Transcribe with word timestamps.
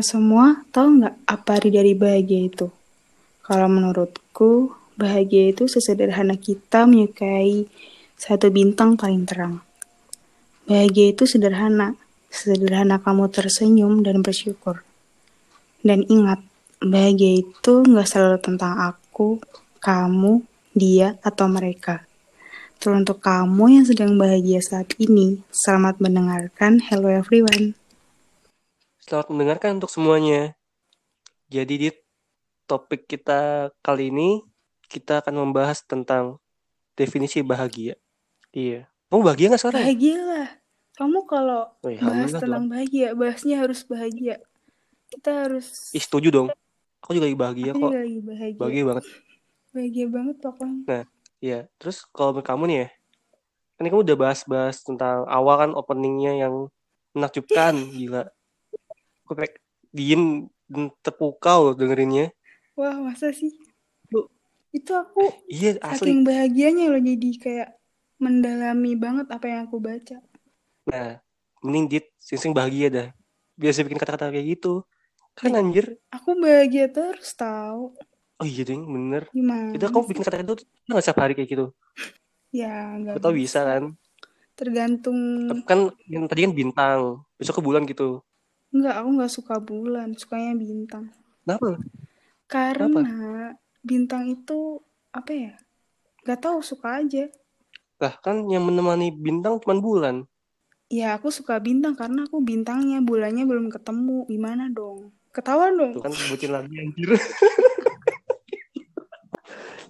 Kalian 0.00 0.16
semua 0.16 0.46
tahu 0.72 1.04
nggak 1.04 1.28
apa 1.28 1.60
arti 1.60 1.68
dari 1.76 1.92
bahagia 1.92 2.48
itu? 2.48 2.72
Kalau 3.44 3.68
menurutku, 3.68 4.72
bahagia 4.96 5.52
itu 5.52 5.68
sesederhana 5.68 6.40
kita 6.40 6.88
menyukai 6.88 7.68
satu 8.16 8.48
bintang 8.48 8.96
paling 8.96 9.28
terang. 9.28 9.60
Bahagia 10.64 11.12
itu 11.12 11.28
sederhana, 11.28 12.00
sederhana 12.32 12.96
kamu 13.04 13.28
tersenyum 13.28 14.00
dan 14.00 14.24
bersyukur. 14.24 14.80
Dan 15.84 16.08
ingat, 16.08 16.40
bahagia 16.80 17.44
itu 17.44 17.84
nggak 17.84 18.08
selalu 18.08 18.40
tentang 18.40 18.80
aku, 18.80 19.36
kamu, 19.84 20.40
dia, 20.72 21.20
atau 21.20 21.44
mereka. 21.44 22.08
Teruntuk 22.80 23.20
kamu 23.20 23.76
yang 23.76 23.84
sedang 23.84 24.16
bahagia 24.16 24.64
saat 24.64 24.96
ini, 24.96 25.44
selamat 25.52 26.00
mendengarkan 26.00 26.80
Hello 26.88 27.12
Everyone. 27.12 27.79
Selamat 29.10 29.26
mendengarkan 29.34 29.82
untuk 29.82 29.90
semuanya. 29.90 30.54
Jadi 31.50 31.74
di 31.82 31.90
topik 32.70 33.10
kita 33.10 33.74
kali 33.82 34.06
ini 34.06 34.38
kita 34.86 35.18
akan 35.18 35.34
membahas 35.34 35.82
tentang 35.82 36.38
definisi 36.94 37.42
bahagia. 37.42 37.98
Iya. 38.54 38.86
Kamu 39.10 39.26
bahagia 39.26 39.50
nggak 39.50 39.62
sekarang? 39.66 39.82
Bahagia 39.82 40.18
lah. 40.22 40.48
Kamu 40.94 41.26
kalau 41.26 41.74
iya, 41.90 41.98
bahas 42.06 42.30
tentang 42.38 42.70
bahagia, 42.70 43.18
bahasnya 43.18 43.58
harus 43.58 43.82
bahagia. 43.82 44.38
Kita 45.10 45.42
harus 45.42 45.90
Ih, 45.90 46.06
setuju 46.06 46.30
dong. 46.30 46.48
Aku 47.02 47.10
juga 47.10 47.26
lagi 47.26 47.34
bahagia 47.34 47.70
aku 47.74 47.82
kok. 47.82 47.90
juga 47.90 48.02
lagi 48.06 48.20
bahagia. 48.22 48.60
Bahagia 48.62 48.84
banget. 48.86 49.04
Bahagia 49.74 50.06
banget 50.06 50.36
pokoknya. 50.38 51.02
Iya. 51.42 51.58
Terus 51.82 52.06
kalau 52.14 52.38
kamu 52.38 52.62
nih 52.70 52.78
ya, 52.78 52.88
kan 53.74 53.90
kamu 53.90 54.06
udah 54.06 54.16
bahas-bahas 54.22 54.86
tentang 54.86 55.26
awal 55.26 55.66
kan 55.66 55.70
openingnya 55.74 56.46
yang 56.46 56.70
menakjubkan, 57.10 57.74
gila. 57.90 58.30
Aku 59.30 59.38
kayak 59.38 59.62
diem 59.94 60.50
dan 60.66 60.90
terpukau 61.06 61.70
dengerinnya. 61.78 62.34
Wah, 62.74 62.98
masa 62.98 63.30
sih? 63.30 63.54
Lu- 64.10 64.26
Itu 64.74 64.90
aku 64.98 65.22
Iya, 65.46 65.78
asli. 65.78 66.10
saking 66.10 66.26
bahagianya 66.26 66.90
loh 66.90 66.98
jadi 66.98 67.30
kayak 67.38 67.68
mendalami 68.18 68.98
banget 68.98 69.30
apa 69.30 69.46
yang 69.46 69.70
aku 69.70 69.78
baca. 69.78 70.18
Nah, 70.90 71.22
mending 71.62 71.86
dit 71.86 72.06
sing 72.18 72.50
bahagia 72.50 72.90
dah. 72.90 73.08
Biasa 73.54 73.86
bikin 73.86 74.02
kata-kata 74.02 74.34
kayak 74.34 74.58
gitu. 74.58 74.82
Kan 75.38 75.54
Ih. 75.54 75.62
anjir. 75.62 75.86
Aku 76.10 76.34
bahagia 76.34 76.90
terus 76.90 77.30
tahu. 77.38 77.94
Oh 78.42 78.46
iya 78.50 78.66
ding, 78.66 78.82
bener. 78.82 79.30
Gimana? 79.30 79.78
Itu 79.78 79.86
kamu 79.94 80.10
bikin 80.10 80.22
kata-kata 80.26 80.42
itu 80.42 80.56
nggak 80.90 81.02
setiap 81.06 81.18
hari 81.22 81.38
kayak 81.38 81.50
gitu. 81.54 81.66
Ya, 82.50 82.98
nggak 82.98 83.22
tau 83.22 83.30
bisa 83.30 83.62
kan. 83.62 83.94
Tergantung. 84.58 85.18
Kan 85.70 85.94
yang 86.10 86.26
tadi 86.26 86.50
kan 86.50 86.52
bintang, 86.58 87.22
besok 87.38 87.58
ke 87.58 87.62
bulan 87.62 87.86
gitu. 87.86 88.26
Enggak, 88.70 88.94
aku 89.02 89.08
nggak 89.18 89.32
suka 89.34 89.54
bulan, 89.58 90.14
sukanya 90.14 90.54
bintang. 90.54 91.10
Kenapa? 91.42 91.82
Karena 92.46 93.54
bintang 93.82 94.30
itu 94.30 94.78
apa 95.10 95.30
ya? 95.34 95.54
Gak 96.22 96.46
tahu 96.46 96.62
suka 96.62 97.02
aja. 97.02 97.26
Lah 97.98 98.14
kan 98.22 98.46
yang 98.46 98.64
menemani 98.66 99.10
bintang 99.10 99.58
cuma 99.58 99.78
bulan. 99.78 100.22
Ya 100.90 101.14
aku 101.14 101.30
suka 101.30 101.58
bintang 101.62 101.94
karena 101.94 102.26
aku 102.26 102.42
bintangnya 102.42 102.98
bulannya 103.02 103.46
belum 103.46 103.70
ketemu. 103.70 104.26
Gimana 104.26 104.66
dong? 104.70 105.14
Ketahuan 105.30 105.78
dong. 105.78 105.92
Tuh 105.94 106.02
kan 106.02 106.10
sebutin 106.14 106.50
lagi 106.50 106.74
anjir. 106.74 107.14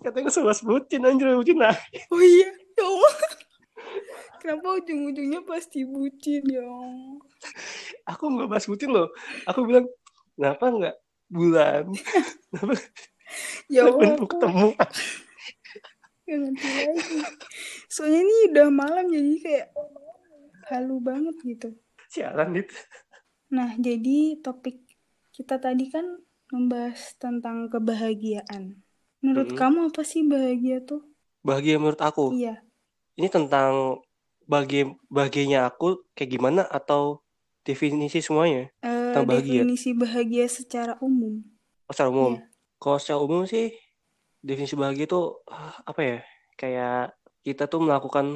Katanya 0.04 0.24
gue 0.28 0.34
suka 0.34 0.52
sebutin 0.56 1.04
anjir, 1.04 1.28
sebutin 1.32 1.58
lagi. 1.60 1.96
Oh 2.12 2.20
iya, 2.20 2.48
ya 2.76 2.84
Allah. 2.84 3.14
Kenapa 4.40 4.66
ujung-ujungnya 4.80 5.40
pasti 5.44 5.84
bucin 5.84 6.42
ya? 6.48 6.64
Allah? 6.64 7.20
Aku 8.10 8.24
nggak 8.32 8.48
bahas 8.50 8.64
sebutin 8.66 8.90
loh. 8.92 9.08
Aku 9.48 9.60
bilang, 9.68 9.86
kenapa 10.36 10.64
nggak 10.76 10.96
bulan? 11.30 11.84
Kenapa 12.50 12.74
Ya 13.74 13.86
Allah, 13.86 14.18
ketemu? 14.26 14.66
gak 16.26 16.38
ngerti 16.42 16.68
lagi. 16.78 17.18
Soalnya 17.92 18.20
ini 18.26 18.36
udah 18.50 18.68
malam 18.70 19.06
jadi 19.10 19.32
kayak 19.44 19.66
halu 20.70 20.96
banget 21.02 21.36
gitu. 21.42 21.68
Sialan 22.10 22.54
dit. 22.54 22.68
Nah, 23.50 23.74
jadi 23.78 24.38
topik 24.44 24.76
kita 25.34 25.58
tadi 25.58 25.90
kan 25.90 26.06
membahas 26.50 27.14
tentang 27.18 27.70
kebahagiaan. 27.70 28.82
Menurut 29.22 29.50
Mm-mm. 29.50 29.58
kamu 29.58 29.78
apa 29.90 30.02
sih 30.06 30.22
bahagia 30.26 30.82
tuh? 30.82 31.02
Bahagia 31.46 31.76
menurut 31.80 32.00
aku. 32.02 32.34
Iya. 32.34 32.62
Ini 33.18 33.28
tentang 33.30 34.00
bahagia 34.50 34.90
bahagianya 35.06 35.70
aku 35.70 36.02
kayak 36.18 36.30
gimana 36.34 36.62
atau 36.66 37.22
definisi 37.62 38.18
semuanya? 38.18 38.66
Eh, 38.82 39.14
Tentang 39.14 39.30
bahagia. 39.30 39.62
definisi 39.62 39.90
bahagia 39.94 40.46
secara 40.50 40.98
umum. 40.98 41.38
Oh, 41.86 41.92
secara 41.94 42.10
umum. 42.10 42.34
Iya. 42.34 42.50
Kalau 42.82 42.98
secara 42.98 43.20
umum 43.22 43.42
sih 43.46 43.70
definisi 44.42 44.74
bahagia 44.74 45.06
itu 45.06 45.20
apa 45.86 46.00
ya? 46.02 46.18
Kayak 46.58 47.14
kita 47.46 47.70
tuh 47.70 47.80
melakukan 47.86 48.26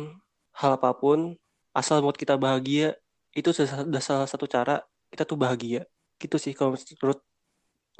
hal 0.54 0.78
apa 0.78 0.94
pun 0.94 1.34
asal 1.74 1.98
buat 1.98 2.14
kita 2.14 2.38
bahagia 2.38 2.94
itu 3.34 3.50
sa- 3.50 3.66
salah 3.98 4.28
satu 4.30 4.46
cara 4.46 4.86
kita 5.10 5.26
tuh 5.26 5.34
bahagia. 5.34 5.82
Gitu 6.22 6.38
sih 6.38 6.54
kalau 6.54 6.78
menurut 6.78 7.18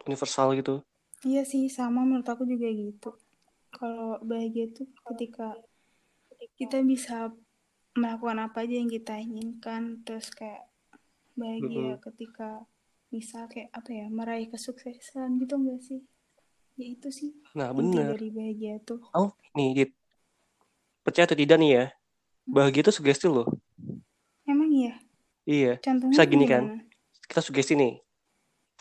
universal 0.06 0.54
gitu. 0.54 0.74
Iya 1.24 1.42
sih, 1.42 1.66
sama 1.72 2.04
menurut 2.04 2.28
aku 2.28 2.44
juga 2.44 2.68
gitu. 2.70 3.10
Kalau 3.74 4.20
bahagia 4.22 4.70
itu 4.70 4.86
ketika 5.08 5.56
kita 6.60 6.78
bisa 6.84 7.32
melakukan 7.94 8.38
apa 8.42 8.66
aja 8.66 8.74
yang 8.74 8.90
kita 8.90 9.14
inginkan, 9.18 10.02
terus 10.02 10.30
kayak 10.34 10.66
bahagia 11.34 11.98
ketika 12.02 12.66
bisa 13.10 13.46
kayak 13.46 13.70
apa 13.70 13.90
ya, 13.94 14.06
meraih 14.10 14.50
kesuksesan 14.50 15.38
gitu 15.38 15.54
enggak 15.58 15.80
sih? 15.82 16.02
Ya 16.74 16.86
itu 16.90 17.08
sih 17.14 17.30
Nah, 17.54 17.70
bener. 17.70 18.18
dari 18.18 18.34
bahagia 18.34 18.82
tuh. 18.82 18.98
Oh, 19.14 19.30
nih, 19.54 19.70
Dit. 19.78 19.90
Percaya 21.06 21.30
atau 21.30 21.38
tidak 21.38 21.56
nih 21.62 21.70
ya? 21.70 21.84
Bahagia 22.42 22.82
itu 22.82 22.90
sugesti 22.90 23.30
loh. 23.30 23.46
Emang 24.42 24.74
iya? 24.74 24.98
Iya. 25.46 25.72
Contohnya 25.78 26.10
Bisa 26.10 26.24
gini 26.26 26.44
kan? 26.50 26.62
gimana? 26.66 26.82
Kita 27.30 27.40
sugesti 27.46 27.78
nih. 27.78 28.02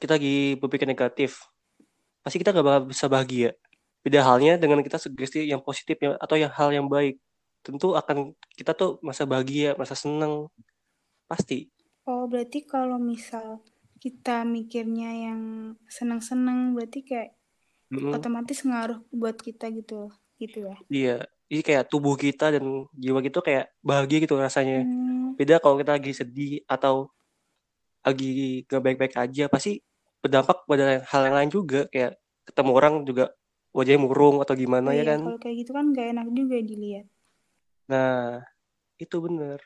Kita 0.02 0.18
lagi 0.18 0.58
berpikir 0.58 0.90
negatif. 0.90 1.46
Pasti 2.26 2.42
kita 2.42 2.50
gak 2.56 2.66
bakal 2.66 2.82
bisa 2.90 3.06
bahagia. 3.06 3.54
Beda 4.02 4.26
halnya 4.26 4.58
dengan 4.58 4.82
kita 4.82 4.98
sugesti 4.98 5.46
yang 5.46 5.62
positif 5.62 5.96
ya, 6.02 6.18
atau 6.18 6.36
yang 6.36 6.50
hal 6.50 6.74
yang 6.74 6.88
baik. 6.90 7.22
Tentu 7.64 7.96
akan 7.96 8.36
kita 8.58 8.72
tuh 8.76 9.00
masa 9.00 9.24
bahagia, 9.24 9.74
masa 9.80 9.96
seneng. 9.96 10.52
Pasti. 11.32 11.72
Oh, 12.04 12.28
berarti 12.28 12.60
kalau 12.68 13.00
misal 13.00 13.64
kita 14.04 14.44
mikirnya 14.44 15.10
yang 15.32 15.42
senang-senang, 15.88 16.76
berarti 16.76 17.00
kayak 17.08 17.32
Mm-mm. 17.92 18.12
otomatis 18.12 18.60
ngaruh 18.68 19.00
buat 19.16 19.40
kita 19.40 19.72
gitu, 19.72 20.12
gitu 20.42 20.68
ya? 20.68 20.76
Iya. 20.92 21.16
Jadi 21.48 21.62
kayak 21.62 21.84
tubuh 21.92 22.16
kita 22.18 22.50
dan 22.56 22.66
jiwa 22.98 23.20
gitu 23.22 23.40
kayak 23.46 23.70
bahagia 23.86 24.18
gitu 24.26 24.36
rasanya. 24.36 24.84
Hmm, 24.84 25.38
Beda 25.38 25.62
kalau 25.64 25.78
kita 25.80 25.92
lagi 25.98 26.12
sedih 26.12 26.66
atau 26.68 27.14
lagi 28.04 28.64
gak 28.68 28.82
baik-baik 28.84 29.16
aja, 29.16 29.44
pasti 29.48 29.80
berdampak 30.20 30.68
pada 30.68 31.04
hal 31.08 31.22
yang 31.28 31.36
lain 31.40 31.52
juga. 31.54 31.80
Kayak 31.94 32.20
ketemu 32.48 32.72
orang 32.76 32.94
juga 33.08 33.24
wajahnya 33.72 34.02
murung 34.04 34.36
atau 34.44 34.54
oh 34.54 34.58
gimana 34.58 34.90
ya 34.98 35.04
iya, 35.04 35.14
kan. 35.16 35.20
kalau 35.24 35.38
kayak 35.42 35.56
gitu 35.62 35.72
kan 35.78 35.86
gak 35.98 36.08
enak 36.14 36.28
juga 36.40 36.56
dilihat. 36.70 37.06
Nah, 37.92 38.44
itu 39.04 39.18
bener. 39.26 39.60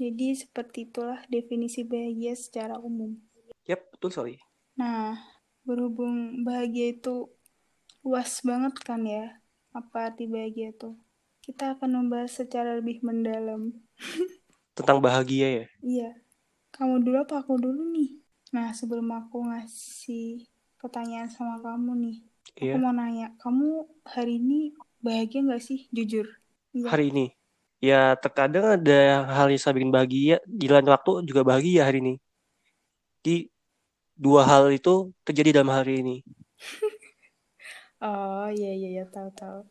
Jadi 0.00 0.28
seperti 0.42 0.78
itulah 0.88 1.20
definisi 1.34 1.80
bahagia 1.92 2.32
secara 2.44 2.74
umum. 2.88 3.12
Yap, 3.68 3.90
betul 3.92 4.10
sorry. 4.10 4.36
Nah, 4.80 5.08
berhubung 5.66 6.16
bahagia 6.46 6.86
itu 6.96 7.14
luas 8.06 8.32
banget 8.48 8.74
kan 8.88 9.00
ya, 9.14 9.24
apa 9.78 9.96
arti 10.08 10.24
bahagia 10.34 10.66
itu? 10.74 10.88
Kita 11.44 11.64
akan 11.74 11.90
membahas 11.98 12.32
secara 12.40 12.70
lebih 12.80 12.98
mendalam. 13.08 13.62
Tentang 14.78 14.98
bahagia 15.02 15.48
ya. 15.62 15.64
Iya, 15.90 16.04
kamu 16.74 16.94
dulu 17.04 17.16
apa 17.24 17.34
aku 17.42 17.54
dulu 17.64 17.82
nih? 17.96 18.08
Nah, 18.54 18.68
sebelum 18.78 19.08
aku 19.20 19.36
ngasih 19.50 20.26
pertanyaan 20.80 21.30
sama 21.36 21.56
kamu 21.66 21.90
nih, 22.04 22.16
Iya. 22.60 22.62
aku 22.62 22.74
mau 22.82 22.92
nanya, 23.00 23.26
kamu 23.42 23.66
hari 24.14 24.32
ini 24.42 24.54
bahagia 25.06 25.40
nggak 25.46 25.62
sih? 25.68 25.80
Jujur. 25.96 26.26
Hari 26.84 27.08
ini. 27.08 27.26
Ya, 27.80 28.12
terkadang 28.20 28.76
ada 28.76 29.24
hal 29.32 29.48
yang 29.48 29.56
bisa 29.56 29.72
bikin 29.72 29.92
bahagia. 29.92 30.36
Di 30.44 30.68
lain 30.68 30.84
waktu 30.84 31.24
juga 31.24 31.40
bahagia 31.40 31.88
hari 31.88 32.04
ini. 32.04 32.14
Jadi, 33.24 33.48
dua 34.16 34.44
hal 34.44 34.68
itu 34.72 35.12
terjadi 35.24 35.60
dalam 35.60 35.72
hari 35.72 36.04
ini. 36.04 36.16
Oh, 37.96 38.52
iya, 38.52 38.76
iya, 38.76 38.88
iya, 38.92 39.04
tahu, 39.08 39.32
tahu. 39.32 39.64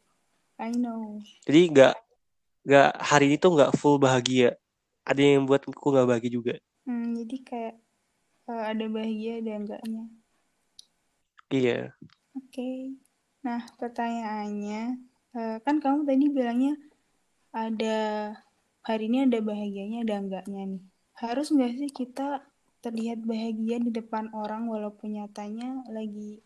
I 0.57 0.74
know. 0.74 1.22
Jadi, 1.46 1.69
nggak 1.69 1.94
nggak 2.66 2.90
hari 2.98 3.24
ini 3.30 3.36
tuh 3.38 3.54
nggak 3.54 3.78
full 3.78 4.01
bahagia. 4.01 4.58
Ada 5.06 5.22
yang 5.22 5.46
buat 5.46 5.62
aku 5.62 5.94
nggak 5.94 6.10
bahagia 6.10 6.31
juga. 6.34 6.54
Hmm, 6.90 7.13
jadi 7.22 7.38
kayak 7.46 7.75
eh, 8.50 8.63
ada 8.66 8.86
bahagia, 8.90 9.46
ada 9.46 9.51
enggaknya. 9.62 10.06
Iya. 11.54 11.94
Oke. 12.34 12.98
Nah, 13.46 13.62
pertanyaannya, 13.78 14.81
eh, 15.38 15.58
kan 15.62 15.78
kamu 15.78 16.10
tadi 16.10 16.25
bilangnya 16.34 16.74
ada 17.56 17.98
hari 18.84 19.07
ini 19.07 19.31
ada 19.31 19.40
bahagianya, 19.40 20.04
ada 20.04 20.16
enggaknya 20.19 20.63
nih. 20.75 20.84
Harus 21.16 21.56
nggak 21.56 21.72
sih 21.80 21.92
kita 21.96 22.44
terlihat 22.84 23.24
bahagia 23.24 23.80
di 23.80 23.96
depan 23.96 24.28
orang 24.36 24.68
walaupun 24.68 25.16
nyatanya 25.16 25.88
lagi 25.88 26.44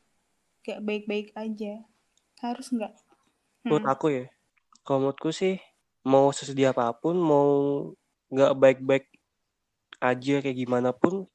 gak 0.61 0.85
baik-baik 0.85 1.33
aja. 1.33 1.81
Harus 2.39 2.69
nggak? 2.69 2.93
menurut 3.63 3.85
Hmm. 3.85 3.93
aku 3.93 4.07
ya 4.09 4.25
kalau 4.87 4.97
menurutku 5.05 5.29
sih 5.35 5.59
mau 6.07 6.31
sesedih 6.31 6.71
apa 6.71 6.95
pun 6.95 7.15
mau 7.19 7.49
nggak 8.31 8.55
baik-baik 8.55 9.05
aja 9.99 10.35
kayak 10.39 10.57
gimana 10.57 10.95
pun 10.95 11.27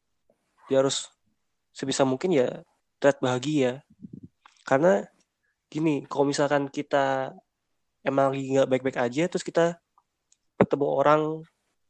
dia 0.70 0.81
harus 0.81 1.12
sebisa 1.77 2.06
mungkin 2.09 2.32
ya 2.32 2.65
terlihat 2.99 3.19
bahagia 3.20 3.73
karena 4.65 5.05
gini 5.69 6.09
kalau 6.09 6.25
misalkan 6.25 6.73
kita 6.73 7.37
emang 8.05 8.37
lagi 8.37 8.45
nggak 8.53 8.69
baik-baik 8.69 8.99
aja 9.01 9.25
terus 9.27 9.43
kita 9.43 9.81
ketemu 10.61 10.87
orang 10.87 11.23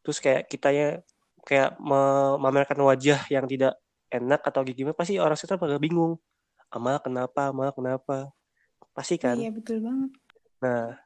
terus 0.06 0.22
kayak 0.22 0.46
kitanya 0.48 1.02
kayak 1.44 1.76
memamerkan 1.76 2.78
wajah 2.80 3.20
yang 3.28 3.44
tidak 3.44 3.76
enak 4.08 4.40
atau 4.46 4.62
gimana 4.64 4.96
pasti 4.96 5.18
orang 5.18 5.36
sekitar 5.36 5.58
bakal 5.58 5.82
bingung. 5.82 6.14
Amal 6.70 7.02
kenapa? 7.02 7.50
Amal 7.50 7.74
kenapa? 7.74 8.30
Pasti 8.94 9.18
kan? 9.18 9.36
Iya 9.36 9.50
betul 9.52 9.82
banget. 9.82 10.10
nah 10.62 10.96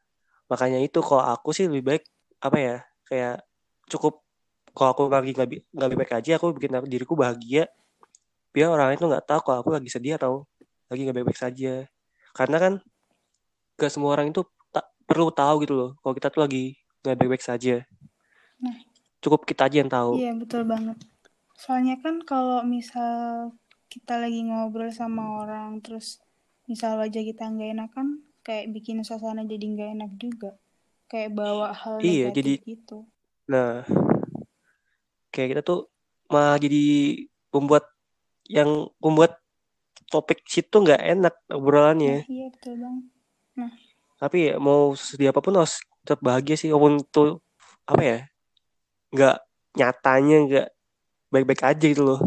makanya 0.47 0.79
itu 0.79 1.03
kalau 1.03 1.25
aku 1.35 1.51
sih 1.51 1.67
lebih 1.67 1.83
baik 1.83 2.05
apa 2.39 2.57
ya 2.63 2.77
kayak 3.11 3.43
cukup 3.91 4.23
kalau 4.71 4.95
aku 4.95 5.03
lagi 5.11 5.35
nggak 5.35 5.49
bi- 5.51 5.65
nggak 5.75 5.89
baik 5.99 6.13
aja 6.15 6.39
aku 6.39 6.55
bikin 6.55 6.79
diriku 6.87 7.19
bahagia. 7.19 7.67
Biar 8.55 8.71
orang 8.71 8.95
itu 8.95 9.05
nggak 9.09 9.27
tahu 9.27 9.41
kalau 9.43 9.59
aku 9.67 9.71
lagi 9.75 9.91
sedih 9.91 10.15
atau 10.15 10.47
lagi 10.87 11.01
nggak 11.05 11.17
baik-baik 11.19 11.41
saja. 11.41 11.91
Karena 12.37 12.57
kan 12.63 12.73
gak 13.79 13.91
semua 13.95 14.15
orang 14.15 14.31
itu 14.31 14.43
perlu 15.09 15.33
tahu 15.33 15.65
gitu 15.65 15.73
loh 15.73 15.91
kalau 15.99 16.13
kita 16.13 16.29
tuh 16.29 16.45
lagi 16.45 16.77
nggak 17.01 17.17
baik-baik 17.17 17.41
saja 17.41 17.83
Nah. 18.59 18.75
cukup 19.19 19.43
kita 19.43 19.67
aja 19.67 19.81
yang 19.81 19.89
tahu 19.89 20.19
Iya 20.19 20.35
betul 20.35 20.63
banget. 20.63 20.99
Soalnya 21.55 21.99
kan 21.99 22.23
kalau 22.23 22.61
misal 22.63 23.51
kita 23.87 24.19
lagi 24.19 24.43
ngobrol 24.43 24.91
sama 24.91 25.41
orang 25.41 25.79
terus 25.79 26.19
misal 26.67 26.99
wajah 26.99 27.23
kita 27.23 27.47
nggak 27.47 27.71
enak 27.73 27.91
kan 27.91 28.09
kayak 28.43 28.69
bikin 28.71 29.01
suasana 29.01 29.43
jadi 29.43 29.63
nggak 29.65 29.91
enak 29.95 30.11
juga. 30.17 30.51
Kayak 31.07 31.35
bawa 31.35 31.73
hal 31.73 31.99
Iya, 31.99 32.29
jadi- 32.31 32.61
gitu. 32.61 33.07
nah 33.47 33.81
kayak 35.31 35.49
kita 35.55 35.63
tuh 35.63 35.89
malah 36.27 36.59
jadi 36.59 36.85
pembuat 37.49 37.89
yang 38.45 38.69
membuat 38.99 39.41
topik 40.09 40.45
situ 40.45 40.73
nggak 40.75 41.01
enak 41.01 41.35
obrolannya 41.49 42.23
Nah, 42.23 42.29
iya 42.29 42.47
betul 42.51 42.75
banget. 42.77 43.07
Tapi 44.19 44.51
ya, 44.51 44.55
mau 44.59 44.93
sedih 44.93 45.31
apa 45.31 45.41
pun 45.41 45.55
harus 45.55 45.79
tetap 46.03 46.21
bahagia 46.21 46.59
sih 46.59 46.69
walaupun 46.71 47.01
tuh 47.09 47.39
apa 47.87 48.03
ya 48.03 48.19
nggak 49.09 49.37
nyatanya 49.79 50.37
nggak 50.47 50.67
baik-baik 51.31 51.63
aja 51.65 51.87
gitu 51.87 52.03
loh 52.05 52.21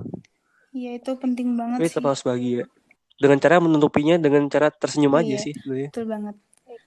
Iya 0.71 0.95
itu 0.95 1.11
penting 1.19 1.59
banget 1.59 1.83
tapi 1.83 1.87
sih. 1.87 1.93
tetap 1.93 2.05
harus 2.07 2.23
bahagia 2.23 2.63
dengan 3.19 3.37
cara 3.37 3.59
menutupinya 3.59 4.15
dengan 4.15 4.47
cara 4.47 4.71
tersenyum 4.71 5.11
aja 5.13 5.35
Iya. 5.35 5.43
sih 5.43 5.53
sebenarnya 5.53 5.89
Betul 5.91 6.05
banget. 6.07 6.35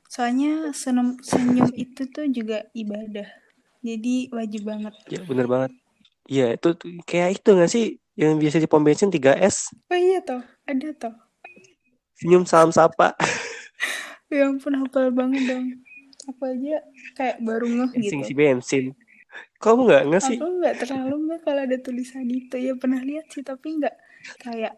Soalnya 0.08 0.52
senyum, 0.72 1.08
senyum 1.20 1.68
itu 1.76 2.02
tuh 2.08 2.24
juga 2.32 2.64
ibadah. 2.72 3.28
Jadi 3.84 4.32
wajib 4.32 4.64
banget. 4.64 4.94
ya 5.04 5.20
bener 5.20 5.44
banget 5.44 5.70
iya 6.24 6.56
itu 6.56 6.72
kayak 7.04 7.36
itu 7.36 7.48
nggak 7.52 7.68
sih 7.68 7.84
yang 8.16 8.40
biasa 8.40 8.56
di 8.56 8.64
pom 8.64 8.80
bensin 8.80 9.12
3S 9.12 9.76
Oh 9.92 9.98
iya 9.98 10.24
toh, 10.24 10.40
ada 10.64 10.88
toh. 10.96 11.12
senyum 12.16 12.48
salam 12.48 12.72
sapa 12.72 13.12
Ya 14.34 14.50
ampun 14.50 14.74
hafal 14.82 15.14
banget 15.14 15.42
dong. 15.46 15.66
Aku 16.34 16.42
aja 16.50 16.82
kayak 17.14 17.36
baru 17.38 17.66
ngeh 17.70 17.90
gitu. 18.02 18.34
bensin. 18.34 18.84
Kamu 19.62 19.86
nggak 19.86 20.02
nggak 20.10 20.22
sih? 20.26 20.36
Aku 20.38 20.46
nggak 20.58 20.74
terlalu 20.82 21.16
nggak 21.30 21.40
kalau 21.46 21.62
ada 21.62 21.76
tulisan 21.78 22.26
itu. 22.26 22.56
Ya 22.58 22.72
pernah 22.74 22.98
lihat 22.98 23.30
sih 23.30 23.46
tapi 23.46 23.78
nggak 23.78 23.94
kayak 24.42 24.74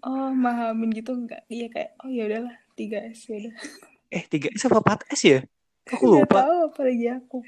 oh 0.00 0.32
mahamin 0.32 0.90
gitu 0.96 1.12
nggak. 1.12 1.44
Iya 1.52 1.66
kayak 1.68 1.90
oh 2.00 2.08
ya 2.08 2.24
udahlah 2.24 2.56
3S 2.78 3.20
ya 3.28 3.36
udah. 3.44 3.54
Eh 4.16 4.22
3S 4.24 4.62
apa 4.72 4.78
4S 4.80 5.20
ya? 5.28 5.40
Aku 5.92 6.04
lupa. 6.08 6.40
tahu 6.40 6.58
apalagi 6.72 7.06
aku. 7.12 7.38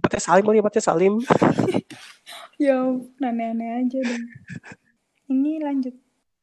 4S 0.00 0.24
Salim 0.32 0.44
kali 0.48 0.58
4S 0.64 0.86
Salim. 0.88 1.14
Ya 2.56 2.78
aneh-aneh 3.18 3.82
aja 3.82 3.98
dong 3.98 4.24
ini 5.32 5.58
lanjut. 5.58 5.96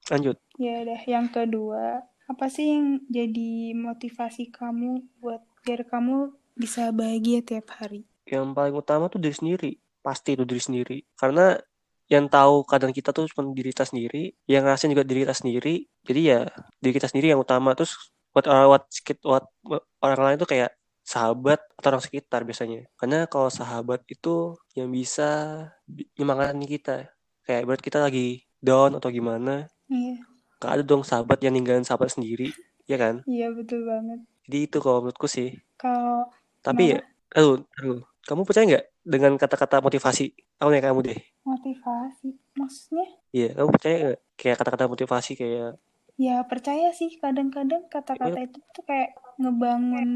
Lanjut. 0.09 0.37
Ya 0.57 0.81
udah 0.83 1.01
yang 1.05 1.27
kedua 1.29 2.03
apa 2.29 2.45
sih 2.45 2.69
yang 2.69 3.01
jadi 3.09 3.73
motivasi 3.73 4.53
kamu 4.53 5.01
buat 5.17 5.41
biar 5.65 5.81
kamu 5.89 6.29
bisa 6.53 6.93
bahagia 6.93 7.41
tiap 7.41 7.73
hari? 7.73 8.05
Yang 8.29 8.53
paling 8.53 8.75
utama 8.77 9.09
tuh 9.09 9.17
diri 9.17 9.33
sendiri. 9.33 9.71
Pasti 10.05 10.37
itu 10.37 10.45
diri 10.45 10.61
sendiri. 10.61 10.97
Karena 11.17 11.57
yang 12.05 12.29
tahu 12.29 12.65
kadang 12.69 12.93
kita 12.93 13.09
tuh 13.09 13.25
cuma 13.33 13.49
diri 13.53 13.73
kita 13.73 13.89
sendiri 13.89 14.33
yang 14.45 14.61
ngerasain 14.61 14.93
juga 14.93 15.01
diri 15.01 15.25
kita 15.25 15.33
sendiri. 15.33 15.89
Jadi 16.05 16.21
ya 16.21 16.45
diri 16.77 16.93
kita 16.93 17.09
sendiri 17.09 17.33
yang 17.33 17.41
utama. 17.41 17.73
Terus 17.73 17.97
buat 18.29 18.45
orang 18.45 18.77
buat 19.25 19.43
buat 19.65 19.83
orang 20.05 20.19
lain 20.29 20.37
tuh 20.37 20.49
kayak 20.53 20.71
sahabat 21.01 21.57
atau 21.81 21.87
orang 21.89 22.03
sekitar 22.05 22.45
biasanya. 22.45 22.85
Karena 22.93 23.25
kalau 23.25 23.49
sahabat 23.49 24.05
itu 24.05 24.53
yang 24.77 24.93
bisa 24.93 25.65
bi- 25.89 26.05
nyemangatin 26.13 26.61
kita. 26.61 27.09
Kayak 27.41 27.65
buat 27.65 27.81
kita 27.81 28.05
lagi 28.05 28.45
down 28.61 29.01
atau 29.01 29.09
gimana. 29.09 29.65
Iya 29.89 30.21
gak 30.59 30.71
ada 30.79 30.83
dong 30.83 31.07
sahabat 31.07 31.39
yang 31.39 31.55
ninggalin 31.55 31.87
sahabat 31.87 32.11
sendiri 32.11 32.51
ya 32.89 32.99
kan? 32.99 33.23
Iya 33.23 33.53
betul 33.55 33.87
banget. 33.87 34.19
Jadi 34.49 34.57
itu 34.65 34.77
kalau 34.83 35.05
menurutku 35.05 35.27
sih. 35.29 35.55
Kalau 35.79 36.27
tapi 36.59 36.97
ya 36.97 36.99
aduh, 37.31 37.63
aduh, 37.79 38.01
kamu 38.25 38.41
percaya 38.43 38.65
nggak 38.67 38.85
dengan 39.05 39.31
kata-kata 39.39 39.79
motivasi? 39.79 40.33
Aku 40.59 40.67
nanya 40.73 40.91
kamu 40.91 40.99
deh? 41.05 41.19
Motivasi 41.45 42.29
maksudnya? 42.57 43.07
Iya, 43.31 43.49
kamu 43.55 43.69
percaya 43.71 43.95
nggak 44.03 44.19
kayak 44.35 44.55
kata-kata 44.59 44.85
motivasi 44.91 45.31
kayak 45.39 45.79
Ya 46.19 46.43
percaya 46.43 46.91
sih. 46.91 47.15
Kadang-kadang 47.15 47.87
kata-kata 47.87 48.43
itu 48.43 48.59
tuh 48.75 48.83
kayak 48.83 49.15
ngebangun 49.39 50.11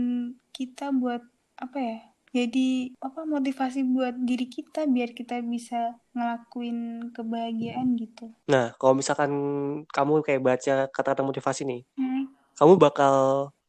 kita 0.51 0.92
buat 0.92 1.24
apa 1.56 1.78
ya? 1.80 1.98
Jadi 2.33 2.97
apa 2.97 3.30
motivasi 3.30 3.85
buat 3.94 4.18
diri 4.18 4.50
kita 4.50 4.89
biar 4.89 5.13
kita 5.13 5.38
bisa 5.45 5.94
ngelakuin 6.18 7.09
kebahagiaan 7.13 7.94
gitu. 7.94 8.33
nah 8.50 8.74
kalau 8.81 8.97
misalkan 8.97 9.31
kamu 9.94 10.25
kayak 10.25 10.41
baca 10.41 10.75
kata-kata 10.89 11.21
motivasi 11.21 11.62
nih, 11.63 11.81
Hmm, 11.94 12.25
kamu 12.57 12.74
bakal 12.81 13.15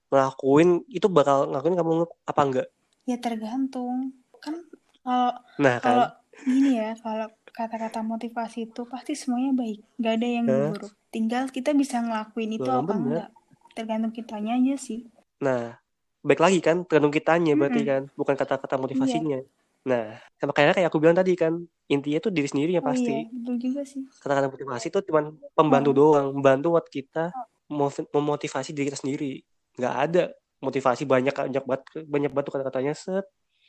ngelakuin 0.09 0.81
itu 0.89 1.07
bakal 1.13 1.45
ngelakuin 1.53 1.77
kamu 1.77 1.93
apa 2.25 2.41
enggak? 2.41 2.69
ya 3.05 3.17
tergantung. 3.21 4.17
Kan 4.41 4.65
kalau 5.05 5.31
Nah 5.61 5.77
kalau 5.85 6.07
kan, 6.09 6.17
gini 6.49 6.71
ya, 6.81 6.97
kalau 7.05 7.29
kata-kata 7.53 8.01
motivasi 8.03 8.73
itu 8.73 8.83
pasti 8.89 9.13
semuanya 9.15 9.53
baik, 9.55 9.79
gak 10.01 10.15
ada 10.19 10.29
yang 10.41 10.47
buruk. 10.49 10.93
Tinggal 11.13 11.53
kita 11.53 11.71
bisa 11.77 12.01
ngelakuin 12.01 12.51
itu 12.59 12.67
apa 12.67 12.83
bener. 12.89 12.99
enggak. 12.99 13.29
Tergantung 13.77 14.13
kitanya 14.17 14.57
aja 14.57 14.75
sih. 14.81 15.05
nah 15.45 15.77
baik 16.25 16.41
lagi 16.41 16.59
kan 16.65 16.77
tergantung 16.89 17.13
kitanya 17.15 17.53
berarti 17.55 17.81
Mm-mm. 17.85 17.91
kan, 17.91 18.03
bukan 18.17 18.35
kata-kata 18.41 18.75
motivasinya. 18.81 19.39
Nah, 19.85 20.17
sama 20.41 20.53
kayak 20.57 20.81
kayak 20.81 20.89
aku 20.89 20.97
bilang 20.97 21.17
tadi 21.21 21.37
kan, 21.37 21.53
intinya 21.93 22.19
tuh 22.25 22.33
diri 22.33 22.49
sendiri 22.49 22.73
yang 22.81 22.85
Oh 22.85 22.91
pasti. 22.91 23.13
iya, 23.13 23.29
betul 23.29 23.57
juga 23.61 23.83
sih. 23.85 24.03
Kata-kata 24.25 24.49
motivasi 24.49 24.87
itu 24.89 24.99
cuma 25.05 25.21
pembantu 25.53 25.91
doang, 25.93 26.27
membantu 26.33 26.67
buat 26.81 26.87
kita 26.89 27.25
motiv- 27.69 28.09
memotivasi 28.09 28.73
diri 28.73 28.89
kita 28.89 28.99
sendiri. 29.05 29.33
Nggak 29.77 29.95
ada 30.09 30.23
motivasi 30.65 31.03
banyak 31.05 31.35
banyak 31.37 31.65
banget 31.69 31.83
banyak 32.09 32.31
banget 32.33 32.47
kata-katanya 32.57 32.93
set. 32.97 33.27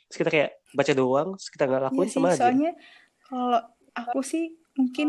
Terus 0.08 0.18
kita 0.24 0.30
kayak 0.32 0.50
baca 0.72 0.92
doang, 0.96 1.28
terus 1.36 1.48
kita 1.52 1.64
nggak 1.68 1.82
Iya 1.82 1.86
lakuin 1.92 2.08
sih, 2.08 2.14
sama 2.16 2.28
aja. 2.32 2.40
soalnya 2.40 2.72
kalau 3.28 3.60
aku 3.92 4.20
sih 4.24 4.44
mungkin 4.80 5.08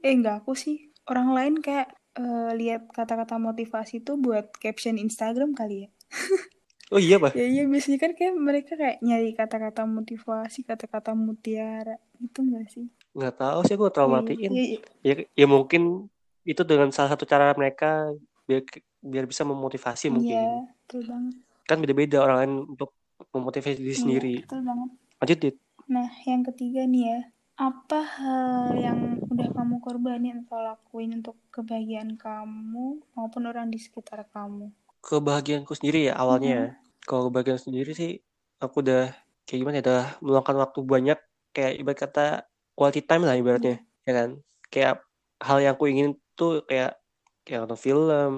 eh 0.00 0.12
enggak 0.16 0.44
aku 0.44 0.52
sih 0.56 0.88
orang 1.12 1.28
lain 1.36 1.54
kayak 1.60 1.92
eh, 2.16 2.50
lihat 2.56 2.88
kata-kata 2.88 3.36
motivasi 3.36 4.00
itu 4.00 4.16
buat 4.16 4.48
caption 4.56 4.96
Instagram 4.96 5.52
kali 5.52 5.84
ya. 5.84 5.88
Oh 6.94 7.02
iya 7.02 7.18
pak, 7.18 7.34
Ya 7.34 7.42
iya 7.42 7.62
biasanya 7.66 7.98
kan 7.98 8.12
kayak 8.14 8.34
mereka 8.38 8.72
kayak 8.78 9.02
nyari 9.02 9.34
kata-kata 9.34 9.82
motivasi, 9.90 10.62
kata-kata 10.62 11.18
mutiara 11.18 11.98
gitu 12.22 12.46
enggak 12.46 12.70
sih? 12.70 12.86
nggak 13.16 13.34
tahu 13.40 13.58
sih 13.64 13.74
aku 13.74 13.88
terlalu 13.90 14.12
Iya, 14.12 14.16
matiin. 14.20 14.52
iya, 14.52 14.64
iya. 14.70 14.78
Ya, 15.02 15.14
ya 15.34 15.46
mungkin 15.48 15.82
itu 16.46 16.62
dengan 16.62 16.92
salah 16.94 17.16
satu 17.16 17.24
cara 17.26 17.50
mereka 17.58 18.12
biar 18.46 18.62
biar 19.02 19.24
bisa 19.26 19.42
memotivasi 19.42 20.06
Iya, 20.06 20.14
mungkin. 20.14 20.38
betul 20.86 21.00
banget. 21.10 21.34
Kan 21.66 21.76
beda-beda 21.82 22.16
orang 22.22 22.36
lain 22.44 22.52
untuk 22.76 22.90
memotivasi 23.34 23.82
diri 23.82 23.90
Iya, 23.90 23.98
sendiri. 23.98 24.34
betul 24.46 24.60
banget. 24.62 24.90
Lanjut 25.18 25.38
dit. 25.42 25.56
Nah, 25.90 26.08
yang 26.22 26.42
ketiga 26.46 26.82
nih 26.86 27.02
ya, 27.10 27.20
apa 27.56 28.00
hal 28.04 28.76
yang 28.76 28.98
udah 29.26 29.48
kamu 29.50 29.74
korbanin 29.80 30.44
atau 30.46 30.60
lakuin 30.60 31.18
untuk 31.18 31.34
kebahagiaan 31.50 32.14
kamu 32.14 33.00
maupun 33.16 33.42
orang 33.48 33.72
di 33.72 33.80
sekitar 33.80 34.28
kamu? 34.30 34.70
Kebahagiaanku 35.06 35.70
sendiri 35.78 36.10
ya 36.10 36.18
awalnya. 36.18 36.50
ya. 36.50 36.64
Kalau 37.06 37.30
kebahagiaan 37.30 37.62
sendiri 37.62 37.94
sih 37.94 38.18
aku 38.58 38.82
udah 38.82 39.14
kayak 39.46 39.58
gimana 39.62 39.78
ya, 39.78 39.84
udah 39.86 40.04
meluangkan 40.18 40.56
waktu 40.58 40.80
banyak 40.82 41.18
kayak 41.54 41.78
ibarat 41.78 41.98
kata 42.02 42.26
quality 42.74 43.06
time 43.06 43.22
lah 43.22 43.38
ibaratnya, 43.38 43.78
ya 44.02 44.12
kan? 44.12 44.30
Kayak 44.66 44.94
hal 45.38 45.62
yang 45.62 45.78
aku 45.78 45.86
ingin 45.86 46.18
tuh 46.34 46.66
kayak 46.66 46.98
kayak 47.46 47.62
nonton 47.62 47.78
film, 47.78 48.32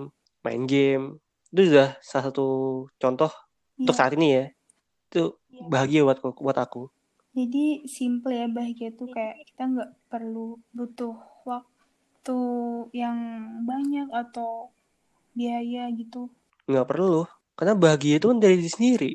main 0.45 0.63
game. 0.69 1.17
Itu 1.49 1.73
sudah 1.73 1.97
salah 2.05 2.25
satu 2.29 2.47
contoh 3.01 3.33
untuk 3.81 3.97
Iya. 3.97 4.01
saat 4.05 4.13
ini 4.21 4.29
ya. 4.37 4.45
Itu 5.09 5.41
bahagia 5.73 6.05
buat 6.05 6.21
buat 6.21 6.59
aku. 6.61 6.93
Jadi 7.33 7.89
simple 7.89 8.35
ya 8.37 8.47
bahagia 8.51 8.93
tuh 8.93 9.09
kayak 9.09 9.41
kita 9.49 9.63
nggak 9.65 9.91
perlu 10.13 10.61
butuh 10.77 11.17
waktu 11.49 12.39
yang 12.93 13.17
banyak 13.65 14.13
atau 14.13 14.69
biaya 15.33 15.89
gitu. 15.97 16.29
Nggak 16.69 16.87
perlu. 16.87 17.25
Karena 17.59 17.75
bahagia 17.75 18.21
itu 18.23 18.27
kan 18.31 18.39
dari 18.39 18.55
diri 18.61 18.71
sendiri. 18.71 19.11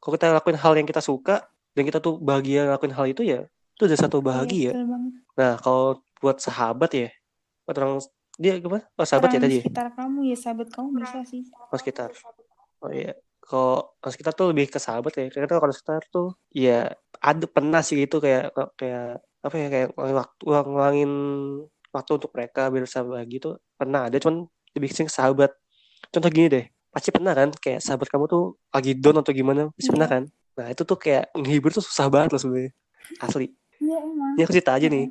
Kalau 0.00 0.12
kita 0.16 0.32
lakuin 0.32 0.58
hal 0.58 0.72
yang 0.78 0.88
kita 0.88 1.02
suka 1.04 1.44
dan 1.76 1.82
kita 1.84 1.98
tuh 2.00 2.16
bahagia 2.22 2.64
ngelakuin 2.70 2.94
hal 2.94 3.06
itu 3.10 3.22
ya, 3.26 3.40
itu 3.76 3.82
udah 3.84 3.98
satu 3.98 4.18
Iya, 4.18 4.24
bahagia. 4.24 4.70
Nah, 5.36 5.52
kalau 5.60 6.00
buat 6.22 6.38
sahabat 6.40 6.90
ya, 6.94 7.08
buat 7.66 7.76
orang 7.78 8.00
dia 8.40 8.56
gimana? 8.58 8.82
Oh, 8.96 9.04
sahabat 9.04 9.28
ya 9.34 9.38
Orang 9.38 9.44
tadi. 9.44 9.56
ya? 9.58 9.62
sekitar 9.62 9.86
kamu 9.92 10.18
ya 10.32 10.36
sahabat 10.40 10.68
kamu 10.72 10.88
bisa 11.04 11.18
sih. 11.28 11.42
Oh, 11.52 11.76
sekitar. 11.76 12.10
Oh 12.82 12.90
iya. 12.90 13.12
Kalau 13.42 13.92
orang 14.00 14.12
sekitar 14.14 14.32
tuh 14.32 14.46
lebih 14.50 14.66
ke 14.72 14.78
sahabat 14.80 15.12
ya. 15.18 15.26
Karena 15.28 15.60
kalau 15.60 15.74
sekitar 15.74 16.02
tuh 16.08 16.28
ya 16.50 16.78
ada 17.20 17.46
pernah 17.46 17.84
sih 17.84 18.00
gitu 18.00 18.18
kayak 18.18 18.50
kayak 18.80 19.20
apa 19.42 19.54
ya 19.58 19.66
kayak 19.68 19.88
waktu 19.98 20.42
ngulangin 20.48 21.12
waktu 21.92 22.10
untuk 22.16 22.30
mereka 22.32 22.70
biar 22.72 22.82
bisa 22.88 23.04
bahagia 23.04 23.38
tuh 23.42 23.54
pernah 23.76 24.08
ada 24.08 24.16
cuman 24.16 24.48
lebih 24.72 24.88
sering 24.90 25.10
sahabat. 25.12 25.52
Contoh 26.08 26.30
gini 26.32 26.48
deh, 26.50 26.64
pasti 26.92 27.08
pernah 27.08 27.32
kan 27.32 27.48
kayak 27.56 27.80
sahabat 27.80 28.08
kamu 28.12 28.28
tuh 28.28 28.44
lagi 28.68 28.92
down 28.94 29.24
atau 29.24 29.32
gimana, 29.32 29.72
pasti 29.72 29.88
Iya. 29.88 29.92
pernah 29.96 30.08
kan? 30.08 30.22
Nah, 30.52 30.66
itu 30.68 30.82
tuh 30.84 30.98
kayak 31.00 31.32
menghibur 31.32 31.72
tuh 31.72 31.80
susah 31.80 32.06
banget 32.12 32.36
loh 32.36 32.40
sebenarnya. 32.44 32.72
Asli. 33.18 33.48
Iya 33.80 33.96
emang. 34.04 34.36
Ini 34.36 34.40
aku 34.44 34.52
cerita 34.52 34.72
aja 34.76 34.86
nih. 34.86 35.06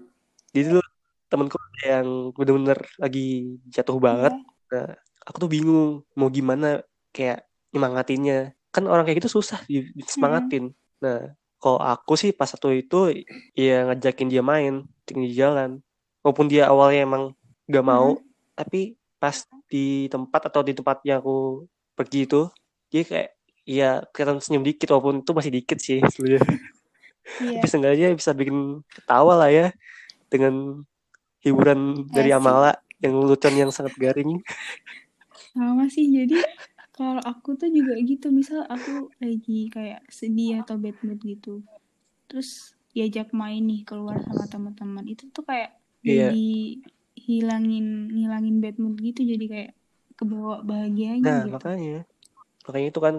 Jadi 0.53 0.63
dulu 0.69 0.81
temenku 1.27 1.57
ada 1.57 1.83
yang 1.99 2.07
bener-bener 2.37 2.79
lagi 3.01 3.57
jatuh 3.73 3.97
banget. 3.97 4.33
Iya. 4.37 4.71
Nah, 4.71 4.89
aku 5.25 5.37
tuh 5.41 5.49
bingung 5.49 6.05
mau 6.13 6.29
gimana 6.29 6.85
kayak 7.09 7.43
nyemangatinnya. 7.73 8.53
Kan 8.69 8.85
orang 8.87 9.03
kayak 9.03 9.25
gitu 9.25 9.41
susah 9.41 9.59
di- 9.65 9.89
disemangatin. 9.97 10.71
Nah, 11.01 11.33
kalau 11.57 11.81
aku 11.81 12.13
sih 12.13 12.31
pas 12.31 12.47
satu 12.47 12.69
itu 12.69 13.25
ya 13.57 13.89
ngajakin 13.89 14.29
dia 14.29 14.45
main 14.45 14.85
di 15.03 15.33
jalan. 15.33 15.81
Walaupun 16.21 16.45
dia 16.45 16.69
awalnya 16.69 17.01
emang 17.03 17.23
gak 17.65 17.85
mau, 17.85 18.21
tapi 18.53 18.93
pas 19.21 19.37
di 19.69 20.09
tempat 20.09 20.49
atau 20.49 20.65
di 20.65 20.73
tempat 20.73 21.05
yang 21.05 21.21
aku 21.21 21.69
pergi 21.93 22.25
itu, 22.25 22.49
dia 22.89 23.05
kayak 23.05 23.29
ya 23.61 24.01
kelihatan 24.09 24.41
senyum 24.41 24.65
dikit 24.65 24.89
walaupun 24.89 25.21
itu 25.21 25.31
masih 25.37 25.51
dikit 25.53 25.77
sih 25.77 26.01
sebenarnya. 26.01 26.41
Iya. 27.37 27.53
Tapi 27.61 27.67
seenggaknya 27.69 28.07
bisa 28.17 28.33
bikin 28.33 28.81
ketawa 28.89 29.45
lah 29.45 29.49
ya 29.53 29.69
dengan 30.33 30.81
hiburan 31.45 32.09
dari 32.09 32.33
Asik. 32.33 32.41
Amala 32.41 32.73
yang 32.97 33.13
lucuan 33.21 33.53
yang 33.53 33.69
sangat 33.69 33.93
garing. 34.01 34.41
Sama 35.53 35.85
sih 35.93 36.09
jadi 36.09 36.41
kalau 36.97 37.21
aku 37.21 37.53
tuh 37.57 37.69
juga 37.69 37.93
gitu 38.01 38.33
misal 38.33 38.65
aku 38.65 39.13
lagi 39.21 39.69
kayak 39.69 40.05
sedih 40.09 40.65
atau 40.65 40.77
bad 40.77 40.97
mood 41.01 41.21
gitu 41.23 41.61
terus 42.29 42.77
diajak 42.93 43.31
main 43.31 43.63
nih 43.63 43.81
keluar 43.87 44.19
sama 44.21 44.45
teman-teman 44.47 45.05
itu 45.07 45.27
tuh 45.31 45.43
kayak 45.47 45.81
Iya. 46.01 46.33
jadi 46.33 46.49
hilangin 47.31 47.85
ngilangin 48.15 48.55
bad 48.63 48.75
mood 48.83 48.95
gitu 49.07 49.21
jadi 49.31 49.45
kayak 49.53 49.71
kebawa 50.17 50.55
bahagianya 50.69 51.27
Nah, 51.27 51.39
gitu 51.47 51.51
makanya. 51.55 51.95
Makanya 52.67 52.87
itu 52.93 52.99
kan 53.05 53.15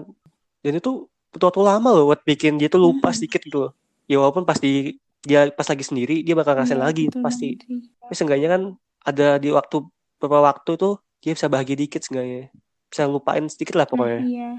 dan 0.63 0.73
itu 0.79 0.91
butuh 1.33 1.47
waktu 1.51 1.61
lama 1.65 1.89
loh 1.95 2.03
buat 2.13 2.21
bikin 2.29 2.53
dia 2.61 2.69
tuh 2.73 2.81
lupa 2.85 3.09
Mm-mm. 3.09 3.17
sedikit 3.17 3.41
gitu 3.47 3.57
loh. 3.69 3.71
Ya 4.09 4.17
walaupun 4.21 4.43
pas 4.49 4.59
di 4.59 4.97
dia 5.23 5.47
pas 5.57 5.67
lagi 5.71 5.83
sendiri 5.89 6.15
dia 6.27 6.35
bakal 6.39 6.53
ngerasain 6.57 6.79
Iya, 6.79 6.85
lagi 6.87 7.03
pasti. 7.25 7.57
sih. 7.67 7.79
Tapi 8.01 8.13
seenggaknya 8.17 8.49
kan 8.55 8.61
ada 9.09 9.27
di 9.43 9.49
waktu 9.53 9.77
beberapa 10.21 10.39
waktu 10.53 10.71
tuh 10.79 10.93
dia 11.23 11.31
bisa 11.37 11.47
bahagia 11.53 11.77
dikit 11.79 12.01
seenggaknya. 12.05 12.51
Bisa 12.91 13.03
lupain 13.09 13.45
sedikit 13.51 13.75
lah 13.79 13.87
nah 13.95 14.05
pokoknya. 14.05 14.21
iya 14.27 14.49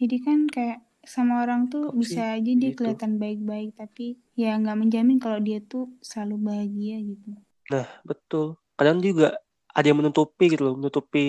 jadi 0.00 0.16
kan 0.26 0.38
kayak 0.54 0.78
sama 1.14 1.32
orang 1.44 1.60
tuh 1.72 1.84
sih 2.00 2.00
bisa 2.00 2.20
aja 2.36 2.52
dia 2.60 2.70
gitu. 2.70 2.78
kelihatan 2.78 3.12
baik-baik 3.22 3.68
tapi 3.80 4.06
ya 4.42 4.50
nggak 4.60 4.78
menjamin 4.80 5.18
kalau 5.24 5.38
dia 5.48 5.58
tuh 5.72 5.84
selalu 6.08 6.36
bahagia 6.48 6.96
gitu 7.10 7.30
Nah, 7.70 7.88
betul. 8.06 8.56
Kadang 8.74 8.98
juga 9.00 9.36
ada 9.72 9.86
yang 9.86 9.98
menutupi 10.00 10.52
gitu 10.52 10.62
loh, 10.68 10.74
menutupi 10.76 11.26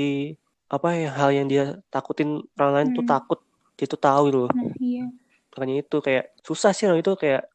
apa 0.68 0.88
ya 0.98 1.10
hal 1.14 1.30
yang 1.32 1.48
dia 1.48 1.64
takutin 1.88 2.42
orang 2.58 2.72
lain 2.74 2.88
tuh 2.98 3.06
Mm. 3.06 3.12
takut 3.14 3.40
dia 3.78 3.86
tuh 3.86 4.00
tahu 4.00 4.22
gitu 4.30 4.38
loh. 4.48 4.52
nah 4.52 4.66
iya 4.80 5.06
Makanya 5.54 5.76
itu 5.86 5.98
kayak 6.02 6.34
susah 6.42 6.74
sih 6.74 6.90
loh 6.90 6.98
itu 6.98 7.14
kayak 7.14 7.46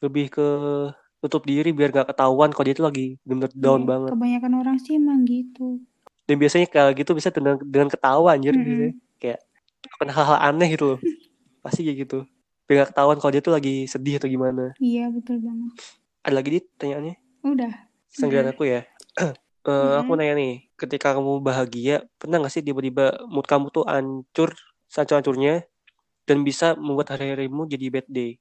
lebih 0.00 0.30
ke 0.30 0.46
tutup 1.20 1.42
diri 1.44 1.74
biar 1.74 1.90
gak 1.90 2.14
ketahuan 2.14 2.48
kalau 2.54 2.64
dia 2.64 2.72
tuh 2.72 2.86
lagi 2.88 3.18
bener 3.26 3.50
down 3.52 3.84
Iya, 3.84 3.88
banget. 3.90 4.10
kebanyakan 4.14 4.52
orang 4.56 4.76
sih 4.80 4.96
emang 4.96 5.26
gitu 5.26 5.82
Dan 6.24 6.38
biasanya 6.38 6.70
kayak 6.70 6.94
gitu 7.02 7.10
bisa 7.18 7.28
dengan, 7.34 7.58
dengan 7.60 7.90
ketawa 7.90 8.38
anjir 8.38 8.54
Mm-mm. 8.54 8.64
biasanya. 8.64 8.92
Kayak 9.18 9.38
melakukan 9.82 10.10
hal-hal 10.14 10.38
aneh 10.40 10.68
gitu 10.72 10.84
loh. 10.94 10.98
Pasti 11.66 11.80
kayak 11.84 11.98
gitu. 12.06 12.18
Biar 12.64 12.86
gak 12.86 12.90
ketahuan 12.94 13.18
kalau 13.18 13.32
dia 13.34 13.42
tuh 13.42 13.52
lagi 13.52 13.84
sedih 13.84 14.16
atau 14.22 14.30
gimana. 14.30 14.72
iya 14.78 15.10
betul 15.10 15.42
banget 15.42 15.74
Ada 16.22 16.34
lagi 16.38 16.48
di 16.54 16.60
pertanyaannya? 16.62 17.14
udah 17.42 17.72
Senggalan 18.08 18.54
aku 18.54 18.62
ya. 18.64 18.80
Eh, 19.18 19.94
aku 20.00 20.16
nanya 20.16 20.34
nih, 20.40 20.52
ketika 20.80 21.12
kamu 21.12 21.44
bahagia, 21.44 22.08
pernah 22.16 22.40
gak 22.40 22.52
sih 22.52 22.64
tiba-tiba 22.64 23.20
mood 23.28 23.44
kamu 23.44 23.68
tuh 23.68 23.84
hancur, 23.84 24.56
sehancur-hancurnya, 24.88 25.68
dan 26.24 26.38
bisa 26.40 26.72
membuat 26.80 27.12
hari-harimu 27.12 27.68
jadi 27.68 27.86
bad 27.92 28.06
day? 28.08 28.40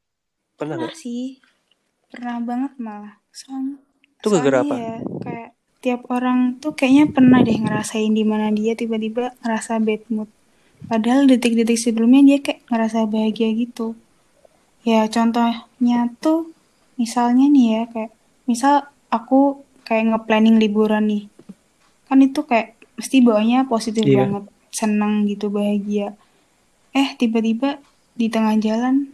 Pernah 0.56 0.80
pernah 0.80 0.92
gak? 0.92 0.96
sih 0.96 1.24
pernah 2.10 2.38
banget 2.42 2.74
malah 2.82 3.16
soalnya 3.30 3.78
Itu 4.20 4.28
gara-gara 4.34 4.60
apa? 4.64 4.76
ya 4.76 4.94
kayak 5.24 5.50
tiap 5.80 6.02
orang 6.12 6.60
tuh 6.60 6.74
kayaknya 6.76 7.06
pernah 7.16 7.40
deh 7.46 7.56
ngerasain 7.56 8.12
di 8.12 8.24
mana 8.28 8.52
dia 8.52 8.74
tiba-tiba 8.76 9.32
ngerasa 9.40 9.80
bad 9.80 10.04
mood 10.12 10.30
padahal 10.90 11.30
detik-detik 11.30 11.80
sebelumnya 11.80 12.22
dia 12.26 12.40
kayak 12.44 12.60
ngerasa 12.68 13.08
bahagia 13.08 13.50
gitu 13.56 13.96
ya 14.84 15.08
contohnya 15.08 16.12
tuh 16.20 16.52
misalnya 17.00 17.46
nih 17.48 17.66
ya 17.72 17.82
kayak 17.94 18.12
misal 18.50 18.90
aku 19.08 19.64
kayak 19.90 20.14
nge-planning 20.14 20.62
liburan 20.62 21.10
nih. 21.10 21.24
Kan 22.06 22.22
itu 22.22 22.46
kayak 22.46 22.78
mesti 22.94 23.26
bawanya 23.26 23.66
positif 23.66 24.06
Iya. 24.06 24.30
banget 24.30 24.44
senang 24.70 25.26
gitu 25.26 25.50
bahagia. 25.50 26.14
Eh 26.94 27.18
tiba-tiba 27.18 27.82
di 28.14 28.30
tengah 28.30 28.54
jalan 28.62 29.10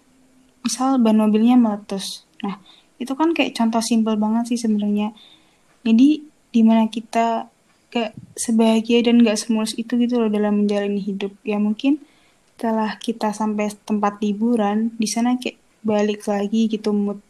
misal 0.59 0.99
ban 0.99 1.15
mobilnya 1.15 1.55
meletus. 1.55 2.27
Nah 2.43 2.59
itu 2.99 3.15
kan 3.15 3.31
kayak 3.31 3.55
contoh 3.55 3.79
simpel 3.79 4.19
banget 4.19 4.51
sih 4.51 4.59
sebenarnya. 4.59 5.15
Jadi 5.87 6.27
di 6.51 6.61
mana 6.65 6.91
kita 6.91 7.47
gak 7.93 8.11
sebahagia 8.35 9.07
dan 9.07 9.23
gak 9.23 9.39
semulus 9.39 9.71
itu 9.79 9.95
gitu 9.95 10.19
loh 10.19 10.27
dalam 10.27 10.65
menjalani 10.65 10.99
hidup. 10.99 11.31
Ya 11.47 11.55
mungkin 11.55 12.03
setelah 12.55 12.99
kita 12.99 13.31
sampai 13.31 13.71
tempat 13.87 14.19
liburan 14.19 14.91
di 14.99 15.07
sana 15.07 15.39
kayak 15.39 15.55
balik 15.85 16.25
lagi 16.27 16.67
gitu 16.67 16.91
mood 16.91 17.21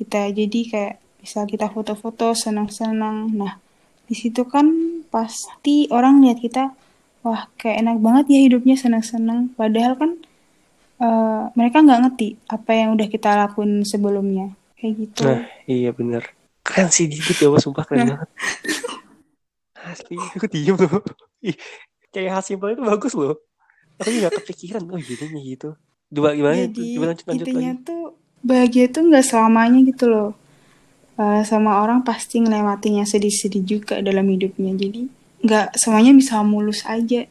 kita. 0.00 0.32
Jadi 0.32 0.60
kayak 0.66 0.94
misal 1.22 1.46
kita 1.46 1.70
foto-foto 1.70 2.34
senang-senang 2.34 3.30
nah 3.32 3.54
di 4.04 4.14
situ 4.18 4.42
kan 4.44 4.66
pasti 5.08 5.86
orang 5.88 6.20
lihat 6.20 6.38
kita 6.42 6.74
wah 7.22 7.46
kayak 7.56 7.80
enak 7.82 7.96
banget 8.02 8.24
ya 8.34 8.40
hidupnya 8.46 8.74
senang-senang 8.74 9.54
padahal 9.54 9.94
kan 9.94 10.10
eh, 10.98 11.42
mereka 11.54 11.80
nggak 11.80 12.00
ngerti 12.02 12.28
apa 12.50 12.70
yang 12.74 12.88
udah 12.98 13.08
kita 13.08 13.30
lakuin 13.38 13.86
sebelumnya 13.86 14.52
kayak 14.76 14.94
gitu 14.98 15.22
Nah, 15.24 15.40
iya 15.70 15.90
bener. 15.94 16.26
Keren 16.62 16.90
sih 16.90 17.06
Didit 17.10 17.38
ya, 17.38 17.48
sumpah 17.58 17.82
keren 17.86 17.98
Nah. 18.02 18.08
banget. 18.14 18.28
Asli, 19.82 20.14
aku 20.14 20.46
diem 20.46 20.78
loh. 20.78 21.02
Ih, 21.42 21.56
kayak 22.14 22.30
hal 22.38 22.42
simpel 22.46 22.74
itu 22.74 22.82
bagus 22.82 23.12
loh. 23.18 23.34
Aku 23.98 24.10
juga 24.10 24.30
kepikiran, 24.30 24.82
oh 24.86 24.98
jadinya 24.98 25.40
gitu. 25.42 25.74
Dua 26.06 26.34
gimana 26.38 26.54
jadi 26.70 26.86
Coba 26.98 27.04
lanjut, 27.10 27.24
lanjut 27.26 27.46
lagi. 27.46 27.50
intinya 27.50 27.72
tuh 27.82 28.02
bahagia 28.42 28.84
tuh 28.90 29.02
nggak 29.08 29.24
selamanya 29.24 29.80
gitu 29.86 30.04
loh 30.06 30.30
Eh, 31.12 31.42
sama 31.44 31.84
orang 31.84 32.00
pasti 32.08 32.40
ngelewatinya 32.40 33.04
sedih-sedih 33.04 33.62
juga 33.68 34.00
dalam 34.00 34.24
hidupnya 34.32 34.72
jadi 34.72 35.12
nggak 35.44 35.76
semuanya 35.76 36.16
bisa 36.16 36.40
mulus 36.40 36.88
aja 36.88 37.28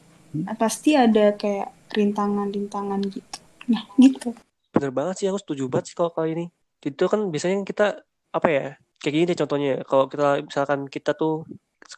pasti 0.62 0.94
ada 0.94 1.34
kayak 1.34 1.74
rintangan-rintangan 1.98 3.02
gitu 3.10 3.38
nah 3.66 3.82
gitu 3.98 4.38
Bener 4.72 4.92
banget 4.94 5.16
sih, 5.20 5.28
aku 5.28 5.42
setuju 5.42 5.64
banget 5.68 5.92
sih 5.92 5.96
kalau 6.00 6.14
kali 6.16 6.32
ini. 6.32 6.46
Itu 6.80 7.12
kan 7.12 7.28
biasanya 7.28 7.68
kita, 7.68 8.00
apa 8.32 8.48
ya, 8.48 8.66
kayak 9.04 9.14
gini 9.14 9.26
deh 9.28 9.38
contohnya. 9.44 9.84
Kalau 9.84 10.08
kita, 10.08 10.40
misalkan 10.48 10.80
kita 10.88 11.12
tuh, 11.12 11.44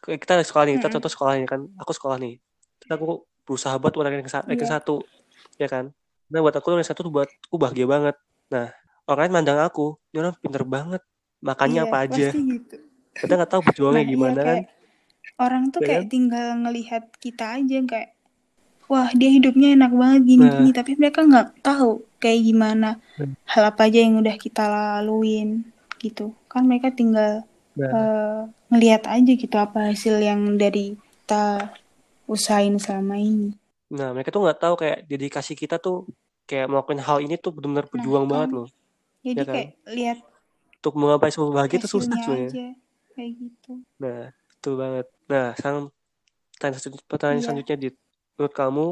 kita 0.02 0.42
sekolah 0.42 0.64
nih, 0.66 0.74
kita 0.82 0.88
contoh 0.90 1.06
sekolahnya 1.06 1.46
kan, 1.46 1.70
aku 1.78 1.94
sekolah 1.94 2.18
nih. 2.18 2.42
Terus 2.82 2.90
aku 2.98 3.06
berusaha 3.46 3.78
buat 3.78 3.94
ranking, 3.94 4.26
sa- 4.26 4.42
ranking 4.42 4.66
Iya. 4.66 4.82
satu, 4.82 5.06
ya 5.54 5.70
kan. 5.70 5.94
Nah 6.34 6.42
buat 6.42 6.50
aku 6.58 6.74
ranking 6.74 6.90
satu 6.90 7.06
tuh 7.06 7.12
buat 7.14 7.30
aku 7.30 7.56
bahagia 7.62 7.86
banget. 7.86 8.18
Nah, 8.50 8.74
orang 9.06 9.30
lain 9.30 9.32
mandang 9.38 9.60
aku, 9.62 9.94
ini 10.10 10.18
orang 10.26 10.34
pinter 10.42 10.66
banget. 10.66 11.02
Makannya 11.44 11.82
iya 11.84 11.86
apa 11.86 11.96
aja. 12.02 12.26
pasti 12.32 12.38
gitu 12.40 12.76
Kita 13.14 13.32
nggak 13.36 13.50
tahu 13.52 13.62
berjuangnya 13.68 13.94
nah 13.94 14.02
iya 14.02 14.12
gimana 14.12 14.40
kan. 14.40 14.58
kayak 14.58 14.66
orang 15.36 15.64
tuh 15.70 15.80
Ya 15.82 15.86
kayak 15.86 16.02
kan? 16.02 16.10
tinggal 16.10 16.46
ngelihat 16.64 17.02
kita 17.20 17.44
aja 17.58 17.76
kayak 17.84 18.10
wah 18.84 19.08
dia 19.12 19.30
hidupnya 19.30 19.68
enak 19.76 19.92
banget 19.92 20.20
gini 20.24 20.44
Nah. 20.44 20.54
gini 20.56 20.70
tapi 20.72 20.90
mereka 20.96 21.20
nggak 21.24 21.48
tahu 21.60 21.90
kayak 22.18 22.40
gimana 22.42 22.90
Hmm. 23.14 23.34
hal 23.46 23.62
apa 23.70 23.86
aja 23.86 23.98
yang 24.02 24.18
udah 24.18 24.34
kita 24.34 24.62
laluin 24.66 25.62
gitu 26.02 26.34
kan 26.48 26.66
mereka 26.66 26.90
tinggal 26.90 27.44
Nah, 27.74 27.90
eh, 27.90 28.38
ngelihat 28.70 29.02
aja 29.06 29.32
gitu 29.34 29.56
apa 29.56 29.90
hasil 29.90 30.18
yang 30.18 30.54
dari 30.54 30.94
kita 30.94 31.70
usahain 32.26 32.76
selama 32.78 33.16
ini 33.16 33.54
nah 33.88 34.10
mereka 34.10 34.30
tuh 34.30 34.42
nggak 34.42 34.58
tahu 34.58 34.74
kayak 34.74 34.98
dedikasi 35.06 35.54
kita 35.54 35.78
tuh 35.78 36.08
kayak 36.44 36.66
melakukan 36.66 37.00
hal 37.00 37.18
ini 37.18 37.34
tuh 37.36 37.54
benar-benar 37.54 37.84
nah 37.84 37.90
berjuang 37.92 38.26
banget 38.26 38.48
kan 38.48 38.56
loh. 38.58 38.68
Jadi 39.24 39.38
Ya 39.38 39.44
kan? 39.44 39.54
kayak 39.54 39.70
lihat 39.88 40.18
Untuk 40.84 41.00
menggapai 41.00 41.32
sebuah 41.32 41.64
bahagia 41.64 41.80
itu 41.80 41.88
susah 41.88 42.12
sebenarnya. 42.12 42.76
kayak 43.16 43.30
gitu. 43.40 43.72
Nah, 44.04 44.36
betul 44.52 44.74
banget. 44.76 45.06
Nah, 45.32 45.56
sekarang 45.56 45.88
pertanyaan, 46.52 46.76
selanjut- 46.76 47.06
pertanyaan 47.08 47.38
Iya. 47.40 47.44
selanjutnya, 47.48 47.76
Dit. 47.80 47.96
Menurut 48.36 48.52
kamu, 48.52 48.86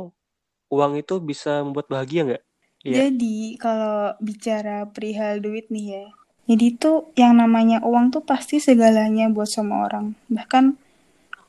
uang 0.73 0.93
itu 0.97 1.15
bisa 1.21 1.61
membuat 1.61 1.93
bahagia 1.93 2.21
nggak? 2.25 2.43
Iya. 2.81 2.97
Jadi 3.13 3.37
kalau 3.61 4.17
bicara 4.25 4.89
perihal 4.89 5.45
duit 5.45 5.69
nih 5.69 6.01
ya, 6.01 6.05
jadi 6.49 6.67
tuh 6.81 7.13
yang 7.13 7.37
namanya 7.37 7.85
uang 7.85 8.09
tuh 8.09 8.25
pasti 8.25 8.57
segalanya 8.57 9.29
buat 9.29 9.53
semua 9.53 9.85
orang. 9.85 10.17
Bahkan 10.33 10.65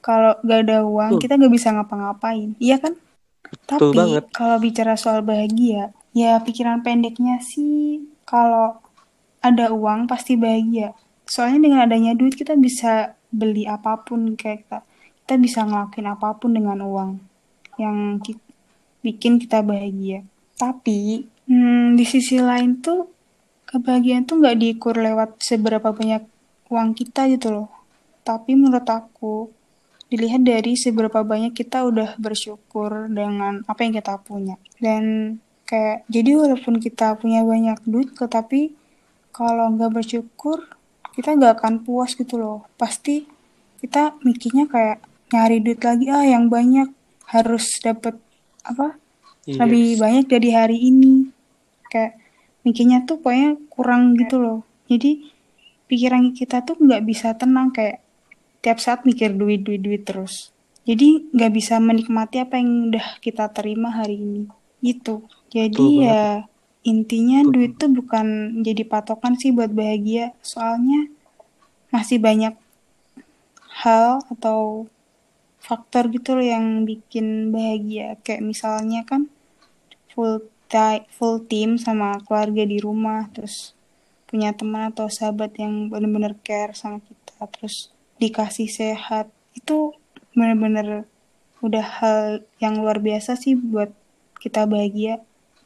kalau 0.03 0.35
gak 0.43 0.67
ada 0.67 0.83
uang 0.83 1.15
Betul. 1.15 1.21
kita 1.23 1.33
gak 1.39 1.53
bisa 1.55 1.71
ngapa-ngapain, 1.71 2.59
iya 2.59 2.83
kan? 2.83 2.99
Betul 3.47 3.95
Tapi 3.95 4.27
kalau 4.35 4.59
bicara 4.59 4.99
soal 4.99 5.23
bahagia, 5.23 5.95
ya 6.11 6.35
pikiran 6.43 6.83
pendeknya 6.83 7.39
sih 7.39 8.03
kalau 8.27 8.82
ada 9.43 9.75
uang 9.75 10.07
pasti 10.07 10.39
bahagia. 10.39 10.95
Soalnya 11.27 11.67
dengan 11.67 11.79
adanya 11.83 12.15
duit 12.15 12.39
kita 12.39 12.55
bisa 12.55 13.19
beli 13.27 13.67
apa 13.67 13.99
pun 13.99 14.39
kayak 14.39 14.63
kita, 14.65 14.79
kita 15.23 15.35
bisa 15.35 15.59
ngelakuin 15.67 16.07
apa 16.07 16.39
pun 16.39 16.55
dengan 16.55 16.79
uang 16.79 17.11
yang 17.75 18.23
ki- 18.23 18.39
bikin 19.03 19.37
kita 19.37 19.59
bahagia. 19.59 20.23
Tapi 20.55 21.27
hmm, 21.51 21.99
di 21.99 22.05
sisi 22.07 22.39
lain 22.39 22.79
tuh 22.79 23.11
kebahagiaan 23.67 24.23
tuh 24.23 24.39
nggak 24.39 24.57
diukur 24.63 24.95
lewat 24.95 25.43
seberapa 25.43 25.91
banyak 25.91 26.23
uang 26.71 26.95
kita 26.95 27.27
gitu 27.27 27.51
loh. 27.51 27.69
Tapi 28.23 28.55
menurut 28.55 28.87
aku 28.87 29.51
dilihat 30.07 30.45
dari 30.45 30.77
seberapa 30.77 31.25
banyak 31.25 31.51
kita 31.57 31.83
udah 31.83 32.15
bersyukur 32.21 33.11
dengan 33.11 33.65
apa 33.67 33.81
yang 33.83 33.97
kita 33.97 34.21
punya. 34.21 34.55
Dan 34.77 35.35
kayak 35.65 36.05
jadi 36.07 36.37
walaupun 36.37 36.77
kita 36.77 37.17
punya 37.17 37.41
banyak 37.41 37.81
duit 37.89 38.13
tetapi 38.13 38.82
kalau 39.33 39.73
nggak 39.73 39.91
bersyukur 39.91 40.61
kita 41.17 41.33
nggak 41.33 41.59
akan 41.59 41.81
puas 41.81 42.13
gitu 42.13 42.37
loh. 42.37 42.69
Pasti 42.77 43.25
kita 43.81 44.15
mikirnya 44.21 44.69
kayak 44.69 45.01
nyari 45.33 45.57
duit 45.59 45.81
lagi 45.81 46.07
ah 46.13 46.23
yang 46.23 46.47
banyak 46.47 46.93
harus 47.33 47.81
dapet 47.81 48.15
apa? 48.63 49.01
Iya. 49.43 49.67
lebih 49.67 49.99
banyak 49.99 50.25
dari 50.31 50.49
hari 50.55 50.77
ini. 50.87 51.27
Kayak 51.91 52.15
mikirnya 52.63 53.03
tuh 53.03 53.19
pokoknya 53.19 53.59
kurang 53.67 54.15
gitu 54.15 54.39
loh. 54.39 54.59
Jadi 54.87 55.27
pikiran 55.91 56.31
kita 56.31 56.63
tuh 56.63 56.79
nggak 56.79 57.03
bisa 57.03 57.35
tenang 57.35 57.75
kayak 57.75 57.99
tiap 58.63 58.79
saat 58.79 59.03
mikir 59.03 59.35
duit 59.35 59.67
duit 59.67 59.83
duit 59.83 60.07
terus. 60.07 60.55
Jadi 60.87 61.27
nggak 61.35 61.51
bisa 61.51 61.79
menikmati 61.83 62.39
apa 62.39 62.55
yang 62.55 62.91
udah 62.91 63.19
kita 63.19 63.51
terima 63.51 63.91
hari 63.91 64.21
ini. 64.21 64.43
Gitu. 64.79 65.27
Jadi 65.51 65.87
Betul 65.99 66.07
ya 66.07 66.47
intinya 66.83 67.41
Betul. 67.47 67.51
duit 67.55 67.73
tuh 67.79 67.91
bukan 67.91 68.27
jadi 68.61 68.83
patokan 68.83 69.39
sih 69.39 69.55
buat 69.55 69.71
bahagia. 69.71 70.35
Soalnya 70.43 71.07
masih 71.89 72.19
banyak 72.19 72.55
hal 73.83 74.21
atau 74.29 74.87
faktor 75.63 76.11
gitu 76.11 76.35
loh 76.35 76.45
yang 76.45 76.83
bikin 76.83 77.49
bahagia. 77.55 78.19
Kayak 78.21 78.43
misalnya 78.43 79.07
kan 79.07 79.31
full 80.11 80.43
full 81.13 81.37
team 81.45 81.77
sama 81.77 82.17
keluarga 82.25 82.65
di 82.65 82.81
rumah 82.81 83.29
terus 83.29 83.77
punya 84.25 84.49
teman 84.57 84.89
atau 84.89 85.05
sahabat 85.05 85.53
yang 85.61 85.93
bener-bener 85.93 86.33
care 86.41 86.73
sama 86.73 86.97
kita 87.05 87.45
terus 87.47 87.93
dikasih 88.17 88.67
sehat. 88.67 89.29
Itu 89.53 89.95
bener-bener 90.33 91.05
udah 91.63 91.85
hal 92.01 92.43
yang 92.59 92.81
luar 92.81 92.99
biasa 92.99 93.39
sih 93.39 93.55
buat 93.55 93.93
kita 94.43 94.67
bahagia 94.67 95.23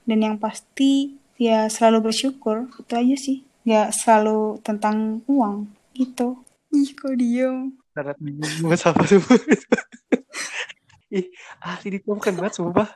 dan 0.08 0.20
yang 0.24 0.36
pasti 0.40 1.20
ya 1.36 1.68
selalu 1.68 2.10
bersyukur 2.10 2.72
itu 2.80 2.94
aja 2.96 3.16
sih. 3.20 3.38
Nggak 3.67 3.91
selalu 3.91 4.63
tentang 4.63 5.20
uang 5.28 5.67
gitu. 5.91 6.39
Ih 6.72 6.96
kok 6.96 7.13
diem? 7.20 7.76
Sangat 7.91 8.15
bingung 8.24 8.48
banget 8.63 8.80
sama 8.80 9.04
semua 9.04 9.36
ih 11.17 11.26
asli 11.60 12.00
ditemukan 12.00 12.34
banget 12.39 12.54
sumpah. 12.56 12.89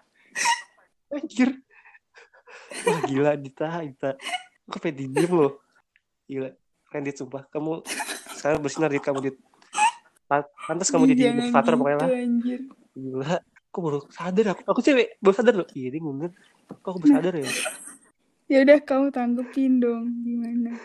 Anjir. 1.11 1.59
Wah 2.87 2.99
gila 3.03 3.31
Dita 3.35 3.83
Dita. 3.83 4.15
Aku 4.71 4.79
pengen 4.79 5.11
diem 5.11 5.31
loh 5.31 5.59
gila 6.27 6.55
keren 6.87 7.03
Dit 7.03 7.19
sumpah. 7.19 7.43
Kamu 7.51 7.83
sekarang 8.39 8.63
bersinar 8.63 8.87
Dit 8.87 9.03
kamu 9.03 9.19
Dit. 9.27 9.37
Pa- 10.31 10.47
pantas 10.63 10.87
kamu 10.87 11.11
jadi 11.11 11.35
jangan 11.35 11.35
motivator 11.43 11.73
pokoknya 11.75 11.91
gitu, 11.91 12.07
lah. 12.07 12.11
anjir. 12.23 12.59
gila 12.95 13.35
aku 13.71 13.79
baru 13.79 13.97
sadar 14.11 14.45
aku 14.51 14.61
aku 14.67 14.79
cewek 14.83 15.15
baru 15.23 15.33
sadar 15.33 15.53
loh 15.55 15.67
iya 15.71 15.87
dia 15.89 15.99
ngomongin 16.03 16.35
kok 16.67 16.83
aku 16.83 16.99
baru 16.99 17.11
sadar 17.15 17.33
ya 17.33 17.47
ya 18.51 18.57
udah 18.67 18.77
kamu 18.83 19.07
tanggepin 19.09 19.79
dong 19.79 20.05
gimana 20.21 20.75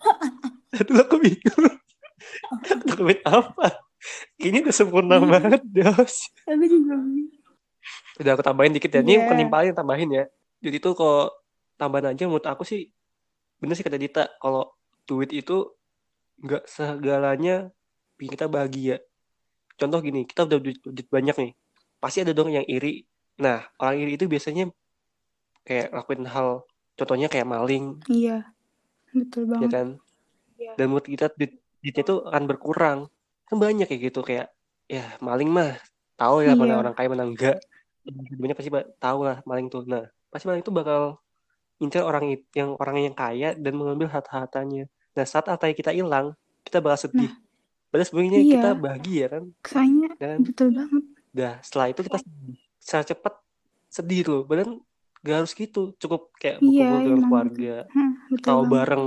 Itu 0.70 0.94
aku 0.96 1.18
bingung. 1.20 1.76
Dokumen 2.88 3.20
apa? 3.26 3.82
Ini 4.40 4.64
udah 4.64 4.72
sempurna 4.74 5.20
Iya. 5.20 5.26
banget, 5.28 5.60
Dos. 5.66 6.30
aku 6.46 6.64
juga 6.64 6.94
bingung. 6.96 7.28
Udah 8.16 8.30
aku 8.32 8.42
tambahin 8.42 8.72
dikit 8.72 8.90
ya. 8.94 9.02
Ini 9.02 9.12
Iya. 9.12 9.20
bukan 9.26 9.36
nimpalin, 9.36 9.74
tambahin 9.76 10.08
ya. 10.08 10.24
Jadi 10.62 10.76
tuh 10.78 10.94
kalau 10.96 11.28
tambahan 11.76 12.14
aja 12.14 12.24
menurut 12.24 12.46
aku 12.46 12.64
sih 12.64 12.88
bener 13.58 13.76
sih 13.76 13.84
kata 13.84 13.98
Dita. 13.98 14.24
Kalau 14.40 14.72
duit 15.04 15.34
itu 15.34 15.68
nggak 16.40 16.64
segalanya 16.64 17.68
bikin 18.16 18.32
kita 18.38 18.46
bahagia. 18.48 19.02
Contoh 19.80 19.98
gini, 20.04 20.28
kita 20.28 20.44
udah 20.44 20.58
duit, 20.60 20.78
duit 20.84 21.08
banyak 21.08 21.36
nih. 21.40 21.52
Pasti 21.96 22.20
ada 22.20 22.36
dong 22.36 22.52
yang 22.52 22.68
iri. 22.68 23.08
Nah, 23.40 23.64
orang 23.80 23.96
iri 23.96 24.20
itu 24.20 24.28
biasanya 24.28 24.68
kayak 25.64 25.88
lakuin 25.96 26.28
hal, 26.28 26.68
contohnya 26.96 27.32
kayak 27.32 27.48
maling, 27.48 28.00
iya 28.08 28.48
betul 29.16 29.48
ya 29.48 29.50
banget 29.56 29.70
kan? 29.72 29.88
Iya. 30.60 30.72
Dan 30.76 30.84
menurut 30.92 31.06
kita 31.08 31.32
duit, 31.32 31.56
duitnya 31.80 32.02
itu 32.04 32.16
akan 32.28 32.44
berkurang. 32.44 32.98
Kan 33.48 33.56
banyak 33.56 33.88
kayak 33.88 34.12
gitu 34.12 34.20
kayak 34.20 34.52
ya 34.84 35.04
maling 35.24 35.48
mah 35.48 35.80
tahu 36.20 36.44
ya 36.44 36.52
mana 36.52 36.76
Iya. 36.76 36.80
orang 36.84 36.94
kaya 36.96 37.08
mana 37.08 37.24
enggak. 37.24 37.58
Banyak 38.36 38.56
pasti 38.56 38.70
tahu 39.00 39.18
lah 39.24 39.40
maling 39.48 39.72
tuh. 39.72 39.88
Nah, 39.88 40.04
pasti 40.28 40.44
maling 40.48 40.60
itu 40.60 40.72
bakal 40.72 41.16
incar 41.80 42.04
orang 42.04 42.36
yang 42.52 42.76
orang 42.76 42.96
yang 43.00 43.16
kaya 43.16 43.56
dan 43.56 43.72
mengambil 43.72 44.12
harta-hartanya. 44.12 44.84
Nah, 45.16 45.24
saat 45.24 45.48
hartanya 45.48 45.72
kita 45.72 45.92
hilang, 45.96 46.36
kita 46.64 46.84
bakal 46.84 47.08
sedih. 47.08 47.32
Padahal 47.90 48.06
sebenarnya 48.06 48.40
Iya. 48.40 48.52
kita 48.52 48.70
bahagia 48.74 49.24
kan. 49.28 49.44
Soalnya 49.62 50.08
Ya 50.08 50.16
kan? 50.16 50.38
betul 50.40 50.68
banget 50.70 51.04
Dah, 51.30 51.54
setelah 51.60 51.86
itu 51.88 52.00
kita. 52.02 52.18
Secara 52.78 53.04
cepat 53.04 53.34
sedih 53.86 54.20
tuh. 54.24 54.40
Padahal 54.42 54.72
gak 55.20 55.36
harus 55.36 55.52
gitu. 55.52 55.94
Cukup 55.96 56.30
kayak 56.34 56.58
Iya, 56.58 56.86
berkumpul 56.86 56.96
dengan 56.96 57.10
emang 57.12 57.28
keluarga. 57.28 57.74
Betul 58.28 58.46
Tahu 58.46 58.62
bareng. 58.64 59.06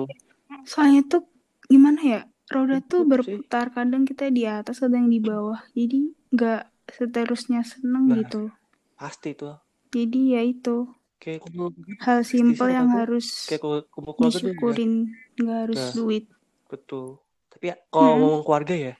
soalnya 0.63 1.01
tuh 1.03 1.23
gimana 1.65 1.99
ya 1.99 2.19
roda 2.47 2.77
Ribut 2.77 2.87
tuh 2.87 3.01
sih. 3.01 3.09
berputar 3.09 3.65
kadang 3.69 4.03
kita 4.03 4.27
di 4.27 4.43
atas 4.43 4.79
kadang 4.79 5.07
di 5.07 5.19
bawah 5.19 5.59
jadi 5.71 6.07
nggak 6.29 6.61
seterusnya 6.87 7.63
seneng 7.63 8.07
Nah. 8.07 8.15
gitu 8.19 8.47
Pasti 8.93 9.31
tuh. 9.33 9.59
jadi 9.89 10.39
ya 10.39 10.41
itu 10.41 10.87
Kayak 11.17 11.39
kumpul 11.41 11.71
hal 11.99 12.19
simpel 12.21 12.67
yang 12.69 12.87
aku, 12.87 12.97
harus 12.97 13.27
kayak 13.43 13.59
kumpul 13.59 13.81
kumpul 13.87 14.23
ya. 14.23 14.31
disyukurin 14.31 14.91
nggak 15.35 15.57
harus 15.63 15.79
Nah. 15.81 15.91
duit 15.93 16.25
Betul. 16.67 17.22
Tapi 17.63 17.71
ya, 17.71 17.75
kalau 17.93 18.11
Hmm. 18.11 18.17
ngomong 18.19 18.43
keluarga 18.43 18.75
ya, 18.75 18.93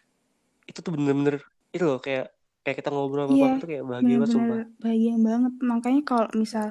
itu 0.69 0.79
tuh 0.85 0.91
bener-bener 0.95 1.35
itu 1.75 1.83
loh 1.89 1.99
kayak 2.05 2.25
kayak 2.63 2.77
kita 2.79 2.89
ngobrol 2.93 3.25
sama 3.27 3.35
Iya, 3.35 3.43
keluarga 3.43 3.57
tuh 3.63 3.69
kayak 3.71 3.85
bahagia 3.91 4.15
banget 4.21 4.31
sumpah. 4.35 4.59
bahagia 4.83 5.13
banget 5.27 5.53
makanya 5.71 6.01
kalau 6.09 6.27
misal 6.41 6.65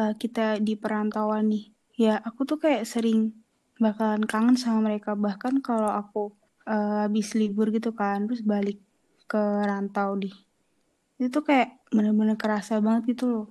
uh, 0.00 0.12
kita 0.22 0.42
di 0.66 0.72
perantauan 0.82 1.44
nih 1.52 1.64
ya 2.04 2.12
aku 2.28 2.40
tuh 2.50 2.58
kayak 2.64 2.82
sering 2.92 3.18
bakalan 3.84 4.24
kangen 4.32 4.56
sama 4.62 4.80
mereka 4.88 5.10
bahkan 5.26 5.54
kalau 5.68 5.90
aku 6.00 6.20
uh, 6.72 6.94
habis 7.06 7.28
libur 7.40 7.66
gitu 7.76 7.90
kan 8.00 8.18
terus 8.26 8.42
balik 8.52 8.78
ke 9.30 9.38
rantau 9.70 10.10
di 10.22 10.30
itu 11.18 11.28
tuh 11.36 11.42
kayak 11.48 11.68
bener-bener 11.96 12.36
kerasa 12.42 12.74
banget 12.86 13.02
gitu 13.12 13.24
loh 13.34 13.46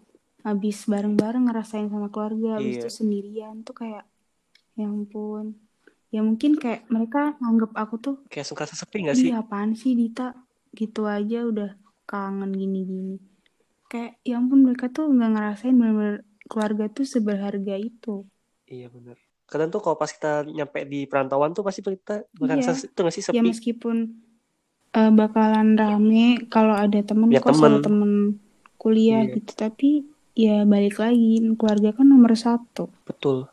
habis 0.48 0.78
bareng-bareng 0.92 1.44
ngerasain 1.48 1.88
sama 1.94 2.08
keluarga 2.14 2.50
habis 2.60 2.76
Iya. 2.76 2.82
itu 2.82 2.90
sendirian 3.00 3.56
tuh 3.68 3.76
kayak 3.82 4.04
ya 4.80 4.86
ampun 4.96 5.46
ya 6.08 6.22
mungkin 6.22 6.56
kayak 6.56 6.88
mereka 6.88 7.36
nganggep 7.38 7.72
aku 7.74 7.96
tuh 7.98 8.16
Kayak 8.28 8.48
suka 8.48 8.64
sepi 8.66 9.04
gak 9.04 9.16
sih? 9.16 9.30
Ih 9.30 9.36
apaan 9.36 9.74
sih 9.74 9.92
Dita 9.92 10.32
gitu 10.72 11.04
aja 11.04 11.44
udah 11.44 11.76
kangen 12.04 12.52
gini-gini 12.52 13.20
kayak 13.86 14.20
ya 14.22 14.36
ampun 14.36 14.64
mereka 14.64 14.88
tuh 14.88 15.08
nggak 15.08 15.32
ngerasain 15.32 15.72
bener-bener 15.72 16.24
keluarga 16.46 16.88
tuh 16.88 17.04
seberharga 17.04 17.76
itu 17.76 18.24
Iya 18.66 18.88
bener. 18.88 19.16
Kadang 19.44 19.72
tuh 19.72 19.80
kalau 19.80 19.96
pas 19.96 20.08
kita 20.08 20.44
nyampe 20.44 20.84
di 20.84 21.04
perantauan 21.04 21.52
tuh 21.52 21.64
pasti 21.64 21.80
kita 21.80 22.28
bakal 22.34 22.60
Iya. 22.60 22.72
itu 22.76 23.00
gak 23.00 23.14
sih 23.16 23.24
ya 23.24 23.32
sepi? 23.32 23.48
meskipun 23.48 23.96
eh, 24.90 25.12
bakalan 25.12 25.76
rame 25.76 26.48
kalau 26.48 26.74
ada 26.74 27.00
temen 27.00 27.28
Ya, 27.28 27.40
kok 27.40 27.52
temen. 27.52 27.80
temen 27.80 28.12
kuliah 28.76 29.24
Iya. 29.24 29.36
gitu 29.36 29.52
tapi 29.54 29.90
ya 30.32 30.64
balik 30.64 31.00
lagi 31.00 31.40
keluarga 31.56 31.92
kan 31.92 32.06
nomor 32.06 32.36
satu 32.36 32.92
Betul. 33.04 33.48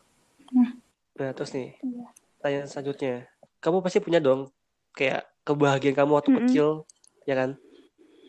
Nah. 0.51 0.75
Nah, 1.15 1.31
terus 1.31 1.51
nih, 1.51 1.79
Iya. 1.79 2.11
Pertanyaan 2.45 2.69
selanjutnya. 2.69 3.25
Kamu 3.57 3.81
pasti 3.81 3.97
punya 4.05 4.21
dong 4.21 4.53
kayak 4.93 5.25
kebahagiaan 5.41 5.97
kamu 5.97 6.11
waktu 6.13 6.29
Mm-mm. 6.29 6.45
kecil, 6.45 6.85
ya 7.25 7.33
kan? 7.33 7.57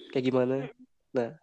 Kayak 0.08 0.24
gimana? 0.32 0.56
Nah, 1.12 1.36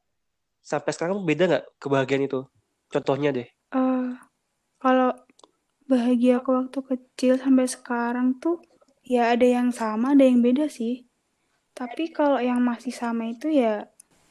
sampai 0.65 0.91
sekarang 0.97 1.21
beda 1.21 1.43
nggak 1.45 1.65
kebahagiaan 1.77 2.25
itu? 2.25 2.41
Contohnya 2.89 3.29
deh. 3.29 3.45
Eh, 3.79 4.05
kalau 4.83 5.09
bahagia 5.91 6.33
aku 6.39 6.51
waktu 6.59 6.79
kecil 6.91 7.33
sampai 7.43 7.67
sekarang 7.75 8.27
tuh 8.43 8.57
ya 9.13 9.23
ada 9.33 9.47
yang 9.57 9.69
sama, 9.81 10.07
ada 10.15 10.25
yang 10.29 10.39
beda 10.47 10.65
sih. 10.77 10.95
Tapi 11.79 12.03
kalau 12.17 12.39
yang 12.49 12.59
masih 12.69 12.93
sama 13.01 13.23
itu 13.33 13.47
ya 13.61 13.73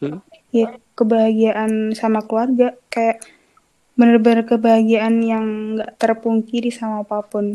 Hmm? 0.01 0.19
ya 0.59 0.69
kebahagiaan 0.99 1.73
sama 2.01 2.21
keluarga 2.29 2.69
kayak 2.95 3.19
bener-bener 3.99 4.45
kebahagiaan 4.51 5.17
yang 5.33 5.47
nggak 5.77 5.91
terpungkiri 6.01 6.71
sama 6.73 6.97
apa 7.05 7.19
pun. 7.33 7.47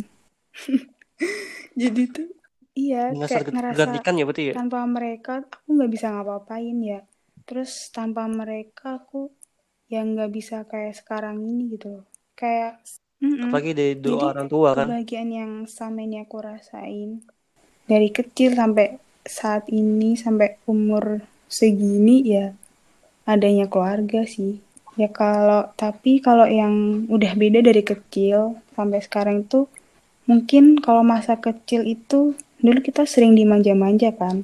Jadi 1.81 2.03
tuh 2.09 2.29
iya 2.77 3.09
Ngerasa 3.13 3.41
kayak 3.41 3.45
ngerasa 3.53 3.73
tergantikan 3.73 4.13
ya 4.17 4.23
berarti 4.25 4.43
ya? 4.43 4.53
tanpa 4.53 4.79
mereka 4.85 5.31
aku 5.41 5.69
nggak 5.77 5.91
bisa 5.91 6.07
ngapa-ngapain 6.13 6.77
ya. 6.81 6.99
Terus 7.47 7.71
tanpa 7.95 8.23
mereka 8.27 9.01
aku 9.01 9.31
yang 9.87 10.13
nggak 10.13 10.31
bisa 10.35 10.57
kayak 10.67 10.93
sekarang 10.99 11.39
ini 11.41 11.77
gitu 11.77 11.87
loh. 12.01 12.05
Kayak 12.35 12.83
mm-mm. 13.23 13.49
Apalagi 13.49 13.71
dari 13.73 13.93
doa 13.97 14.13
Jadi 14.13 14.25
orang 14.35 14.47
tua 14.51 14.69
kan. 14.75 14.85
kebahagiaan 14.85 15.29
yang 15.31 15.51
sama 15.65 15.99
ini 16.03 16.17
aku 16.21 16.37
rasain 16.43 17.23
dari 17.87 18.09
kecil 18.11 18.51
sampai 18.53 18.99
saat 19.23 19.67
ini 19.71 20.15
sampai 20.19 20.59
umur 20.67 21.23
segini 21.47 22.23
ya 22.27 22.51
adanya 23.27 23.67
keluarga 23.71 24.23
sih. 24.27 24.59
Ya 24.97 25.07
kalau 25.13 25.71
tapi 25.77 26.19
kalau 26.19 26.47
yang 26.49 27.05
udah 27.07 27.31
beda 27.37 27.59
dari 27.61 27.83
kecil 27.85 28.57
sampai 28.75 28.99
sekarang 29.03 29.45
itu 29.45 29.69
mungkin 30.29 30.63
kalau 30.85 31.03
masa 31.13 31.33
kecil 31.39 31.81
itu 31.87 32.35
dulu 32.63 32.79
kita 32.87 33.03
sering 33.09 33.33
dimanja-manja 33.39 34.09
kan. 34.21 34.43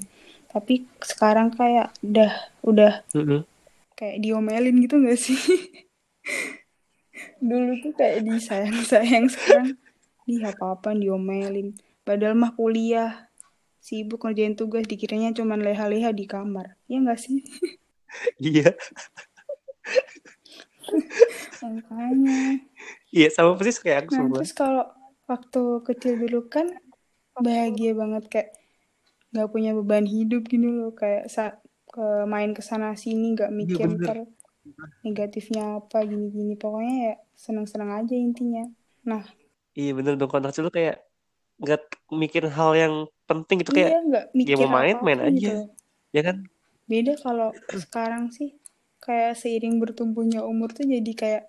Tapi 0.54 0.86
sekarang 1.02 1.50
kayak 1.58 1.88
udah 2.06 2.32
udah 2.70 2.94
Mm-mm. 3.16 3.46
kayak 3.98 4.18
diomelin 4.24 4.76
gitu 4.84 4.96
gak 5.02 5.20
sih? 5.20 5.38
Dulu 7.50 7.72
tuh 7.84 7.94
kayak 8.00 8.20
disayang-sayang 8.28 9.26
sekarang 9.34 9.70
di 10.28 10.36
apa-apa 10.52 10.90
diomelin. 10.96 11.68
Padahal 12.08 12.36
mah 12.42 12.52
kuliah 12.60 13.12
sibuk 13.88 14.24
ngerjain 14.24 14.56
tugas 14.60 14.86
dikiranya 14.92 15.30
cuman 15.38 15.60
leha-leha 15.66 16.12
di 16.20 16.26
kamar. 16.34 16.68
Ya 16.92 16.98
gak 17.04 17.20
sih? 17.26 17.38
Iya. 18.40 18.74
Makanya. 21.64 22.60
Iya 23.14 23.28
sama 23.36 23.52
persis 23.58 23.78
kayak 23.80 24.08
aku 24.08 24.12
Nah 24.14 24.20
semua. 24.20 24.38
terus 24.38 24.52
kalau 24.56 24.84
waktu 25.30 25.62
kecil 25.88 26.20
dulu 26.20 26.48
kan 26.52 26.68
bahagia 27.40 27.96
banget 27.98 28.24
kayak 28.30 28.50
nggak 29.34 29.50
punya 29.50 29.74
beban 29.74 30.06
hidup 30.06 30.46
gini 30.46 30.70
loh 30.70 30.94
kayak 30.94 31.26
saat 31.32 31.58
ke 31.90 32.26
main 32.30 32.54
ke 32.54 32.62
sana 32.62 32.94
sini 32.94 33.34
nggak 33.38 33.50
Iya 33.50 33.58
mikir 33.58 33.86
bener. 33.90 34.02
ntar 34.02 34.18
negatifnya 35.06 35.84
apa 35.84 36.06
gini-gini. 36.06 36.54
Pokoknya 36.58 36.96
ya 37.12 37.16
seneng-seneng 37.38 37.92
aja 37.94 38.16
intinya. 38.16 38.66
Nah. 39.06 39.24
Iya 39.74 39.92
bener 39.98 40.14
dong. 40.18 40.30
Kecil 40.30 40.70
tuh 40.70 40.74
kayak 40.74 41.02
nggak 41.62 41.82
mikirin 42.10 42.50
hal 42.54 42.72
yang 42.74 42.94
penting 43.30 43.62
gitu 43.62 43.72
iya 43.78 43.94
kayak 43.94 44.02
nggak 44.10 44.26
ya 44.26 44.36
mikir 44.36 44.56
mau 44.68 44.74
main 44.82 44.98
main 45.06 45.20
gitu 45.38 45.54
aja. 45.54 45.54
ya 46.12 46.22
kan? 46.26 46.36
Beda 46.90 47.14
kalau 47.22 47.50
sekarang 47.72 48.34
sih 48.34 48.58
kayak 49.00 49.38
seiring 49.38 49.78
bertumbuhnya 49.80 50.42
umur 50.44 50.74
tuh 50.74 50.86
jadi 50.88 51.12
kayak 51.14 51.44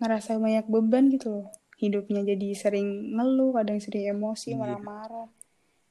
ngerasa 0.00 0.40
banyak 0.40 0.64
beban 0.70 1.12
gitu 1.12 1.28
loh 1.44 1.46
hidupnya 1.80 2.20
jadi 2.22 2.48
sering 2.52 3.16
ngeluh 3.16 3.56
kadang 3.56 3.80
sering 3.80 4.12
emosi 4.12 4.52
iya. 4.52 4.58
marah-marah. 4.60 5.28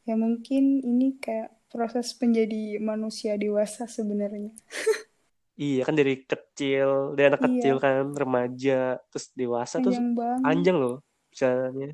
Ya 0.06 0.14
mungkin 0.14 0.86
ini 0.86 1.18
kayak 1.18 1.50
proses 1.74 2.14
menjadi 2.22 2.78
manusia 2.78 3.34
dewasa 3.36 3.90
sebenarnya. 3.90 4.54
Iya 5.60 5.84
kan 5.84 5.92
dari 5.92 6.24
kecil 6.24 7.20
dari 7.20 7.36
anak 7.36 7.44
kecil 7.44 7.76
iya 7.76 7.84
kan 7.84 8.16
remaja 8.16 8.96
terus 9.12 9.28
dewasa 9.36 9.84
terus 9.84 10.00
panjang 10.00 10.16
banget. 10.16 10.44
panjang 10.48 10.78
loh 10.80 10.96
misalnya 11.36 11.88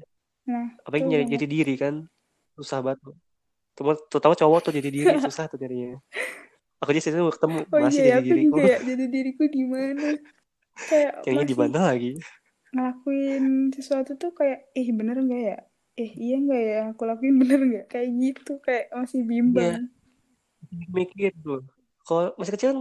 nah 0.46 0.68
apalagi 0.86 1.06
nyari 1.10 1.26
jati 1.26 1.48
diri 1.50 1.74
kan 1.74 2.06
susah 2.54 2.86
banget 2.86 3.02
loh. 3.10 3.18
Terutama, 3.74 4.38
cowok 4.38 4.70
tuh 4.70 4.74
jadi 4.78 4.90
diri 4.94 5.18
susah 5.26 5.50
tuh 5.50 5.58
nyarinya. 5.58 5.98
Aku 6.78 6.94
aja 6.94 7.02
sih 7.02 7.10
ketemu 7.10 7.60
oh 7.66 7.80
masih 7.82 8.06
iya 8.06 8.06
ya 8.06 8.18
jadi 8.22 8.22
aku 8.22 8.30
diriku 8.30 8.46
juga 8.46 8.62
ya 8.62 8.78
jadi 8.86 9.06
diriku 9.10 9.44
di 9.50 9.64
mana? 9.66 10.10
Kayak 11.26 11.26
di 11.26 11.34
masih 11.34 11.58
mana 11.58 11.80
lagi 11.90 12.12
ngelakuin 12.76 13.72
sesuatu 13.72 14.20
tuh 14.20 14.36
kayak 14.36 14.68
eh 14.76 14.88
bener 14.92 15.24
nggak 15.24 15.44
ya? 15.56 15.58
Eh 15.96 16.12
iya 16.20 16.36
nggak 16.44 16.62
ya? 16.62 16.80
Aku 16.92 17.08
lakuin 17.08 17.40
bener 17.40 17.60
nggak? 17.64 17.86
Kayak 17.88 18.10
gitu 18.20 18.54
kayak 18.60 18.92
masih 18.92 19.24
iya. 19.24 19.30
Bimbang 19.32 19.76
mikir 20.92 21.32
tuh. 21.40 21.64
Kalau 22.06 22.34
masih 22.38 22.54
kecil 22.54 22.70
kan 22.74 22.80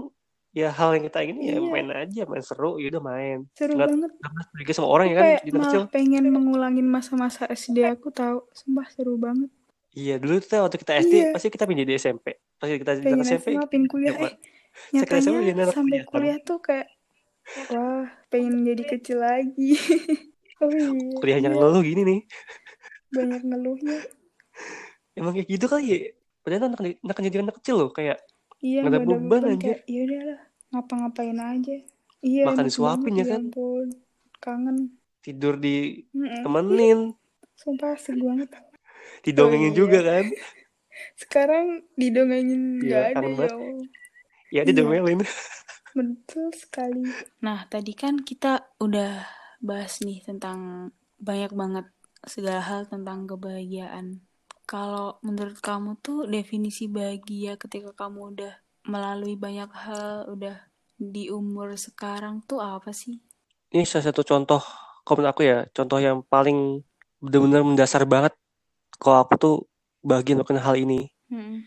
ya 0.55 0.71
hal 0.71 0.95
yang 0.95 1.05
kita 1.11 1.19
ingin 1.27 1.39
ya 1.43 1.57
iya. 1.59 1.67
main 1.67 1.89
aja 1.91 2.23
main 2.31 2.45
seru 2.45 2.79
ya 2.79 2.87
udah 2.95 3.03
main. 3.03 3.39
Seru 3.59 3.75
nggak 3.75 3.91
banget. 3.91 4.11
nggak 4.19 4.47
curiga 4.55 4.73
sama 4.75 4.89
orang 4.91 5.07
aku 5.07 5.15
ya 5.15 5.17
kan 5.17 5.25
kayak 5.27 5.43
kecil. 5.43 5.83
pengen 5.91 6.25
mengulangin 6.31 6.87
masa-masa 6.87 7.43
SD 7.51 7.83
aku 7.87 8.15
tahu 8.15 8.47
sumpah 8.55 8.87
seru 8.93 9.19
banget. 9.19 9.51
Iya 9.95 10.19
dulu 10.19 10.43
tuh 10.43 10.59
waktu 10.67 10.79
kita 10.79 10.93
SD 11.07 11.15
iya. 11.15 11.27
pasti 11.31 11.49
kita 11.51 11.65
pindah 11.71 11.87
di 11.87 11.95
SMP 11.95 12.27
pasti 12.59 12.75
kita 12.83 12.93
di 12.99 13.03
pengen 13.03 13.23
SMP 13.23 13.47
pengen 13.71 13.87
kuliah. 13.87 14.15
SMA 14.15 14.27
eh 14.27 14.35
nyatanya 14.91 15.71
sampai 15.71 16.03
kuliah 16.03 16.39
tuh 16.43 16.59
kayak 16.59 16.91
wah 17.71 18.07
pengen 18.35 18.67
jadi 18.67 18.83
kecil 18.83 19.23
lagi. 19.23 19.79
Oh 20.63 20.71
iya. 20.71 20.87
Kuliahnya 21.19 21.51
iya 21.51 21.59
ngeluh 21.59 21.83
gini 21.83 22.03
nih. 22.07 22.21
Banyak 23.11 23.43
ngeluhnya. 23.43 23.99
Emang 25.19 25.35
kayak 25.35 25.51
gitu 25.51 25.67
kali 25.67 25.85
ya? 25.91 25.99
Padahal 26.47 26.71
anak 26.71 26.81
anak 27.03 27.17
jadi 27.27 27.43
anak 27.43 27.59
kecil 27.59 27.75
loh 27.83 27.91
kayak 27.91 28.23
iya 28.63 28.87
nggak 28.87 28.95
ada 28.95 28.99
ada 29.03 29.05
beban 29.05 29.21
beban 29.27 29.43
anjir. 29.51 29.67
kayak 29.67 29.81
ya 29.91 30.01
udahlah 30.07 30.41
ngapa-ngapain 30.71 31.39
aja. 31.43 31.77
Iya 32.23 32.45
makan 32.47 32.65
disuapin 32.71 33.19
ya 33.19 33.19
ya 33.19 33.25
kan? 33.35 33.41
ampun 33.51 33.87
kangen. 34.39 34.77
Tidur 35.27 35.59
di 35.59 36.07
temenin. 36.47 37.19
Sumpah 37.59 37.99
asik 37.99 38.15
banget. 38.15 38.55
Oh 38.55 38.63
didongengin 39.27 39.75
iya. 39.75 39.79
juga 39.85 39.99
kan? 40.07 40.25
Sekarang 41.21 41.83
didongengin 41.99 42.79
iya 42.79 43.11
ada 43.11 43.21
kangen 43.27 43.35
ya 43.43 43.51
ya 44.55 44.63
iya. 44.63 44.71
didomelin 44.71 45.19
betul 45.95 46.51
sekali. 46.53 47.07
Nah 47.41 47.65
tadi 47.71 47.95
kan 47.95 48.21
kita 48.21 48.77
udah 48.83 49.25
bahas 49.63 50.03
nih 50.03 50.21
tentang 50.27 50.91
banyak 51.23 51.55
banget 51.55 51.87
segala 52.27 52.61
hal 52.61 52.85
tentang 52.91 53.25
kebahagiaan. 53.31 54.21
Kalau 54.67 55.23
menurut 55.23 55.61
kamu 55.63 55.97
tuh 56.03 56.27
definisi 56.27 56.91
bahagia 56.91 57.57
ketika 57.57 57.95
kamu 57.95 58.37
udah 58.37 58.55
melalui 58.85 59.39
banyak 59.39 59.71
hal 59.73 60.29
udah 60.29 60.57
di 60.99 61.33
umur 61.33 61.79
sekarang 61.79 62.45
tuh 62.45 62.61
apa 62.61 62.93
sih? 62.93 63.21
Ini 63.73 63.87
salah 63.87 64.11
satu 64.13 64.27
contoh 64.27 64.61
kalau 65.05 65.21
menurut 65.21 65.33
aku 65.33 65.43
ya 65.47 65.59
contoh 65.71 65.99
yang 66.01 66.25
paling 66.27 66.81
benar-benar 67.21 67.63
mendasar 67.65 68.03
banget 68.05 68.35
kalau 68.99 69.25
aku 69.25 69.35
tuh 69.37 69.57
bagian 70.05 70.41
melakukan 70.41 70.61
hal 70.61 70.77
ini. 70.77 71.09
Mm-mm. 71.33 71.65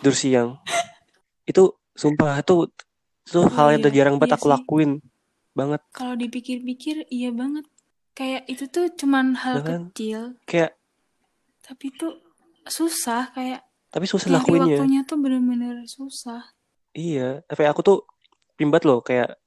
tidur 0.00 0.14
siang. 0.14 0.50
Itu 1.50 1.76
sumpah 1.92 2.40
itu 2.40 2.70
itu 3.30 3.38
oh 3.38 3.46
hal 3.46 3.78
yang 3.78 3.82
iya 3.86 3.94
jarang 3.94 4.18
banget 4.18 4.34
iya 4.34 4.38
aku 4.42 4.46
sih. 4.50 4.52
lakuin 4.58 4.90
banget. 5.54 5.80
Kalau 5.94 6.14
dipikir-pikir 6.18 7.06
iya 7.14 7.30
banget. 7.30 7.62
Kayak 8.18 8.42
itu 8.50 8.64
tuh 8.66 8.90
cuman 8.98 9.38
hal 9.38 9.54
ya 9.54 9.62
kan? 9.62 9.82
kecil. 9.94 10.20
Kayak 10.50 10.74
tapi 11.62 11.94
tuh 11.94 12.18
susah 12.66 13.30
kayak 13.30 13.62
tapi 13.94 14.06
susah 14.10 14.28
lakuinnya 14.34 14.82
waktunya 14.82 15.00
tuh 15.06 15.16
bener-bener 15.22 15.86
susah. 15.86 16.42
Iya 16.90 17.46
tapi 17.46 17.70
aku 17.70 17.80
tuh 17.86 17.98
pimbat 18.58 18.82
loh 18.82 18.98
kayak 18.98 19.38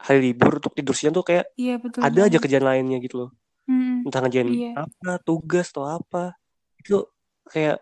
hari 0.00 0.32
libur 0.32 0.60
untuk 0.60 0.76
tidur 0.76 0.92
siang 0.92 1.16
tuh 1.16 1.24
kayak 1.24 1.48
iya 1.56 1.80
betul 1.80 2.00
ada 2.04 2.12
aja 2.12 2.36
banget. 2.36 2.40
kerjaan 2.44 2.64
lainnya 2.68 3.00
gitu 3.00 3.24
loh. 3.24 3.30
Mm-mm. 3.70 4.08
entah 4.08 4.20
ngerjain 4.24 4.48
iya. 4.52 4.72
apa 4.76 5.16
tugas 5.24 5.72
atau 5.72 5.88
apa. 5.88 6.36
Itu 6.76 7.08
kayak 7.48 7.80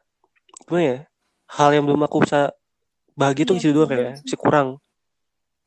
gimana 0.67 0.85
ya? 0.87 0.99
Hal 1.49 1.75
yang 1.75 1.85
belum 1.87 2.03
aku 2.07 2.23
bisa 2.23 2.55
bahagia 3.19 3.43
tuh 3.49 3.59
iya 3.59 3.61
isi 3.63 3.69
betul 3.71 3.77
doang 3.83 3.91
kayak 3.91 4.07
sih. 4.07 4.23
masih 4.23 4.39
kurang 4.39 4.69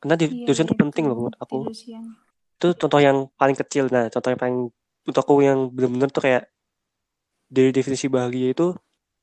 karena 0.01 0.15
di 0.17 0.25
iya 0.25 0.49
tidur 0.49 0.53
siang 0.57 0.69
iya 0.73 0.81
penting 0.81 1.03
loh 1.05 1.15
banget 1.15 1.33
menurut 1.37 1.37
aku. 1.45 1.57
siang. 1.77 2.05
Itu 2.57 2.67
contoh 2.73 2.99
yang 2.99 3.17
paling 3.37 3.57
kecil. 3.61 3.85
Nah 3.93 4.09
contoh 4.09 4.29
yang 4.33 4.41
paling 4.41 4.57
untuk 5.05 5.21
aku 5.21 5.33
yang 5.45 5.59
benar-benar 5.69 6.09
tuh 6.09 6.23
kayak 6.25 6.43
dari 7.51 7.69
definisi 7.69 8.09
bahagia 8.09 8.47
itu 8.57 8.67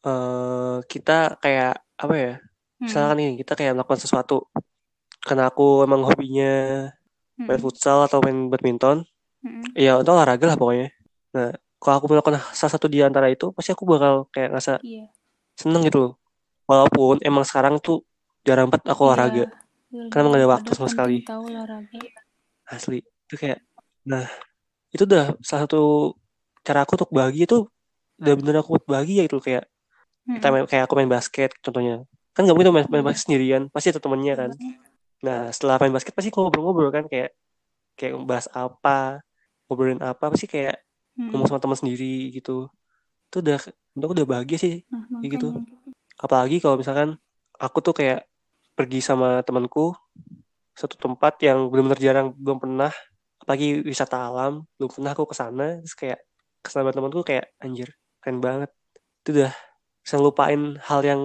eh 0.06 0.78
kita 0.86 1.42
kayak 1.42 1.82
apa 1.98 2.14
ya 2.14 2.32
Mm-mm. 2.38 2.86
misalkan 2.86 3.16
nih 3.18 3.30
kita 3.42 3.52
kayak 3.58 3.72
melakukan 3.74 4.00
sesuatu. 4.00 4.46
Karena 5.18 5.50
aku 5.50 5.82
emang 5.82 6.06
hobinya 6.06 6.86
main 7.42 7.58
Mm-mm. 7.58 7.64
futsal 7.66 8.06
atau 8.06 8.22
main 8.22 8.46
badminton 8.46 9.02
Mm-mm. 9.42 9.74
ya 9.74 9.98
itu 9.98 10.10
olahraga 10.14 10.54
lah 10.54 10.56
pokoknya. 10.58 10.94
Nah 11.34 11.50
kalau 11.82 11.94
aku 11.98 12.06
melakukan 12.10 12.38
salah 12.54 12.72
satu 12.78 12.86
di 12.86 13.02
antara 13.02 13.26
itu 13.30 13.50
pasti 13.50 13.74
aku 13.74 13.82
bakal 13.86 14.30
kayak 14.30 14.54
ngerasa 14.54 14.78
iya. 14.86 15.10
seneng 15.58 15.82
gitu 15.90 15.98
loh. 15.98 16.12
Walaupun 16.70 17.18
emang 17.26 17.42
sekarang 17.42 17.82
tuh 17.82 18.06
jarang 18.46 18.70
banget 18.70 18.86
aku 18.86 19.02
iya. 19.02 19.06
olahraga 19.10 19.44
betul 19.88 20.08
karena 20.12 20.26
emang 20.28 20.32
gak 20.32 20.38
banget 20.38 20.44
ada 20.44 20.54
waktu 20.54 20.70
sama 20.76 20.88
sekali. 20.92 21.16
tahu 21.24 21.42
olahraga. 21.48 21.98
Asli. 22.68 22.98
Itu 23.28 23.34
kayak 23.40 23.58
nah 24.08 24.24
itu 24.92 25.04
udah 25.04 25.36
salah 25.44 25.62
satu 25.68 26.16
cara 26.64 26.84
aku 26.84 26.96
untuk 26.96 27.10
bahagia 27.12 27.44
tuh 27.44 27.68
udah 28.20 28.34
bener 28.40 28.54
aku 28.64 28.80
bahagia 28.88 29.24
itu 29.28 29.36
kayak 29.40 29.64
kita 30.28 30.46
Mm-mm. 30.48 30.52
main 30.52 30.64
kayak 30.68 30.84
aku 30.88 30.94
main 30.98 31.10
basket 31.10 31.50
contohnya. 31.64 32.04
Kan 32.36 32.44
gak 32.46 32.54
mungkin 32.56 32.72
main, 32.76 32.86
main 32.92 33.04
basket 33.04 33.24
sendirian 33.28 33.62
pasti 33.72 33.88
ada 33.92 34.00
temennya 34.00 34.34
kan. 34.36 34.50
Banget 34.52 34.86
nah 35.18 35.50
setelah 35.50 35.76
main 35.82 35.90
basket 35.90 36.14
pasti 36.14 36.30
ngobrol-ngobrol 36.30 36.94
kan 36.94 37.04
kayak 37.10 37.34
kayak 37.98 38.14
bahas 38.22 38.46
apa 38.54 39.18
ngobrolin 39.66 39.98
apa 39.98 40.30
pasti 40.30 40.46
kayak 40.46 40.78
Mm-mm. 41.18 41.34
ngomong 41.34 41.48
sama 41.50 41.60
teman 41.62 41.78
sendiri 41.80 42.30
gitu. 42.36 42.70
Itu 43.28 43.36
udah 43.42 43.58
aku 43.98 44.12
udah 44.14 44.28
bahagia 44.28 44.58
sih 44.60 44.74
Nah, 44.88 45.02
kayak 45.20 45.30
gitu. 45.36 45.48
apalagi 46.18 46.62
kalau 46.62 46.78
misalkan 46.78 47.18
aku 47.58 47.78
tuh 47.82 47.94
kayak 47.94 48.26
pergi 48.78 49.02
sama 49.02 49.42
temanku 49.42 49.90
satu 50.78 50.94
tempat 50.94 51.42
yang 51.42 51.66
benar-benar 51.66 51.98
jarang 51.98 52.26
belum 52.38 52.62
pernah 52.62 52.94
apalagi 53.42 53.82
wisata 53.82 54.30
alam 54.30 54.62
belum 54.78 54.90
pernah 54.94 55.10
aku 55.10 55.26
ke 55.26 55.34
sana 55.34 55.82
terus 55.82 55.98
kayak 55.98 56.22
ke 56.62 56.70
sana 56.70 56.94
temanku 56.94 57.26
kayak 57.26 57.50
anjir 57.58 57.90
keren 58.22 58.38
banget 58.38 58.70
itu 59.26 59.42
udah 59.42 59.52
bisa 59.98 60.14
ngelupain 60.14 60.62
hal 60.78 61.00
yang 61.02 61.20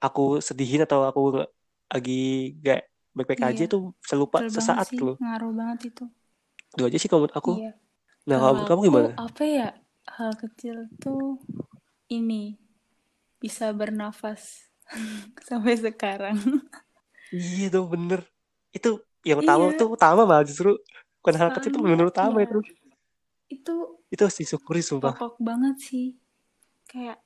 aku 0.00 0.40
sedihin 0.40 0.88
atau 0.88 1.04
aku 1.04 1.44
lagi 1.92 2.56
gak 2.64 2.88
baik-baik 3.12 3.40
Iya. 3.44 3.48
aja 3.52 3.64
tuh 3.68 3.92
bisa 4.00 4.14
lupa 4.16 4.40
Betul 4.40 4.56
sesaat 4.56 4.86
sih, 4.88 4.98
loh 5.00 5.16
ngaruh 5.20 5.52
banget 5.52 5.92
itu. 5.92 6.04
itu 6.76 6.82
aja 6.88 6.96
sih 6.96 7.08
menurut 7.12 7.36
aku 7.36 7.52
Iya. 7.60 7.72
nah 8.24 8.36
kalau 8.40 8.64
kamu 8.64 8.80
gimana 8.88 9.08
apa 9.20 9.42
ya 9.44 9.68
hal 10.16 10.32
kecil 10.32 10.88
tuh 10.96 11.36
ini 12.08 12.56
bisa 13.36 13.68
bernafas 13.76 14.64
sampai 15.48 15.76
sekarang. 15.76 16.38
Iya 17.32 17.66
tuh 17.70 17.86
bener 17.90 18.20
itu 18.70 19.00
yang 19.26 19.42
utama 19.42 19.70
Iya. 19.72 19.78
tuh 19.80 19.88
utama 19.94 20.22
malah 20.22 20.44
justru 20.46 20.78
bukan 21.22 21.34
hal 21.40 21.50
kecil 21.56 21.70
tuh 21.74 21.80
Soalnya, 21.82 21.94
bener 21.98 22.06
utama 22.06 22.38
iya. 22.38 22.46
itu 22.46 22.58
Itu 23.46 23.74
itu 24.10 24.20
harus 24.22 24.38
disyukuri 24.38 24.82
sumpah 24.82 25.14
pokok 25.14 25.38
banget 25.42 25.76
sih. 25.82 26.06
Kayak 26.86 27.18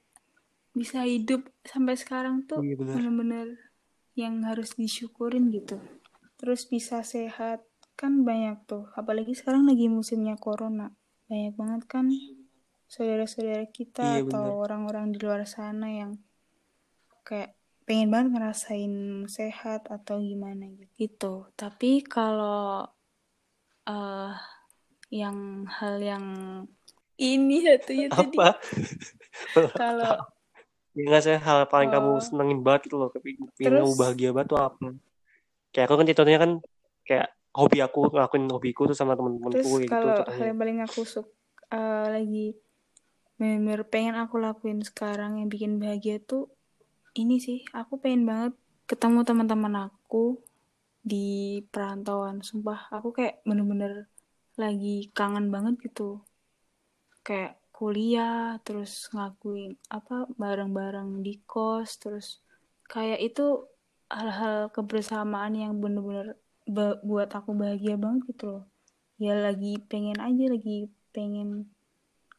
bisa 0.73 1.05
hidup 1.05 1.45
sampai 1.67 1.97
sekarang 1.97 2.45
tuh 2.49 2.61
iya 2.65 2.77
bener 2.77 2.95
bener-bener 2.97 3.47
yang 4.17 4.41
harus 4.49 4.73
disyukurin 4.77 5.53
gitu. 5.53 5.77
Terus 6.41 6.65
bisa 6.69 7.05
sehat 7.05 7.65
kan 8.01 8.25
banyak 8.25 8.65
tuh. 8.65 8.89
Apalagi 8.97 9.37
sekarang 9.37 9.69
lagi 9.69 9.93
musimnya 9.93 10.41
corona. 10.41 10.93
Banyak 11.29 11.55
banget 11.57 11.83
kan 11.85 12.07
saudara-saudara 12.89 13.69
kita 13.71 14.25
Iya, 14.25 14.27
atau 14.27 14.65
orang-orang 14.65 15.13
di 15.15 15.19
luar 15.21 15.45
sana 15.45 15.87
yang 15.93 16.17
kayak 17.23 17.55
pengen 17.83 18.09
banget 18.09 18.29
ngerasain 18.33 18.95
sehat 19.27 19.87
atau 19.87 20.19
gimana 20.19 20.69
gitu. 20.69 20.90
Gitu. 20.97 21.35
Tapi 21.53 22.03
kalau 22.03 22.87
eh 23.85 24.35
yang 25.11 25.66
hal 25.66 25.99
yang 25.99 26.25
ini 27.19 27.66
satunya 27.66 28.07
tadi 28.07 28.37
apa 28.38 28.49
kalau 29.83 30.14
ya 30.95 31.03
nggak 31.07 31.23
sih 31.23 31.37
hal 31.37 31.66
paling 31.66 31.90
kamu 31.90 32.11
Oh. 32.16 32.23
senengin 32.23 32.61
banget 32.62 32.87
gitu 32.87 32.97
loh 32.97 33.11
tapi 33.11 33.35
pengen 33.57 33.59
Terus- 33.59 33.83
kamu 33.83 33.95
bahagia 33.99 34.31
banget 34.31 34.49
tuh 34.49 34.61
apa 34.61 34.87
kayak 35.71 35.85
aku 35.87 35.95
kan 35.99 36.07
contohnya 36.07 36.38
kan 36.38 36.53
kayak 37.03 37.29
hobi 37.51 37.79
aku 37.83 37.99
ngelakuin 38.07 38.47
hobiku 38.47 38.81
tuh 38.87 38.95
sama 38.95 39.19
temen-temenku 39.19 39.51
terus 39.59 39.83
gitu 39.83 39.90
kalau 39.90 40.07
hal 40.07 40.19
contohnya 40.23 40.47
yang 40.47 40.59
paling 40.59 40.79
aku 40.83 41.01
suka 41.03 41.83
lagi 42.11 42.47
bener 43.35 43.81
pengen 43.88 44.14
aku 44.14 44.37
lakuin 44.38 44.85
sekarang 44.85 45.43
yang 45.43 45.49
bikin 45.51 45.83
bahagia 45.83 46.23
tuh 46.23 46.47
ini 47.14 47.42
sih 47.42 47.66
aku 47.75 47.99
pengen 47.99 48.23
banget 48.27 48.53
ketemu 48.87 49.23
teman-teman 49.27 49.90
aku 49.90 50.38
di 51.01 51.61
perantauan. 51.73 52.44
Sumpah 52.44 52.90
aku 52.92 53.14
kayak 53.14 53.42
bener-bener 53.42 54.07
lagi 54.59 55.09
kangen 55.16 55.49
banget 55.49 55.81
gitu. 55.90 56.23
Kayak 57.27 57.59
kuliah 57.70 58.61
terus 58.61 59.09
ngakuin 59.16 59.73
apa 59.88 60.29
bareng-bareng 60.37 61.25
di 61.25 61.40
kos 61.49 61.96
terus 61.96 62.44
kayak 62.85 63.25
itu 63.25 63.64
hal-hal 64.12 64.68
kebersamaan 64.68 65.57
yang 65.57 65.81
bener-bener 65.81 66.37
buat 67.07 67.31
aku 67.33 67.57
bahagia 67.57 67.96
banget 67.96 68.37
gitu 68.37 68.44
loh. 68.59 68.64
Ya 69.16 69.37
lagi 69.38 69.81
pengen 69.88 70.20
aja 70.20 70.44
lagi 70.51 70.92
pengen 71.11 71.73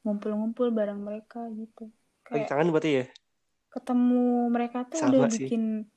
ngumpul-ngumpul 0.06 0.70
bareng 0.70 1.02
mereka 1.02 1.50
gitu. 1.58 1.90
Lagi 2.30 2.46
kayak 2.46 2.48
kangen 2.54 2.70
berarti 2.70 2.92
ya 3.02 3.06
ketemu 3.72 4.52
mereka 4.52 4.84
tuh 4.86 5.00
Sama 5.00 5.24
udah 5.24 5.32
sih. 5.32 5.48
bikin 5.48 5.88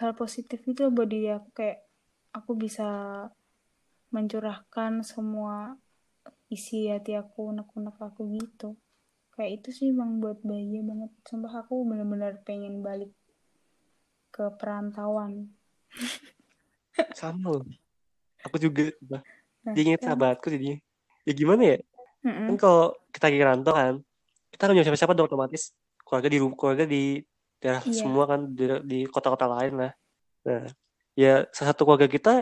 hal 0.00 0.16
positif 0.16 0.64
gitu 0.64 0.88
loh 0.88 0.92
buat 0.94 1.08
diri 1.10 1.28
aku 1.30 1.48
kayak 1.52 1.84
aku 2.32 2.56
bisa 2.56 2.88
mencurahkan 4.08 5.04
semua 5.04 5.76
isi 6.48 6.88
hati 6.88 7.12
aku 7.12 7.52
unek-unek 7.52 7.96
aku 8.00 8.32
gitu 8.32 8.78
kayak 9.36 9.60
itu 9.60 9.68
sih 9.70 9.86
emang 9.92 10.18
buat 10.18 10.40
bahagia 10.40 10.80
banget 10.80 11.10
sumpah 11.28 11.52
aku 11.62 11.84
bener-bener 11.84 12.40
pengen 12.42 12.80
balik 12.80 13.12
ke 14.32 14.48
perantauan 14.56 15.52
sama 17.20 17.60
loh 17.60 17.66
aku 18.40 18.56
juga 18.56 18.88
Bah. 19.04 19.20
nah, 19.66 19.72
dia 19.76 19.82
inget 19.84 20.00
kan? 20.00 20.14
sahabatku 20.16 20.48
jadinya 20.48 20.78
ya 21.28 21.32
gimana 21.36 21.62
ya 21.76 21.78
Mm-mm. 22.24 22.46
kan 22.50 22.56
kalau 22.56 22.82
kita 23.12 23.24
lagi 23.28 23.38
rantau 23.44 23.74
kan 23.76 23.94
kita 24.48 24.60
kan 24.64 24.72
punya 24.72 24.84
siapa-siapa 24.88 25.12
dong 25.12 25.28
otomatis 25.28 25.70
keluarga 26.08 26.28
di 26.32 26.38
keluarga 26.40 26.84
di 26.88 27.02
daerah 27.60 27.82
Iya. 27.84 27.92
semua 27.92 28.24
kan 28.24 28.40
di, 28.48 28.64
di 28.88 28.98
kota-kota 29.04 29.44
lain 29.46 29.74
lah. 29.76 29.92
Nah 30.48 30.64
ya 31.12 31.44
salah 31.52 31.76
satu 31.76 31.84
keluarga 31.84 32.08
kita 32.08 32.32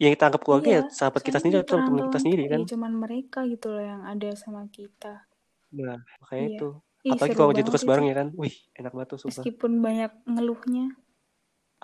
yang 0.00 0.16
kita 0.16 0.24
anggap 0.32 0.42
keluarga 0.42 0.68
ya 0.70 0.82
Iya, 0.82 0.94
sahabat 0.96 1.20
kita 1.20 1.38
sendiri 1.44 1.60
di 1.60 1.66
atau 1.68 1.76
teman 1.84 2.02
kita 2.08 2.18
sendiri 2.18 2.42
tuh 2.42 2.48
kan. 2.48 2.60
ya 2.64 2.68
cuman 2.72 2.92
mereka 2.96 3.38
gitu 3.44 3.66
loh 3.68 3.84
yang 3.84 4.02
ada 4.08 4.28
sama 4.32 4.64
kita. 4.72 5.28
Nah 5.76 6.00
makanya 6.24 6.40
Iya. 6.40 6.56
itu. 6.56 6.68
Ih, 7.00 7.12
apalagi 7.16 7.32
kalau 7.36 7.52
jadi 7.52 7.64
tugas 7.64 7.84
bareng 7.84 8.06
ya 8.08 8.16
kan. 8.16 8.28
Wih 8.32 8.54
enak 8.76 8.92
banget 8.96 9.08
tuh 9.12 9.18
sumpah. 9.20 9.40
Meskipun 9.44 9.72
banyak 9.80 10.12
ngeluhnya. 10.24 10.86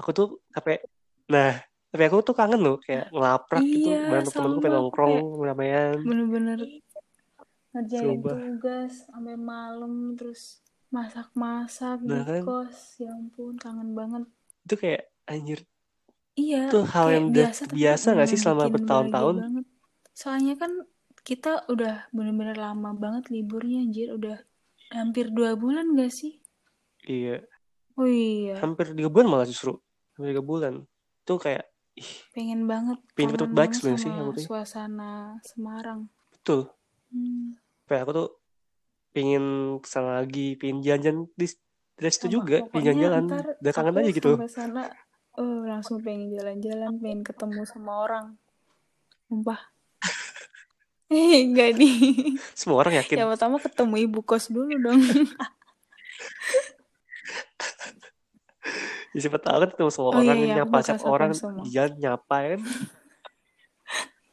Aku 0.00 0.10
tuh 0.12 0.40
sampai 0.52 0.80
nah 1.26 1.56
tapi 1.86 2.02
aku 2.06 2.20
tuh 2.20 2.36
kangen 2.36 2.60
loh 2.60 2.76
kayak 2.78 3.08
ngelaprak 3.08 3.64
gitu 3.64 3.88
Iya, 3.88 4.00
bareng 4.12 4.24
temen-temenku 4.28 4.60
pengen 4.60 4.74
nongkrong 4.76 5.14
ramean. 5.40 5.96
bener-bener 6.04 6.58
ngerjain 7.72 8.20
tugas 8.20 8.92
sampai 9.08 9.36
malam 9.36 10.16
terus 10.16 10.60
masak-masak 10.90 11.98
di 12.02 12.10
Nah, 12.14 12.24
kan? 12.24 12.42
kos 12.42 13.00
ya 13.02 13.10
ampun 13.12 13.54
kangen 13.58 13.92
banget. 13.92 14.22
Itu 14.66 14.74
kayak 14.78 15.02
anjir 15.26 15.60
iya 16.36 16.68
Itu 16.68 16.84
hal 16.84 17.06
yang 17.10 17.24
udah 17.32 17.48
biasa 17.48 17.62
biasa 17.72 18.06
nggak 18.14 18.28
sih 18.28 18.38
selama 18.38 18.64
bertahun-tahun? 18.70 19.34
soalnya 20.16 20.54
kan 20.56 20.72
kita 21.26 21.66
udah 21.66 22.06
bener-bener 22.14 22.54
lama 22.54 22.94
banget 22.94 23.28
liburnya 23.34 23.82
anjir. 23.82 24.14
Udah 24.14 24.38
hampir 24.94 25.34
dua 25.34 25.58
bulan 25.58 25.98
gak 25.98 26.14
sih? 26.14 26.38
Iya. 27.02 27.42
Oh 27.98 28.06
iya. 28.06 28.60
Hampir 28.62 28.94
tiga 28.94 29.10
bulan 29.10 29.26
malah 29.26 29.48
justru. 29.48 29.74
Hampir 30.14 30.38
tiga 30.38 30.44
bulan. 30.46 30.86
Itu 31.26 31.34
kayak 31.42 31.66
ih 31.96 32.12
pengen 32.36 32.68
banget 32.68 33.00
Pengen 33.16 33.34
cepet 33.40 33.50
baik 33.56 33.72
sebenarnya 33.74 34.04
sih 34.04 34.10
tuh. 34.12 34.44
suasana 34.46 35.40
Semarang. 35.42 36.06
Betul. 36.30 36.70
Hmm. 37.10 37.56
kayak 37.86 38.02
aku 38.06 38.12
tuh 38.12 38.28
pengen 39.16 39.44
ke 39.80 39.88
sana 39.88 40.20
lagi 40.20 40.60
pengen 40.60 40.84
jalan-jalan. 40.84 41.24
Di 41.32 41.48
dari 41.96 42.12
situ 42.12 42.28
Sama, 42.28 42.34
juga 42.36 42.56
udah 42.60 43.72
kangen 43.72 43.88
aku 43.88 43.98
aja 44.04 44.12
gitu. 44.12 44.30
sana 44.52 44.82
oh 45.40 45.64
langsung 45.64 46.04
pengen 46.04 46.28
jalan-jalan 46.36 46.92
pengen 47.00 47.20
ketemu 47.24 47.64
sama 47.64 47.92
orang. 48.04 48.26
Sumpah. 49.32 49.60
Enggak 51.08 51.80
nih. 51.80 51.96
Semua 52.52 52.84
orang 52.84 53.00
yakin. 53.00 53.16
Yang 53.16 53.30
pertama 53.32 53.56
ketemu 53.56 53.94
ibu 54.04 54.20
kos 54.20 54.52
dulu 54.52 54.76
dong. 54.76 55.00
Ya, 59.16 59.24
siapa 59.24 59.40
tahu 59.40 59.64
kan 59.64 59.68
ketemu 59.72 59.90
semua 59.96 60.10
Oh, 60.12 60.20
iya, 60.20 60.28
orang 60.28 60.36
iya, 60.36 60.44
aku 60.44 60.56
nyapa 60.60 60.76
siapa 60.84 61.06
orang 61.08 61.30
semua. 61.32 61.64
di 61.64 61.68
jalan 61.72 61.92
nyapa 61.96 62.36
ya 62.36 62.48
kan? 62.52 62.60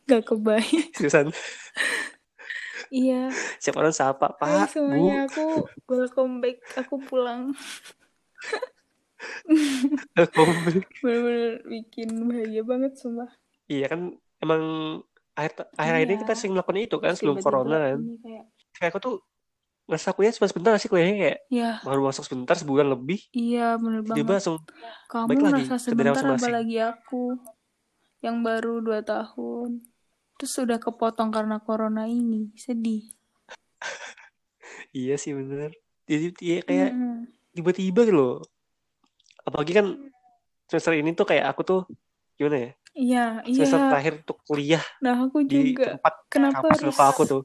Gak 0.11 0.21
kebayang. 0.27 0.87
Seriusan 0.91 1.27
iya. 2.93 3.33
Siapa 3.57 3.81
orang 3.81 3.91
sapa 3.91 4.37
Hai 4.37 4.37
pak 4.37 4.49
bu. 4.61 4.69
semuanya 4.69 5.17
aku 5.25 5.43
welcome 5.87 6.37
back. 6.39 6.61
Aku 6.77 7.01
pulang. 7.01 7.57
Bener-bener 11.01 11.63
bikin 11.65 12.09
bahagia 12.23 12.61
banget 12.61 12.91
sumpah. 12.95 13.29
Iya 13.65 13.85
kan 13.87 14.01
emang 14.37 14.61
akhir 15.33 15.65
akhir 15.73 15.93
ini 15.97 16.13
Iya. 16.13 16.21
kita 16.21 16.33
sering 16.35 16.53
melakukan 16.53 16.77
itu 16.79 16.97
kan 16.97 17.09
Terus 17.09 17.19
sebelum 17.19 17.35
tiba-tiba 17.35 17.47
corona 17.49 17.77
kan. 17.81 17.97
ini 17.97 18.15
kayak 18.19 18.43
kayak 18.73 18.89
aku 18.91 18.99
tuh 19.01 19.15
ngerasa 19.83 20.09
kuliah 20.13 20.31
cuma 20.31 20.47
sebentar 20.47 20.71
sih 20.77 20.87
kuliahnya 20.87 21.15
kayak 21.19 21.39
ya 21.49 21.71
baru 21.81 22.01
masuk 22.05 22.23
sebentar 22.23 22.55
sebulan 22.55 22.87
lebih. 22.87 23.19
Iya 23.31 23.75
bener 23.75 23.99
tiba 24.05 24.13
banget. 24.13 24.33
langsung 24.37 24.57
kamu 25.09 25.27
merasa 25.41 25.57
daerah 25.57 25.79
sebentar 25.79 26.23
apalagi 26.29 26.77
aku 26.79 27.23
yang 28.19 28.39
baru 28.39 28.79
dua 28.79 28.99
tahun 29.01 29.83
terus 30.39 30.51
sudah 30.53 30.77
kepotong 30.81 31.29
karena 31.33 31.59
corona 31.61 32.07
ini. 32.09 32.51
Sedih. 32.57 33.09
Iya 34.93 35.17
sih 35.17 35.33
bener. 35.33 35.73
Jadi 36.05 36.37
iya, 36.37 36.61
kayak 36.61 36.93
tiba-tiba 37.57 38.05
gitu 38.05 38.13
loh. 38.13 38.35
Apalagi 39.41 39.73
kan 39.73 39.89
semester 40.69 40.93
ini 40.93 41.17
tuh 41.17 41.25
kayak 41.25 41.49
aku 41.49 41.61
tuh 41.65 41.81
gimana 42.37 42.57
ya? 42.57 42.71
Iya 42.93 43.25
semester 43.49 43.79
iya 43.81 43.89
terakhir 43.89 44.13
untuk 44.21 44.37
kuliah 44.45 44.83
nah 45.01 45.25
aku 45.25 45.41
di 45.41 45.73
juga. 45.73 45.97
tempat 45.97 46.13
kenapa 46.29 46.65
harus 46.69 46.97
aku 46.97 47.23
tuh. 47.25 47.43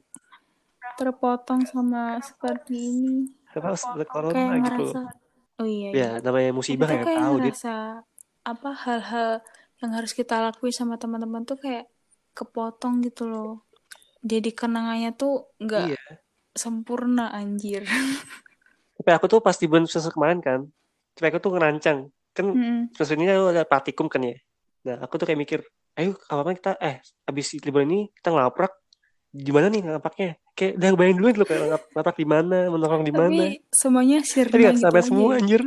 terpotong 0.97 1.63
sama 1.65 2.19
seperti 2.21 2.75
ini? 2.75 3.15
Kenapa 3.49 3.73
harus 3.73 3.83
ada 3.87 4.05
corona 4.05 4.35
kayak 4.35 4.61
gitu 4.67 4.85
ngerasa 4.93 5.01
oh 5.59 5.67
iya, 5.67 5.89
ya 5.91 6.09
namanya 6.21 6.51
Tapi 6.51 6.57
musibah 6.59 6.87
tuh 6.87 6.97
ya 6.99 7.03
tahu 7.03 7.35
dit 7.39 7.53
ngerasa 7.55 7.75
apa 8.45 8.69
hal-hal 8.83 9.31
yang 9.79 9.91
harus 9.95 10.11
kita 10.11 10.35
lakuin 10.39 10.75
sama 10.75 10.95
teman-teman 10.99 11.43
tuh 11.47 11.57
kayak 11.59 11.87
kepotong 12.39 12.93
gitu 13.07 13.23
loh 13.31 13.51
jadi 14.23 14.49
kenangannya 14.51 15.11
tuh 15.15 15.33
nggak 15.63 15.85
iya 15.91 15.99
sempurna 16.55 17.31
anjir. 17.31 17.83
Tapi 18.99 19.09
aku 19.15 19.25
tuh 19.31 19.39
pas 19.39 19.55
di 19.55 19.65
bulan 19.71 19.87
semester 19.87 20.11
kemarin 20.11 20.39
kan, 20.43 20.59
tapi 21.15 21.25
aku 21.31 21.39
tuh 21.39 21.51
ngerancang. 21.55 22.11
Kan 22.35 22.45
Mm-mm. 22.51 22.91
semester 22.91 23.15
ini 23.15 23.31
ada 23.31 23.63
praktikum 23.63 24.11
kan 24.11 24.21
ya. 24.27 24.35
Nah, 24.87 24.95
aku 25.07 25.15
tuh 25.19 25.25
kayak 25.27 25.39
mikir, 25.39 25.59
ayo 25.95 26.19
kapan 26.19 26.55
kita, 26.59 26.71
eh, 26.83 26.99
abis 27.27 27.55
liburan 27.63 27.87
ini 27.91 27.99
kita 28.19 28.35
ngelaprak, 28.35 28.71
gimana 29.31 29.71
nih 29.71 29.81
ngelapraknya? 29.87 30.29
Kayak 30.51 30.71
udah 30.83 30.89
bayangin 30.99 31.17
dulu 31.19 31.27
gitu 31.31 31.39
loh, 31.39 31.47
kayak 31.47 31.61
ngelap- 31.63 31.89
ngelaprak 31.95 32.17
di 32.19 32.27
mana, 32.27 32.57
menongkrong 32.67 33.05
di 33.07 33.15
mana. 33.15 33.43
Tapi 33.47 33.63
semuanya 33.71 34.17
Tapi 34.19 34.27
sirna 34.31 34.57
gak 34.59 34.75
gitu 34.75 34.83
sampai 34.83 35.01
semua 35.07 35.29
anjir. 35.39 35.61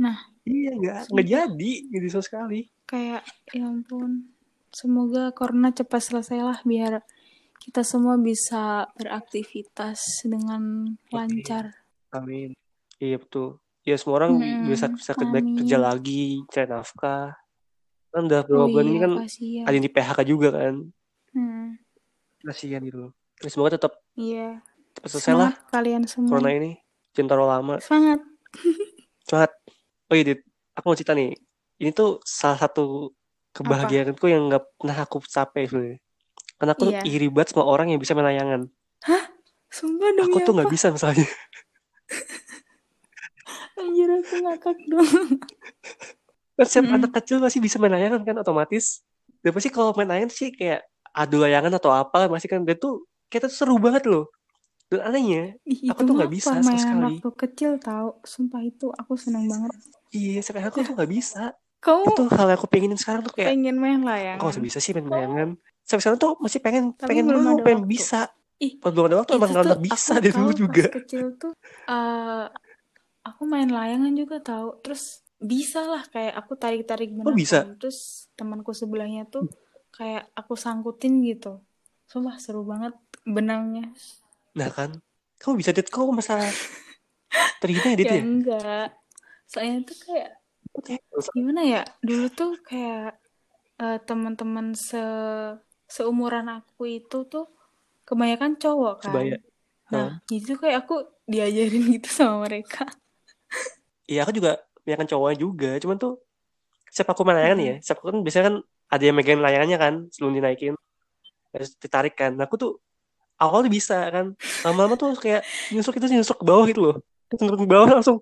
Nah, 0.00 0.16
Iya, 0.44 0.70
nggak 0.76 0.96
nggak 1.12 1.26
jadi 1.28 1.72
gitu 1.92 2.06
sama 2.12 2.24
sekali. 2.24 2.60
kayak 2.84 3.24
ya 3.56 3.64
ampun. 3.64 4.33
Semoga 4.74 5.30
corona 5.30 5.70
cepat 5.70 6.02
selesai 6.02 6.42
lah 6.42 6.58
biar 6.66 7.06
kita 7.62 7.86
semua 7.86 8.18
bisa 8.18 8.90
beraktivitas 8.98 10.26
dengan 10.26 10.90
lancar. 11.08 11.78
Amin. 12.10 12.52
Iya 12.98 13.22
betul. 13.22 13.62
Ya 13.86 13.94
semua 13.94 14.18
orang 14.18 14.40
Mm-mm, 14.40 14.66
bisa 14.66 14.90
bisa 14.90 15.12
kerja, 15.14 15.30
amin. 15.38 15.56
kerja 15.62 15.76
lagi, 15.78 16.42
cari 16.50 16.66
nafkah. 16.66 17.38
Kan 18.10 18.26
udah 18.26 18.40
Oh 18.42 18.66
beberapa 18.66 18.66
bulan 18.70 18.86
ini 18.86 18.92
iya, 18.92 19.02
kan 19.04 19.12
kasihan. 19.22 19.64
ada 19.64 19.74
yang 19.74 19.84
di 19.86 19.92
PHK 19.92 20.18
juga 20.26 20.48
kan. 20.54 20.74
Hmm, 21.34 21.66
Kasihan 22.42 22.80
gitu. 22.82 23.10
Ya, 23.42 23.48
semoga 23.50 23.74
tetap 23.74 23.92
iya. 24.14 24.58
cepat 24.94 25.08
selesai 25.10 25.34
lah 25.34 25.52
kalian 25.70 26.02
semua. 26.06 26.38
corona 26.38 26.50
ini. 26.50 26.72
Terlalu 27.14 27.46
lama. 27.46 27.74
Semangat. 27.78 28.20
Semangat. 29.22 29.50
Oh 30.10 30.14
iya, 30.14 30.24
Dit. 30.34 30.40
Aku 30.74 30.90
mau 30.90 30.96
cerita 30.98 31.14
nih. 31.14 31.30
Ini 31.78 31.90
tuh 31.94 32.18
salah 32.26 32.58
satu 32.58 33.10
kebahagiaanku 33.54 34.26
yang 34.26 34.50
nggak 34.50 34.64
pernah 34.76 34.96
aku 34.98 35.22
capai 35.22 35.64
sebenarnya. 35.64 35.98
Karena 36.54 36.72
aku 36.72 36.82
tuh 36.82 36.92
Iya. 36.92 37.02
iri 37.06 37.28
banget 37.30 37.48
sama 37.50 37.64
orang 37.64 37.90
yang 37.90 37.98
bisa 37.98 38.12
main 38.12 38.26
layangan. 38.26 38.66
Sumpah 39.70 40.10
demi 40.10 40.22
Aku 40.24 40.38
tuh 40.40 40.52
nggak 40.54 40.70
bisa 40.70 40.90
misalnya. 40.90 41.26
Anjir 43.74 44.08
aku 44.08 44.34
ngakak 44.40 44.78
dong. 44.86 45.10
Kan 46.54 46.64
setiap 46.64 46.86
Mm-mm. 46.86 46.96
anak 47.02 47.10
kecil 47.12 47.42
pasti 47.42 47.58
bisa 47.58 47.76
main 47.78 47.90
layangan 47.90 48.22
kan 48.22 48.36
otomatis. 48.38 49.02
Dan 49.42 49.50
pasti 49.50 49.68
kalau 49.68 49.90
main 49.92 50.06
layangan 50.06 50.30
sih 50.30 50.54
kayak 50.54 50.86
adu 51.10 51.42
layangan 51.42 51.74
atau 51.74 51.90
apa 51.90 52.26
masih 52.26 52.46
kan 52.46 52.62
dia 52.62 52.74
tuh 52.74 53.02
kita 53.26 53.50
tuh 53.50 53.56
seru 53.66 53.76
banget 53.78 54.06
loh. 54.06 54.30
Dan 54.86 55.00
anehnya, 55.02 55.58
Ih, 55.66 55.90
Aku 55.90 56.06
tuh 56.06 56.14
nggak 56.14 56.30
bisa 56.30 56.54
sama 56.54 56.76
sekali. 56.78 57.18
waktu 57.18 57.28
kecil 57.34 57.70
tahu. 57.82 58.20
Sumpah 58.22 58.62
itu 58.62 58.94
aku 58.94 59.18
seneng 59.18 59.50
banget. 59.50 59.74
iya 60.14 60.38
sampai 60.38 60.62
aku 60.62 60.86
tuh 60.86 60.94
nggak 60.94 61.10
bisa. 61.10 61.50
Kamu 61.84 62.02
Itu 62.16 62.22
hal 62.32 62.46
yang 62.48 62.58
aku 62.58 62.68
pengenin 62.72 62.98
sekarang 62.98 63.22
tuh 63.28 63.34
kayak, 63.36 63.50
pengen 63.52 63.76
main 63.76 64.00
kok 64.00 64.06
layangan? 64.08 64.48
masih 64.48 64.62
bisa 64.64 64.78
sih 64.80 64.92
main 64.96 65.08
layangan. 65.08 65.48
Sampai 65.84 66.00
sekarang 66.02 66.20
tuh 66.20 66.32
masih 66.40 66.60
pengen 66.64 66.84
Tapi 66.96 67.08
pengen 67.12 67.24
belum 67.28 67.42
mau, 67.44 67.56
pengen 67.60 67.82
waktu. 67.84 67.92
bisa. 67.92 68.20
Ih, 68.64 68.72
Pas 68.80 68.90
belum 68.92 69.04
ada 69.12 69.16
waktu 69.20 69.32
emang 69.36 69.50
nggak 69.52 69.80
bisa 69.84 70.12
dari 70.16 70.32
dulu 70.32 70.50
pas 70.50 70.56
juga. 70.56 70.84
kecil 70.96 71.24
tuh 71.40 71.52
eh 71.90 72.44
aku 73.28 73.42
main 73.44 73.68
layangan 73.68 74.12
juga 74.16 74.36
tahu. 74.40 74.80
Terus 74.80 75.20
bisa 75.36 75.84
lah 75.84 76.02
kayak 76.08 76.34
aku 76.40 76.52
tarik-tarik 76.56 77.10
Oh 77.20 77.32
bisa? 77.36 77.58
benang. 77.64 77.76
Terus 77.80 77.98
temanku 78.38 78.72
sebelahnya 78.72 79.22
tuh 79.28 79.44
kayak 79.92 80.32
aku 80.40 80.54
sangkutin 80.56 81.20
gitu. 81.28 81.60
Sumpah 82.08 82.36
seru 82.40 82.64
banget 82.64 82.94
benangnya. 83.28 83.92
Nah 84.54 84.70
kan, 84.70 84.90
kamu 85.42 85.54
bisa 85.60 85.70
dit, 85.74 85.86
kok 85.90 86.06
masa 86.14 86.38
terhina 87.60 87.92
ya 87.92 87.96
dit 87.98 88.08
Ya 88.08 88.14
ya? 88.14 88.24
enggak. 88.24 88.86
Soalnya 89.50 89.78
tuh 89.88 89.96
kayak 90.06 90.30
Gimana 91.34 91.62
ya? 91.62 91.82
Dulu 92.02 92.26
tuh 92.34 92.52
kayak 92.66 93.18
eh, 93.78 93.98
teman-teman 94.02 94.74
se 94.74 95.02
seumuran 95.86 96.50
aku 96.50 96.98
itu 96.98 97.26
tuh 97.30 97.46
kebanyakan 98.02 98.58
cowok 98.58 98.94
kan. 99.06 99.14
Sebaya. 99.14 99.36
Nah, 99.92 100.08
jadi 100.26 100.42
tuh 100.42 100.58
kayak 100.58 100.78
aku 100.84 100.94
diajarin 101.28 101.84
gitu 102.00 102.08
sama 102.10 102.48
mereka. 102.48 102.88
Iya 104.04 104.28
aku 104.28 104.36
juga 104.36 104.60
punya 104.84 105.00
kan 105.00 105.08
cowoknya 105.08 105.36
juga, 105.40 105.70
cuman 105.80 105.96
tuh 105.96 106.20
setiap 106.92 107.16
aku 107.16 107.24
main 107.24 107.40
layangan 107.40 107.60
ya, 107.64 107.74
setiap 107.80 108.04
aku 108.04 108.12
kan 108.12 108.18
biasanya 108.20 108.44
kan 108.52 108.56
ada 108.92 109.02
yang 109.02 109.16
megang 109.16 109.40
layangannya 109.40 109.78
kan 109.80 109.94
sebelum 110.12 110.32
dinaikin, 110.36 110.72
terus 111.56 111.72
ditarik 111.80 112.12
kan. 112.12 112.36
Nah, 112.36 112.44
aku 112.44 112.60
tuh 112.60 112.72
awalnya 113.40 113.72
bisa 113.72 114.12
kan, 114.12 114.36
lama-lama 114.60 115.00
tuh 115.00 115.16
kayak 115.16 115.40
nyusuk 115.72 115.96
itu 115.96 116.06
nyusuk 116.20 116.36
ke 116.36 116.44
bawah 116.44 116.64
gitu 116.68 116.80
loh, 116.84 116.96
nyusuk 117.32 117.64
ke 117.64 117.68
bawah 117.68 117.88
langsung 117.96 118.20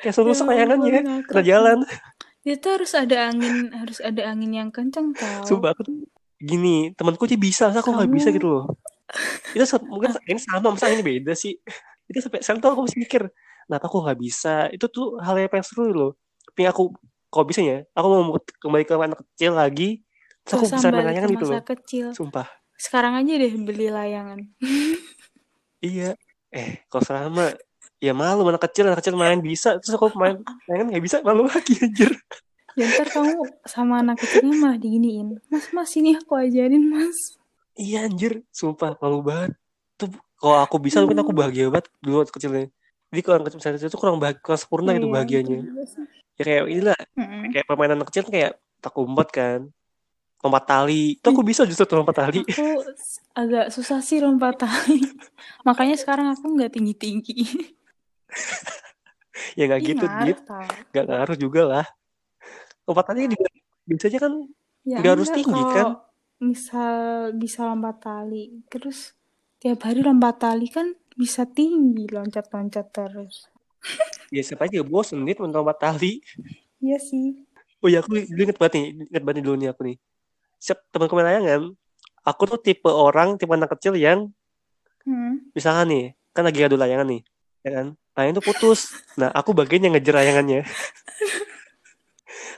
kayak 0.00 0.14
Ya 0.14 0.64
ampun, 0.66 0.90
kena 0.90 1.02
ngakak. 1.22 1.42
jalan. 1.44 1.78
Itu 2.44 2.66
harus 2.68 2.92
ada 2.92 3.16
angin, 3.32 3.72
harus 3.72 3.98
ada 4.04 4.22
angin 4.28 4.52
yang 4.52 4.68
kenceng 4.68 5.16
tau. 5.16 5.48
Sumpah 5.48 5.72
aku 5.72 5.86
tuh 5.88 5.96
gini, 6.36 6.92
temanku 6.92 7.24
aja 7.24 7.38
bisa, 7.40 7.64
aku 7.72 7.88
nggak 7.94 8.10
bisa 8.12 8.28
gitu 8.34 8.46
loh. 8.50 8.64
Itu 9.56 9.64
mungkin 9.88 10.12
ini 10.28 10.40
sama, 10.40 10.74
masa 10.74 10.92
ini 10.92 11.00
beda 11.00 11.32
sih. 11.32 11.56
Itu 12.04 12.20
sampai 12.20 12.44
sekarang 12.44 12.60
tuh 12.60 12.68
aku 12.76 12.80
masih 12.84 12.98
mikir, 13.00 13.22
kenapa 13.64 13.84
aku 13.88 14.04
nggak 14.04 14.18
bisa? 14.20 14.68
Itu 14.68 14.92
tuh 14.92 15.16
hal 15.24 15.40
yang 15.40 15.48
paling 15.48 15.64
seru 15.64 15.88
loh. 15.94 16.12
Tapi 16.52 16.68
aku 16.68 16.92
kok 17.32 17.46
bisa 17.48 17.64
ya? 17.64 17.80
Aku 17.96 18.06
mau 18.12 18.36
kembali 18.36 18.84
ke 18.84 18.92
anak 18.92 19.18
kecil 19.24 19.56
lagi, 19.56 20.04
terus 20.44 20.52
aku 20.60 20.66
bisa 20.68 20.88
main 20.92 21.06
layangan 21.08 21.30
gitu 21.32 21.44
loh. 21.48 21.56
kecil. 21.64 22.06
Sumpah. 22.12 22.46
Sekarang 22.76 23.16
aja 23.16 23.32
deh 23.40 23.52
beli 23.56 23.88
layangan. 23.88 24.40
Iya. 25.80 26.12
Eh, 26.54 26.84
kalau 26.92 27.02
selama 27.02 27.44
ya 28.04 28.12
malu 28.12 28.44
anak 28.52 28.62
kecil, 28.68 28.84
anak 28.92 29.00
kecil 29.00 29.16
main 29.16 29.40
bisa, 29.40 29.80
terus 29.80 29.96
aku 29.96 30.12
main 30.20 30.36
layangan 30.68 30.86
nggak 30.92 31.04
bisa, 31.04 31.16
malu 31.24 31.48
lagi 31.48 31.74
anjir. 31.80 32.12
Ya 32.74 32.84
ntar 32.90 33.08
kamu 33.08 33.48
sama 33.64 34.02
anak 34.02 34.20
kecilnya 34.20 34.54
malah 34.60 34.76
diginiin. 34.76 35.38
Mas, 35.48 35.70
mas 35.72 35.90
ini 35.96 36.18
aku 36.18 36.36
ajarin 36.36 36.84
mas. 36.90 37.38
Iya 37.78 38.04
anjir, 38.06 38.44
sumpah 38.52 38.98
malu 39.00 39.24
banget. 39.24 39.56
Tuh 39.96 40.10
kalau 40.36 40.58
aku 40.60 40.76
bisa 40.82 41.00
mungkin 41.00 41.22
aku 41.24 41.32
bahagia 41.32 41.72
banget 41.72 41.88
dulu 42.04 42.20
waktu 42.20 42.34
kecilnya. 42.34 42.66
Jadi 43.14 43.20
kalau 43.22 43.34
anak 43.38 43.46
kecil 43.48 43.58
misalnya 43.62 43.78
itu 43.88 43.98
kurang 43.98 44.18
bahagia, 44.18 44.40
kurang 44.42 44.60
sempurna 44.60 44.90
gitu 44.98 45.06
Iya, 45.06 45.14
bahagianya. 45.14 45.58
Ya 46.34 46.42
kayak 46.42 46.62
inilah, 46.66 46.98
kayak 47.54 47.64
permainan 47.70 47.94
anak 48.02 48.08
kecil 48.10 48.22
kan 48.26 48.32
kayak 48.34 48.52
tak 48.82 48.94
umpet 48.98 49.28
kan, 49.30 49.60
lompat 50.44 50.64
tali. 50.68 51.16
Itu 51.16 51.28
aku 51.30 51.42
bisa 51.46 51.62
justru 51.64 51.86
tuh 51.88 52.02
lompat 52.02 52.16
tali. 52.20 52.42
Aku 52.42 52.84
agak 53.32 53.72
susah 53.72 54.02
sih 54.04 54.18
lompat 54.18 54.60
tali. 54.60 54.98
Makanya 55.68 55.96
sekarang 55.96 56.28
aku 56.34 56.58
nggak 56.58 56.74
tinggi-tinggi. 56.74 57.70
Ya 59.58 59.62
nggak 59.66 59.82
Ih, 59.82 59.88
gitu, 59.92 60.04
dit. 60.22 60.38
Nggak 60.94 61.04
ngaruh 61.10 61.38
juga 61.38 61.62
lah. 61.66 61.86
Lompat 62.84 63.04
tali 63.10 63.24
juga 63.28 63.48
biasanya 63.88 64.18
kan 64.24 64.32
Ya 64.84 64.96
nggak 65.00 65.12
harus 65.16 65.28
tinggi 65.32 65.62
kalau 65.64 65.72
kan? 65.72 65.86
misal 66.44 66.94
bisa 67.32 67.64
lompat 67.64 67.96
tali, 68.04 68.60
terus 68.68 69.16
tiap 69.56 69.80
hari 69.88 70.04
lompat 70.04 70.36
tali 70.44 70.68
kan 70.68 70.92
bisa 71.16 71.48
tinggi 71.48 72.04
loncat-loncat 72.10 72.86
terus. 72.92 73.48
Ya 74.34 74.42
siapa 74.42 74.66
aja 74.66 74.82
bosen 74.82 75.22
dit 75.22 75.38
untuk 75.38 75.62
lompat 75.62 75.78
tali. 75.78 76.18
Iya 76.82 76.98
sih. 76.98 77.46
Oh 77.80 77.88
ya 77.88 78.02
aku 78.02 78.18
dulu 78.18 78.40
inget 78.48 78.58
banget 78.58 78.72
nih, 78.80 78.84
inget 79.12 79.22
banget 79.22 79.36
nih 79.40 79.44
dulu 79.46 79.56
nih 79.60 79.68
aku 79.70 79.80
nih. 79.88 79.96
Siap 80.58 80.78
teman 80.90 81.06
main 81.12 81.26
layangan, 81.28 81.62
aku 82.24 82.42
tuh 82.50 82.58
tipe 82.60 82.88
orang, 82.88 83.36
tipe 83.36 83.52
anak 83.52 83.70
kecil 83.76 83.94
yang 83.94 84.32
Hmm. 85.04 85.52
misalkan 85.52 85.86
nih, 85.92 86.04
kan 86.32 86.48
lagi 86.48 86.64
adu 86.64 86.80
layangan 86.80 87.04
nih, 87.04 87.20
ya 87.64 87.70
kan? 87.80 87.86
Layangan 88.14 88.34
tuh 88.38 88.46
putus. 88.46 88.80
Nah, 89.18 89.32
aku 89.34 89.50
bagian 89.56 89.88
yang 89.90 89.94
ngejar 89.96 90.14
layangannya. 90.22 90.62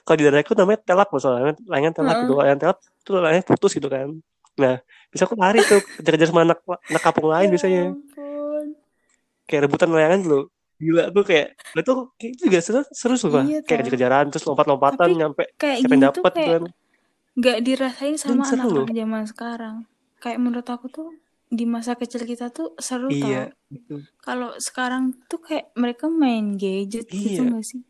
Kalau 0.05 0.17
di 0.19 0.23
daerah 0.23 0.43
aku 0.43 0.55
namanya 0.55 0.81
telap 0.85 1.09
masalahnya, 1.11 1.55
layangan 1.67 1.93
telap 1.97 2.17
gitu. 2.21 2.33
Heeh. 2.35 2.41
Layangan 2.45 2.61
telap 2.61 2.79
tuh 3.07 3.13
layangan 3.23 3.45
putus 3.47 3.73
gitu 3.75 3.89
kan. 3.89 4.09
Nah, 4.57 4.75
bisa 5.13 5.23
aku 5.29 5.35
lari 5.37 5.61
tuh, 5.65 5.81
kejar-kejar 6.01 6.29
sama 6.33 6.43
anak, 6.45 6.59
anak 6.65 7.03
kampung 7.03 7.29
lain 7.29 7.49
Ya 7.49 7.53
biasanya. 7.57 7.83
Kayak 9.47 9.61
rebutan 9.69 9.89
layangan 9.95 10.21
dulu. 10.25 10.41
Gila 10.77 11.05
tuh 11.09 11.25
kayak, 11.25 11.49
itu 11.57 11.93
kayak 12.21 12.33
itu 12.37 12.43
juga 12.53 12.61
seru, 12.61 12.81
seru 12.93 13.15
sumpah. 13.17 13.43
Iya, 13.49 13.59
Kayak 13.65 13.89
kejar-kejaran, 13.89 14.25
terus 14.29 14.45
lompat-lompatan, 14.45 15.09
nyampe 15.17 15.45
kayak 15.57 15.77
siapa 15.81 15.93
yang 15.93 16.01
tuh 16.01 16.07
dapet 16.21 16.33
gitu 16.37 16.51
kan. 16.53 16.63
nggak 17.37 17.59
dirasain 17.65 18.15
sama 18.17 18.45
anak-anak 18.49 18.93
zaman 18.93 19.23
sekarang. 19.29 19.77
Kayak 20.21 20.39
menurut 20.41 20.69
aku 20.69 20.87
tuh 20.89 21.09
di 21.57 21.65
masa 21.65 21.97
kecil 21.97 22.23
kita 22.23 22.53
tuh 22.53 22.77
seru 22.77 23.09
Iya, 23.09 23.49
tau. 23.49 23.73
gitu. 23.73 23.95
Kalau 24.19 24.53
sekarang 24.57 25.17
tuh 25.25 25.41
kayak 25.41 25.73
mereka 25.73 26.07
main 26.07 26.53
gadget 26.55 27.09
gitu 27.09 27.41
Iya. 27.41 27.49
nggak 27.49 27.65
sih? 27.65 27.81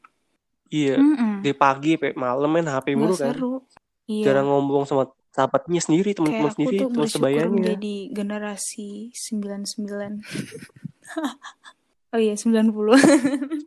Iya, 0.66 0.94
Mm-mm. 0.96 1.42
dari 1.42 1.54
pagi 1.54 1.94
sampai 1.94 2.14
malam 2.14 2.46
main 2.48 2.64
HP 2.64 2.94
mulu 2.94 3.12
kan. 3.12 3.30
seru. 3.30 3.66
Iya. 4.06 4.24
Jarang 4.24 4.46
ngomong 4.46 4.82
sama 4.82 5.06
sahabatnya 5.30 5.78
sendiri, 5.78 6.10
teman-teman 6.10 6.48
sendiri, 6.48 6.78
teman 6.80 7.06
sebayanya. 7.06 7.50
menjadi 7.50 7.96
generasi 8.08 9.10
99. 9.12 10.22
oh 12.14 12.18
iya, 12.18 12.34
90. 12.34 13.66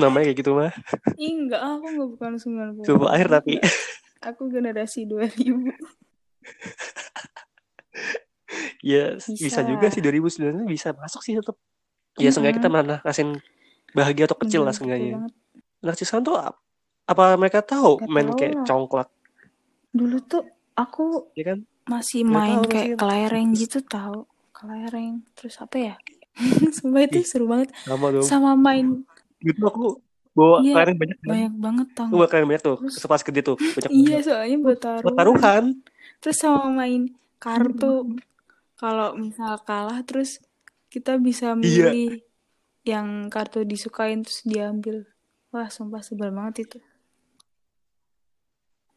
namanya 0.00 0.24
kayak 0.26 0.38
gitu 0.38 0.50
mah. 0.54 0.72
Ih, 1.14 1.32
enggak, 1.36 1.60
aku 1.60 1.84
enggak 1.86 2.08
bukan 2.08 2.30
90. 2.34 2.86
Coba 2.86 3.06
air 3.14 3.26
tapi. 3.26 3.58
Aku 4.20 4.48
generasi 4.48 5.04
2000. 5.04 5.72
ya 8.80 9.16
bisa. 9.16 9.36
Bisa. 9.36 9.60
juga 9.62 9.86
sih 9.88 10.00
2009 10.00 10.66
bisa 10.66 10.88
masuk 10.94 11.20
sih 11.22 11.34
tetap. 11.34 11.56
Ya 12.18 12.28
seenggaknya 12.28 12.58
kita 12.58 12.68
mana 12.68 12.94
ngasihin 13.02 13.38
bahagia 13.90 14.26
atau 14.26 14.38
kecil 14.38 14.60
lah 14.62 14.72
Bener, 14.72 14.76
betul 14.76 15.30
seenggaknya. 15.80 16.04
sekarang 16.04 16.24
tuh 16.26 16.36
ap- 16.36 16.60
apa 17.06 17.24
mereka 17.34 17.58
tahu 17.60 17.98
Nggak 17.98 18.10
main 18.10 18.28
tahu 18.28 18.38
kayak 18.38 18.54
lah. 18.54 18.66
congklak, 18.66 19.08
Dulu 19.90 20.16
tuh 20.22 20.42
aku 20.74 21.04
ya 21.34 21.44
kan? 21.54 21.58
masih 21.86 22.22
main 22.22 22.58
tahu 22.60 22.70
kayak 22.70 22.86
sih. 22.86 22.98
kelereng 22.98 23.48
gitu 23.52 23.78
tahu. 23.82 24.18
Kelereng. 24.52 25.12
Terus 25.34 25.54
apa 25.58 25.76
ya? 25.80 25.94
Sumpah 26.76 27.02
itu 27.04 27.20
seru 27.26 27.50
banget. 27.50 27.74
sama 27.82 28.06
dong 28.10 28.22
Sama 28.22 28.52
main 28.54 29.02
gitu 29.40 29.64
aku 29.64 29.98
bawa 30.30 30.62
Iya, 30.62 30.74
kelereng 30.78 30.98
banyak 31.00 31.18
kan 31.18 31.28
banyak 31.28 31.54
banget 31.58 31.88
tau 31.96 32.06
bawa 32.06 32.26
kelereng 32.30 32.48
banyak 32.54 32.62
tuh 32.62 32.76
Terus 32.78 32.94
sepas 33.02 33.20
gede 33.26 33.40
tuh 33.42 33.56
banyak 33.58 33.90
iya 33.90 34.16
soalnya 34.22 34.56
buat 34.62 34.78
taruhan 34.78 35.64
Terus 36.22 36.36
sama 36.38 36.70
main 36.70 37.10
kartu. 37.42 38.14
Kalau 38.80 39.12
misal 39.12 39.60
kalah 39.68 40.00
terus 40.08 40.40
kita 40.88 41.20
bisa 41.20 41.52
iya. 41.52 41.92
milih 41.92 42.24
yang 42.88 43.28
kartu 43.28 43.60
disukain 43.68 44.24
terus 44.24 44.40
diambil. 44.42 45.04
Wah, 45.52 45.68
sumpah 45.68 46.00
sebel 46.00 46.32
banget 46.32 46.64
itu. 46.64 46.78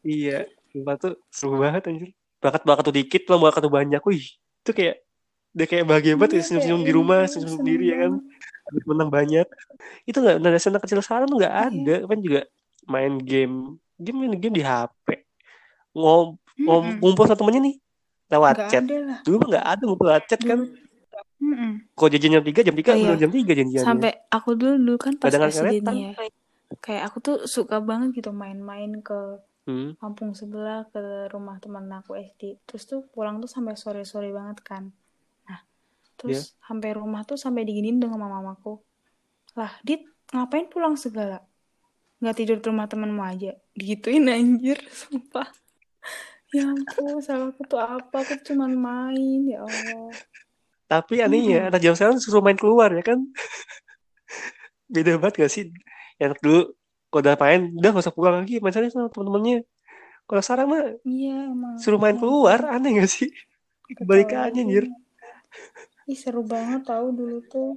iya 0.04 0.44
sumpah 0.72 0.94
tuh 1.00 1.14
seru 1.32 1.56
banget 1.60 1.82
anjir. 1.88 2.10
Bakat 2.40 2.62
bakat 2.68 2.82
tuh 2.88 2.94
dikit 2.96 3.22
lah 3.28 3.38
bakat 3.40 3.60
tuh 3.64 3.72
banyak. 3.72 4.00
Wih 4.04 4.24
itu 4.64 4.70
kayak 4.72 4.96
dia 5.54 5.66
kayak 5.70 5.84
bahagia 5.86 6.14
banget 6.18 6.32
ya 6.32 6.38
Iya, 6.40 6.44
senyum-senyum 6.50 6.80
kayak 6.82 6.88
di 6.88 6.92
rumah 6.96 7.18
iya, 7.24 7.30
senyum 7.30 7.48
seneng 7.48 7.58
sendiri 7.62 7.84
ya 7.92 7.96
kan? 8.04 8.12
habis 8.64 8.84
menang 8.88 9.10
banyak. 9.12 9.46
Itu 10.08 10.18
nggak 10.24 10.36
nada 10.40 10.58
senang 10.60 10.82
kecil 10.84 10.98
sekarang 11.04 11.26
tuh 11.28 11.36
nggak 11.40 11.54
Iya. 11.54 11.64
ada. 11.68 11.96
Kan 12.10 12.18
juga 12.24 12.40
main 12.88 13.14
game 13.20 13.56
game 14.00 14.16
main 14.20 14.34
game 14.36 14.54
di 14.60 14.64
HP 14.64 15.06
ngom 15.94 16.36
ngom 16.58 16.84
ngumpul 17.00 17.24
sama 17.24 17.38
temennya 17.38 17.62
nih 17.70 17.76
lewat 18.34 18.54
Nggak 18.58 18.70
chat 18.70 18.84
ada 18.84 18.98
lah. 18.98 19.18
dulu 19.22 19.38
nggak 19.46 19.66
ada 19.66 19.84
lewat 19.86 20.24
chat 20.26 20.40
kan. 20.42 20.60
Mm-mm. 21.44 21.72
kalau 21.92 22.08
jajan 22.08 22.40
jam 22.40 22.44
3 22.46 22.66
jam 22.66 22.74
3 22.74 22.88
Oh 22.88 22.96
iya, 22.96 23.12
jam 23.20 23.30
3 23.30 23.58
janjiannya 23.58 23.84
sampai 23.84 24.12
aku 24.32 24.56
dulu, 24.56 24.74
dulu 24.80 24.96
kan 24.96 25.12
pas 25.20 25.34
nih 25.34 25.82
ya. 25.84 26.12
Kayak 26.80 27.02
aku 27.12 27.16
tuh 27.20 27.36
suka 27.44 27.78
banget 27.78 28.16
gitu 28.16 28.32
main-main 28.32 29.04
ke 29.04 29.38
hmm. 29.68 30.00
kampung 30.00 30.32
sebelah 30.32 30.88
ke 30.90 31.28
rumah 31.32 31.60
teman 31.60 31.88
aku 31.92 32.16
SD. 32.16 32.60
Terus 32.64 32.82
tuh 32.88 33.00
pulang 33.12 33.40
tuh 33.40 33.50
sampai 33.50 33.76
sore-sore 33.76 34.32
banget 34.32 34.64
kan. 34.64 34.90
Nah, 35.48 35.60
terus 36.16 36.56
sampai 36.64 36.96
rumah 36.96 37.22
tuh 37.22 37.36
sampai 37.38 37.62
diginiin 37.68 38.00
dengan 38.00 38.20
mamaku. 38.20 38.80
Lah, 39.54 39.70
Dit, 39.86 40.02
ngapain 40.34 40.66
pulang 40.66 40.98
segala? 40.98 41.44
Nggak 42.18 42.34
tidur 42.40 42.56
di 42.58 42.66
rumah 42.66 42.86
temanmu 42.88 43.22
aja. 43.22 43.52
Digituin 43.76 44.26
anjir, 44.26 44.80
sumpah. 45.04 45.46
Ya 46.56 46.62
ampun, 46.74 47.14
salahku 47.26 47.62
tuh 47.70 47.80
apa? 47.96 48.16
Aku 48.22 48.34
cuman 48.46 48.72
main, 48.86 49.40
ya 49.52 49.58
Allah. 49.68 50.08
tapi 50.90 51.14
anehnya 51.24 51.56
Mm-mm. 51.58 51.68
anak 51.68 51.80
zaman 51.84 51.96
sekarang 51.98 52.18
suruh 52.22 52.42
main 52.44 52.58
keluar 52.60 52.90
ya 52.92 53.02
kan 53.08 53.18
beda 54.94 55.12
banget 55.20 55.34
gak 55.44 55.52
sih 55.54 55.64
yang 56.20 56.32
dulu 56.44 56.60
kalau 57.10 57.20
udah 57.24 57.36
main 57.42 57.60
udah 57.78 57.88
gak 57.94 58.02
usah 58.04 58.14
pulang 58.16 58.34
lagi 58.42 58.54
main 58.62 58.72
sana 58.74 58.88
sama 58.92 59.08
temen-temennya 59.12 59.56
kalau 60.28 60.42
sekarang 60.46 60.68
mah 60.72 60.82
Iya, 61.08 61.30
emang. 61.52 61.80
suruh 61.82 62.00
main 62.02 62.16
Ya 62.16 62.20
keluar 62.22 62.60
aneh 62.74 62.90
gak 63.00 63.10
sih 63.16 63.28
kebalikannya 63.98 64.60
anjir 64.64 64.84
Ih, 66.12 66.18
seru 66.22 66.42
banget 66.52 66.80
tahu 66.90 67.06
dulu 67.18 67.38
tuh. 67.52 67.70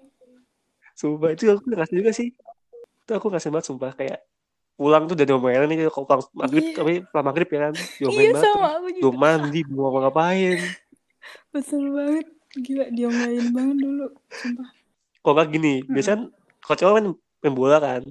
sumpah 0.99 1.29
itu 1.35 1.43
aku 1.53 1.63
ngerasa 1.69 1.93
juga 1.99 2.11
sih 2.19 2.27
itu 3.03 3.11
aku 3.17 3.25
ngerasa 3.31 3.49
banget 3.53 3.67
sumpah 3.69 3.91
kayak 3.99 4.19
pulang 4.77 5.03
tuh 5.09 5.17
udah 5.17 5.25
diomelin 5.25 5.67
nih 5.67 5.77
kalau 5.89 6.05
pulang 6.05 6.23
maghrib 6.33 6.63
Iya, 6.63 6.75
tapi 6.77 6.93
pulang 7.09 7.25
maghrib 7.25 7.47
ya 7.49 7.59
kan 7.65 7.73
iya 7.77 7.95
diomelin 7.99 8.31
banget 8.31 8.45
sama 8.45 8.69
tuh 9.01 9.09
aku 9.09 9.09
mandi 9.13 9.59
apa 9.65 9.97
ngapain 10.05 10.57
Betul 11.53 11.83
banget. 11.91 12.27
Gila, 12.57 12.85
diomelin 12.89 13.47
banget 13.51 13.77
dulu. 13.81 14.05
Sumpah. 14.31 14.69
kok 15.19 15.31
nggak 15.35 15.49
gini 15.51 15.73
Mm-mm. 15.83 15.93
biasanya 15.93 16.17
kalau 16.63 16.77
cowok 16.79 16.93
main, 16.95 17.07
main 17.43 17.53
bola 17.53 17.77
kan 17.77 18.03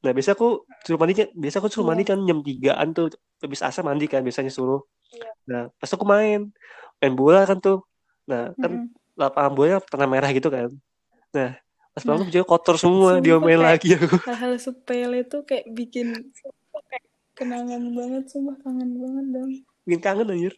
nah 0.00 0.12
biasa 0.12 0.34
aku 0.34 0.48
suruh 0.82 0.98
mandi 0.98 1.14
kan 1.14 1.28
biasa 1.32 1.56
aku 1.62 1.68
suruh 1.70 1.86
Iya. 1.86 1.90
mandi 1.92 2.04
kan 2.04 2.18
jam 2.26 2.38
tigaan 2.42 2.88
tuh 2.90 3.06
habis 3.38 3.60
asar 3.62 3.82
mandi 3.86 4.04
kan 4.04 4.20
biasanya 4.20 4.50
suruh 4.50 4.82
Iya. 5.08 5.28
nah 5.46 5.62
pas 5.78 5.88
aku 5.88 6.04
main 6.04 6.50
main 6.98 7.14
bola 7.14 7.46
kan 7.46 7.62
tuh 7.62 7.86
nah 8.26 8.50
kan 8.58 8.72
Mm-mm. 8.84 8.90
lapangan 9.14 9.52
bolanya 9.54 9.78
tengah 9.86 10.08
merah 10.10 10.30
gitu 10.34 10.48
kan 10.50 10.68
nah 11.30 11.54
pas 11.94 12.02
pulang 12.02 12.26
Nah, 12.26 12.30
tuh 12.30 12.46
kotor 12.46 12.76
semua 12.76 13.22
diomelin 13.22 13.62
lagi 13.62 13.94
aku 13.94 14.18
hal-hal 14.28 14.58
sepele 14.58 15.22
tuh 15.24 15.46
kayak 15.46 15.70
bikin 15.70 16.26
kenangan 17.38 17.82
banget. 17.94 18.30
Sumpah 18.30 18.58
kangen 18.62 18.98
banget 18.98 19.26
dong. 19.30 19.50
bikin 19.86 20.00
kangen 20.02 20.26
anjir 20.34 20.54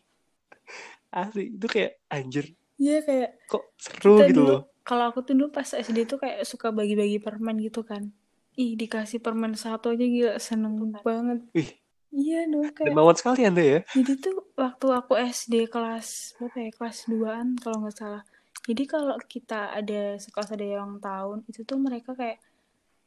asli 1.12 1.52
itu 1.52 1.66
kayak 1.68 1.92
anjir 2.12 2.46
Iya 2.76 3.00
kayak 3.04 3.30
kok 3.48 3.64
seru 3.80 4.20
gitu 4.20 4.36
dulu, 4.36 4.48
loh 4.52 4.60
kalau 4.86 5.10
aku 5.10 5.20
tuh 5.26 5.34
dulu 5.34 5.48
pas 5.50 5.66
SD 5.66 6.06
tuh 6.06 6.22
kayak 6.22 6.46
suka 6.46 6.70
bagi-bagi 6.70 7.18
permen 7.18 7.58
gitu 7.58 7.82
kan. 7.82 8.06
Ih, 8.54 8.78
dikasih 8.78 9.18
permen 9.18 9.58
satu 9.58 9.92
aja 9.92 10.06
gila 10.06 10.38
seneng 10.38 10.78
banget. 11.02 11.42
Wih, 11.52 11.74
Iya 12.14 12.46
dong 12.48 12.70
kayak 12.70 12.94
dermawan 12.94 13.16
sekali 13.18 13.44
anda 13.44 13.60
ya 13.60 13.80
Jadi 13.92 14.12
tuh 14.22 14.46
waktu 14.56 14.86
aku 14.94 15.12
SD 15.18 15.68
kelas 15.68 16.38
berapa 16.38 16.58
ya? 16.64 16.70
Kelas 16.72 16.98
2-an 17.10 17.48
kalau 17.60 17.76
nggak 17.82 17.96
salah. 17.98 18.22
Jadi 18.66 18.82
kalau 18.84 19.14
kita 19.22 19.70
ada 19.70 20.18
sekelas 20.18 20.50
ada 20.50 20.66
yang 20.66 20.98
tahun, 20.98 21.46
itu 21.46 21.62
tuh 21.62 21.78
mereka 21.78 22.18
kayak 22.18 22.42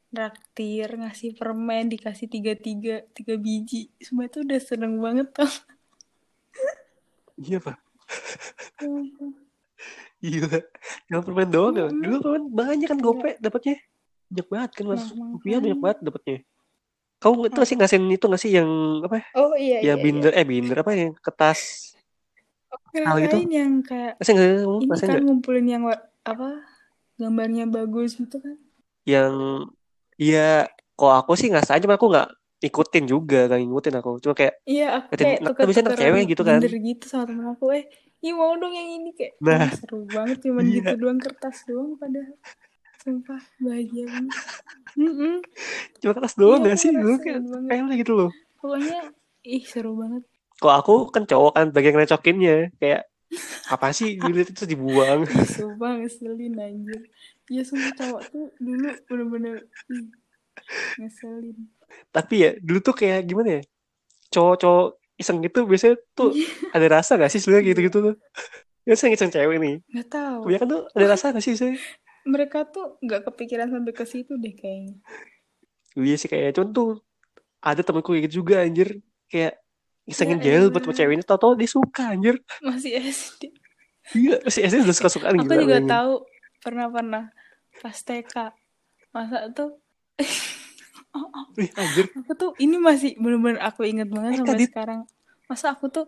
traktir, 0.09 0.89
ngasih 0.89 1.35
permen, 1.35 1.91
dikasih 1.91 2.25
tiga 2.25 2.55
tiga 2.55 3.03
tiga 3.13 3.35
biji. 3.35 3.91
Semua 3.99 4.25
itu 4.25 4.41
udah 4.41 4.59
seneng 4.59 4.97
banget 4.97 5.29
tau. 5.35 5.51
iya 7.37 7.59
pak 7.59 7.77
Ya. 8.79 8.89
Iya, 10.19 10.47
yang 11.07 11.21
permen 11.23 11.47
doang 11.47 11.75
ya. 11.77 11.87
Mm-mm. 11.87 12.03
Dulu 12.03 12.15
permen 12.19 12.43
banyak 12.51 12.87
kan 12.89 12.99
Iya. 12.99 13.05
gope 13.05 13.31
dapatnya. 13.39 13.75
Banyak 14.27 14.47
banget 14.51 14.71
kan 14.75 14.85
mas. 14.91 15.03
Nah, 15.15 15.31
Rupiah 15.31 15.59
banyak 15.63 15.79
banget 15.79 15.99
dapatnya. 16.03 16.37
Kamu 17.19 17.39
itu 17.47 17.59
Apa? 17.59 17.67
sih 17.67 17.75
ngasihin 17.79 18.07
itu 18.11 18.25
nggak 18.27 18.41
sih 18.41 18.51
yang 18.51 18.69
apa? 19.05 19.23
Oh 19.35 19.55
iya 19.55 19.79
Yang 19.79 19.83
iya 19.83 19.93
iya. 19.95 20.03
binder 20.03 20.31
eh 20.35 20.45
binder 20.47 20.77
apa 20.83 20.91
yang 20.95 21.11
kertas 21.19 21.59
hal 22.93 23.17
gitu? 23.23 23.37
Yang 23.49 23.73
kayak 23.87 24.13
kamu? 24.21 24.85
ini 24.85 24.99
kan 24.99 25.21
ngumpulin 25.25 25.65
yang 25.67 25.83
apa 26.23 26.49
gambarnya 27.19 27.65
bagus 27.67 28.15
gitu 28.15 28.39
kan. 28.39 28.57
Yang 29.03 29.33
iya, 30.15 30.67
kok 30.95 31.13
aku 31.13 31.35
sih 31.35 31.51
nggak 31.51 31.67
saja, 31.67 31.85
aku 31.85 32.07
nggak 32.11 32.29
ikutin 32.59 33.05
juga, 33.07 33.47
nggak 33.47 33.59
ngikutin 33.63 33.95
aku. 33.99 34.11
Cuma 34.23 34.33
kayak 34.35 34.53
Iya, 34.67 34.87
aku 34.99 35.07
kayak 35.15 35.39
nah, 35.41 35.51
kan 35.55 35.63
biasanya 35.65 35.85
anak 35.89 35.99
cewek 35.99 36.23
gitu 36.27 36.41
kan. 36.43 36.59
gitu 36.61 37.05
sama 37.07 37.23
temen 37.27 37.45
aku. 37.55 37.65
Eh, 37.73 37.83
ih 38.19 38.33
mau 38.35 38.51
dong 38.59 38.73
yang 38.75 38.89
ini 38.99 39.11
kayak. 39.15 39.33
Nah, 39.39 39.67
seru 39.71 40.03
banget 40.05 40.37
cuman 40.45 40.63
iya, 40.67 40.75
gitu 40.83 40.93
doang 40.99 41.19
kertas 41.19 41.57
doang 41.65 41.95
padahal. 41.95 42.35
Sumpah, 42.99 43.41
bahagia 43.63 44.03
banget. 44.11 44.35
Cuma 46.03 46.11
kertas 46.19 46.35
doang 46.35 46.61
Iya, 46.67 46.75
aku 46.75 46.83
sih? 46.83 46.91
Dulu 46.91 47.15
kayak 47.23 47.39
pengen 47.71 47.85
gitu 47.95 48.13
loh. 48.13 48.29
Pokoknya, 48.59 48.99
ih 49.47 49.63
seru 49.63 49.95
banget. 49.95 50.23
Kok 50.59 50.73
aku 50.75 50.95
kan 51.15 51.23
cowok 51.23 51.51
kan 51.55 51.65
bagian 51.71 51.95
ngecokinnya 51.95 52.75
kayak 52.77 53.07
apa 53.69 53.93
sih 53.93 54.17
duit 54.17 54.51
itu 54.51 54.65
dibuang. 54.65 55.23
Sumpah 55.55 56.01
ngeselin 56.01 56.57
anjir. 56.59 57.01
Iya, 57.49 57.61
sumpah 57.65 57.93
cowok 57.95 58.21
tuh 58.29 58.45
dulu 58.59 58.89
bener-bener 59.07 59.55
ngeselin. 60.99 61.57
Tapi 62.11 62.35
ya 62.43 62.51
dulu 62.59 62.79
tuh 62.83 62.95
kayak 62.97 63.25
gimana 63.25 63.49
ya? 63.57 63.61
Cowok-cowok 64.29 64.99
iseng 65.19 65.43
gitu 65.43 65.67
biasanya 65.67 65.95
tuh 66.15 66.31
Iya, 66.31 66.47
ada 66.71 66.87
rasa 66.99 67.19
gak 67.19 67.31
sih 67.31 67.41
sebenarnya 67.43 67.63
iya. 67.65 67.71
gitu-gitu 67.75 67.97
tuh? 68.11 68.15
Ya 68.87 68.93
saya 68.95 69.13
iseng 69.13 69.31
cewek 69.31 69.57
nih. 69.59 69.75
Gak 69.95 70.07
tahu. 70.11 70.39
Kebanyakan 70.47 70.67
tuh 70.67 70.81
ada 70.95 71.05
rasa 71.07 71.25
gak 71.35 71.43
sih 71.45 71.55
saya? 71.55 71.75
Mereka 72.25 72.69
tuh 72.73 72.97
gak 73.05 73.27
kepikiran 73.31 73.69
sampai 73.69 73.93
ke 73.93 74.05
situ 74.07 74.35
deh 74.35 74.53
kayaknya. 74.53 74.95
Iya 75.97 76.15
sih 76.17 76.29
kayak 76.29 76.57
cuman 76.57 76.69
tuh 76.73 76.89
ada 77.59 77.81
temenku 77.83 78.11
kayak 78.15 78.29
gitu 78.29 78.45
juga 78.45 78.65
anjir. 78.65 79.01
Kayak 79.29 79.61
Ya 80.09 80.11
isengin 80.11 80.39
jail 80.41 80.63
buat 80.67 80.81
sama 80.81 80.89
elah, 80.89 80.97
cewek 80.97 81.13
ini 81.13 81.23
tau-tau 81.23 81.53
dia 81.53 81.69
suka 81.69 82.03
anjir. 82.11 82.35
masih 82.59 82.97
SD. 82.97 83.53
Iya, 84.09 84.41
si 84.49 84.59
SD 84.59 84.81
udah 84.81 84.95
suka-sukaan 84.95 85.37
Aku 85.37 85.45
gila 85.45 85.61
juga 85.61 85.77
tahu 85.85 86.13
pernah-pernah 86.59 87.29
pas 87.77 87.93
TK. 87.95 88.33
Masa 89.09 89.49
tuh 89.51 89.77
Wih 91.53 91.69
anjir. 91.73 92.05
aku 92.15 92.31
tuh 92.33 92.51
ini 92.57 92.77
masih 92.77 93.17
bener-bener 93.17 93.59
aku 93.59 93.81
inget 93.83 94.07
banget 94.07 94.31
Eh 94.31 94.37
sampai 94.39 94.53
tadi 94.55 94.65
sekarang. 94.65 94.99
Masa 95.45 95.73
aku 95.73 95.89
tuh 95.89 96.05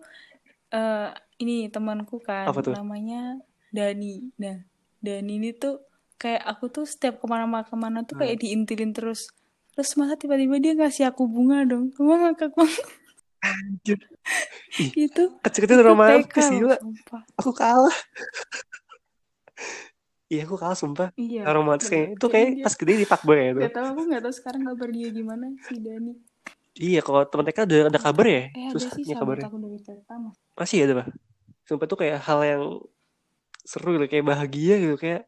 eh 0.70 1.10
ini 1.38 1.68
temanku 1.68 2.18
kan 2.18 2.46
apa 2.46 2.62
tuh? 2.62 2.74
namanya 2.74 3.38
Dani. 3.70 4.34
Nah, 4.38 4.62
Dani 4.98 5.34
ini 5.38 5.54
tuh 5.54 5.82
kayak 6.16 6.42
aku 6.48 6.70
tuh 6.70 6.86
setiap 6.86 7.18
ke 7.18 7.26
mana-mana 7.26 7.62
ke 7.62 7.74
mana 7.74 8.02
tuh 8.02 8.18
Hmm. 8.18 8.26
kayak 8.26 8.38
diintilin 8.40 8.94
terus. 8.94 9.30
Terus 9.72 9.94
masa 9.96 10.14
tiba-tiba 10.16 10.58
dia 10.58 10.74
ngasih 10.74 11.06
aku 11.06 11.26
bunga 11.26 11.66
dong. 11.66 11.90
Emang 11.98 12.30
ngakak 12.30 12.54
banget. 12.54 12.86
Anjir. 13.42 14.00
Itu 14.78 15.24
kecil-kecil 15.42 15.78
itu 15.82 15.86
romantis 15.86 16.46
gila. 16.48 16.78
sumpah. 16.78 17.22
Aku 17.42 17.52
kalah. 17.52 17.98
Iya 20.32 20.48
aku 20.48 20.56
kalah 20.56 20.78
sumpah. 20.80 21.10
Iya, 21.20 21.44
romantis 21.52 21.92
bener. 21.92 21.98
kayak 21.98 22.08
itu 22.16 22.26
Kayaknya 22.26 22.32
kayak 22.32 22.56
dia 22.56 22.64
pas 22.64 22.76
gede 22.80 22.94
di 22.96 23.06
fuckboy 23.10 23.36
ya 23.36 23.46
itu. 23.52 23.60
Gak 23.68 23.74
tau 23.76 23.86
aku 23.92 24.02
gak 24.08 24.22
tau 24.24 24.34
sekarang 24.34 24.62
kabar 24.64 24.90
dia 24.94 25.08
gimana 25.12 25.46
si 25.68 25.76
Dani. 25.84 26.14
Iya 26.72 27.00
kalau 27.04 27.22
temen 27.28 27.46
TK 27.52 27.60
ada 27.68 27.78
ada 27.92 28.00
kabar 28.00 28.26
ya? 28.26 28.44
Eh 28.56 28.66
ada 28.72 28.80
Susah 28.80 28.92
sih 28.96 29.04
kabarnya. 29.12 29.46
aku 29.52 29.58
dari 29.60 29.78
mas. 30.24 30.36
Masih 30.56 30.78
ada 30.88 30.94
bah. 31.04 31.08
Sumpah 31.68 31.88
tuh 31.90 31.98
kayak 32.00 32.18
hal 32.24 32.40
yang 32.48 32.64
seru 33.68 34.00
gitu, 34.00 34.08
kayak 34.08 34.26
bahagia 34.26 34.76
gitu, 34.80 34.96
kayak 34.96 35.28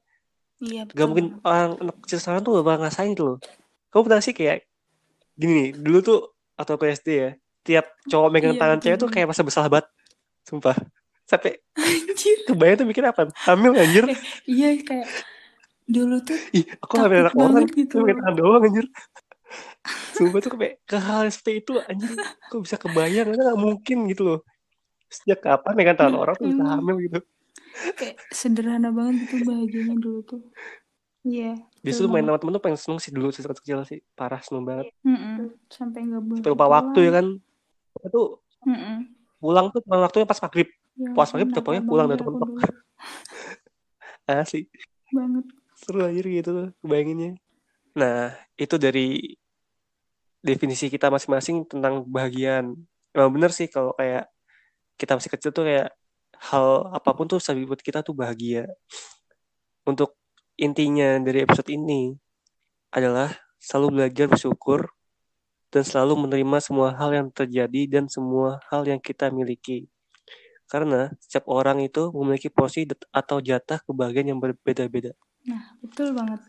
Iya 0.63 0.87
gak 0.87 0.95
betul 0.95 1.05
mungkin 1.11 1.25
banget. 1.35 1.43
orang 1.51 1.71
anak 1.83 1.95
kecil 2.07 2.19
sekarang 2.23 2.41
tuh 2.47 2.51
gak 2.55 2.65
bakal 2.65 2.79
ngerasain 2.87 3.09
gitu 3.11 3.23
loh. 3.27 3.37
Kamu 3.91 4.01
pernah 4.07 4.21
sih 4.23 4.31
kayak 4.31 4.57
gini 5.35 5.51
nih, 5.51 5.69
dulu 5.83 5.99
tuh 5.99 6.19
atau 6.55 6.79
ke 6.79 6.85
SD 6.95 7.09
ya, 7.11 7.31
tiap 7.67 7.85
cowok 8.11 8.29
megang 8.33 8.55
Iya 8.55 8.61
tangan 8.61 8.79
cewek 8.83 8.97
tuh 9.01 9.09
kayak 9.13 9.27
masa 9.31 9.41
bersalah 9.47 9.69
banget. 9.73 9.87
Sumpah. 10.47 10.75
Sampai 11.27 11.51
Anjir. 11.79 12.37
kebayang 12.47 12.77
tuh 12.83 12.87
mikir 12.89 13.03
apa? 13.07 13.21
Hamil 13.47 13.73
anjir. 13.79 14.05
Eh 14.11 14.19
iya 14.47 14.69
kayak 14.83 15.07
Dulu 15.83 16.15
tuh 16.23 16.39
ih 16.55 16.63
aku 16.79 16.93
ngambil 16.95 17.19
anak 17.27 17.35
orang 17.35 17.63
gitu 17.75 17.95
loh. 17.99 18.07
tangan 18.15 18.35
doang 18.39 18.63
anjir 18.67 18.85
sumpah 20.15 20.39
tuh 20.41 20.51
kayak 20.55 20.75
ke 20.89 20.97
hal 20.97 21.23
seperti 21.29 21.51
itu 21.61 21.71
anjir 21.89 22.09
kok 22.49 22.59
bisa 22.63 22.77
kebayang 22.79 23.25
karena 23.29 23.41
nggak 23.51 23.61
mungkin 23.61 23.97
gitu 24.09 24.21
loh 24.27 24.39
sejak 25.11 25.39
kapan 25.45 25.73
megang 25.77 25.97
tangan 25.99 26.17
orang 26.17 26.35
tuh 26.39 26.47
bisa 26.51 26.63
hamil 26.65 26.97
gitu 27.01 27.19
Kayak 27.97 28.21
sederhana 28.29 28.93
banget 28.93 29.25
gitu 29.25 29.35
bahagianya 29.49 29.97
dulu 29.97 30.19
tuh. 30.21 30.41
Iya. 31.25 31.57
betul 31.83 31.87
justru 31.87 32.05
main 32.11 32.25
sama 32.27 32.37
temen 32.39 32.53
tuh 32.55 32.63
pengen 32.63 32.79
seneng 32.79 32.99
sih 32.99 33.11
dulu 33.15 33.27
sejak 33.31 33.55
kecil 33.59 33.79
sih 33.87 33.99
parah 34.15 34.39
seneng 34.43 34.63
banget 34.67 34.87
Mm-mm. 35.07 35.55
Sampai 35.71 35.99
nggak 36.05 36.23
boleh 36.23 36.41
sampai 36.43 36.51
lupa 36.53 36.65
waktu 36.69 36.99
ya 37.07 37.11
kan 37.17 37.25
Kita 38.03 38.11
tuh 38.11 38.43
Mm-mm. 38.67 39.07
pulang 39.39 39.71
tuh 39.71 39.79
teman 39.79 40.03
waktunya 40.03 40.27
pas 40.27 40.39
maghrib 40.43 40.67
Ya 40.99 41.09
Pas 41.15 41.31
maghrib, 41.31 41.55
pokoknya 41.55 41.81
nakal 41.81 41.89
pulang 41.89 42.07
dari 42.11 42.19
dulu. 42.19 42.37
asli 44.27 44.67
Banget. 45.11 45.45
seru 45.79 45.99
aja 46.03 46.19
gitu 46.19 46.51
loh 46.51 46.67
kebayanginnya 46.83 47.39
nah 47.95 48.35
itu 48.59 48.75
dari 48.75 49.35
definisi 50.43 50.91
kita 50.91 51.07
masing-masing 51.07 51.63
tentang 51.67 52.03
kebahagiaan 52.03 52.75
emang 53.15 53.31
bener 53.31 53.51
sih 53.55 53.67
kalau 53.71 53.95
kayak 53.95 54.27
kita 54.99 55.15
masih 55.15 55.31
kecil 55.31 55.51
tuh 55.55 55.63
kayak 55.63 55.89
hal 56.39 56.91
apa 56.91 57.09
pun 57.15 57.27
tuh 57.27 57.39
bisa 57.39 57.55
buat 57.55 57.79
kita 57.79 58.03
tuh 58.03 58.11
bahagia 58.15 58.67
untuk 59.87 60.15
intinya 60.59 61.19
dari 61.23 61.43
episode 61.43 61.71
ini 61.71 62.15
adalah 62.91 63.31
selalu 63.59 64.03
belajar 64.03 64.27
bersyukur 64.27 64.91
dan 65.73 65.81
selalu 65.81 66.29
menerima 66.29 66.57
semua 66.61 66.93
hal 66.93 67.09
yang 67.17 67.27
terjadi 67.33 67.89
dan 67.89 68.05
semua 68.05 68.61
hal 68.69 68.85
yang 68.85 69.01
kita 69.01 69.33
miliki 69.33 69.89
karena 70.69 71.09
setiap 71.17 71.49
orang 71.49 71.81
itu 71.81 72.13
memiliki 72.13 72.53
porsi 72.53 72.85
atau 73.09 73.41
jatah 73.41 73.81
kebahagiaan 73.81 74.31
yang 74.33 74.39
berbeda-beda 74.39 75.17
Nah, 75.43 75.75
betul 75.83 76.15
banget. 76.15 76.39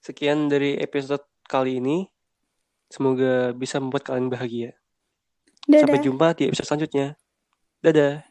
Sekian 0.00 0.48
dari 0.48 0.80
episode 0.80 1.24
kali 1.44 1.78
ini. 1.78 2.08
Semoga 2.88 3.56
bisa 3.56 3.80
membuat 3.80 4.04
kalian 4.04 4.28
bahagia. 4.28 4.70
Dadah. 5.64 5.80
Sampai 5.84 6.00
jumpa 6.04 6.26
di 6.36 6.42
episode 6.48 6.68
selanjutnya. 6.68 7.06
Dadah. 7.80 8.24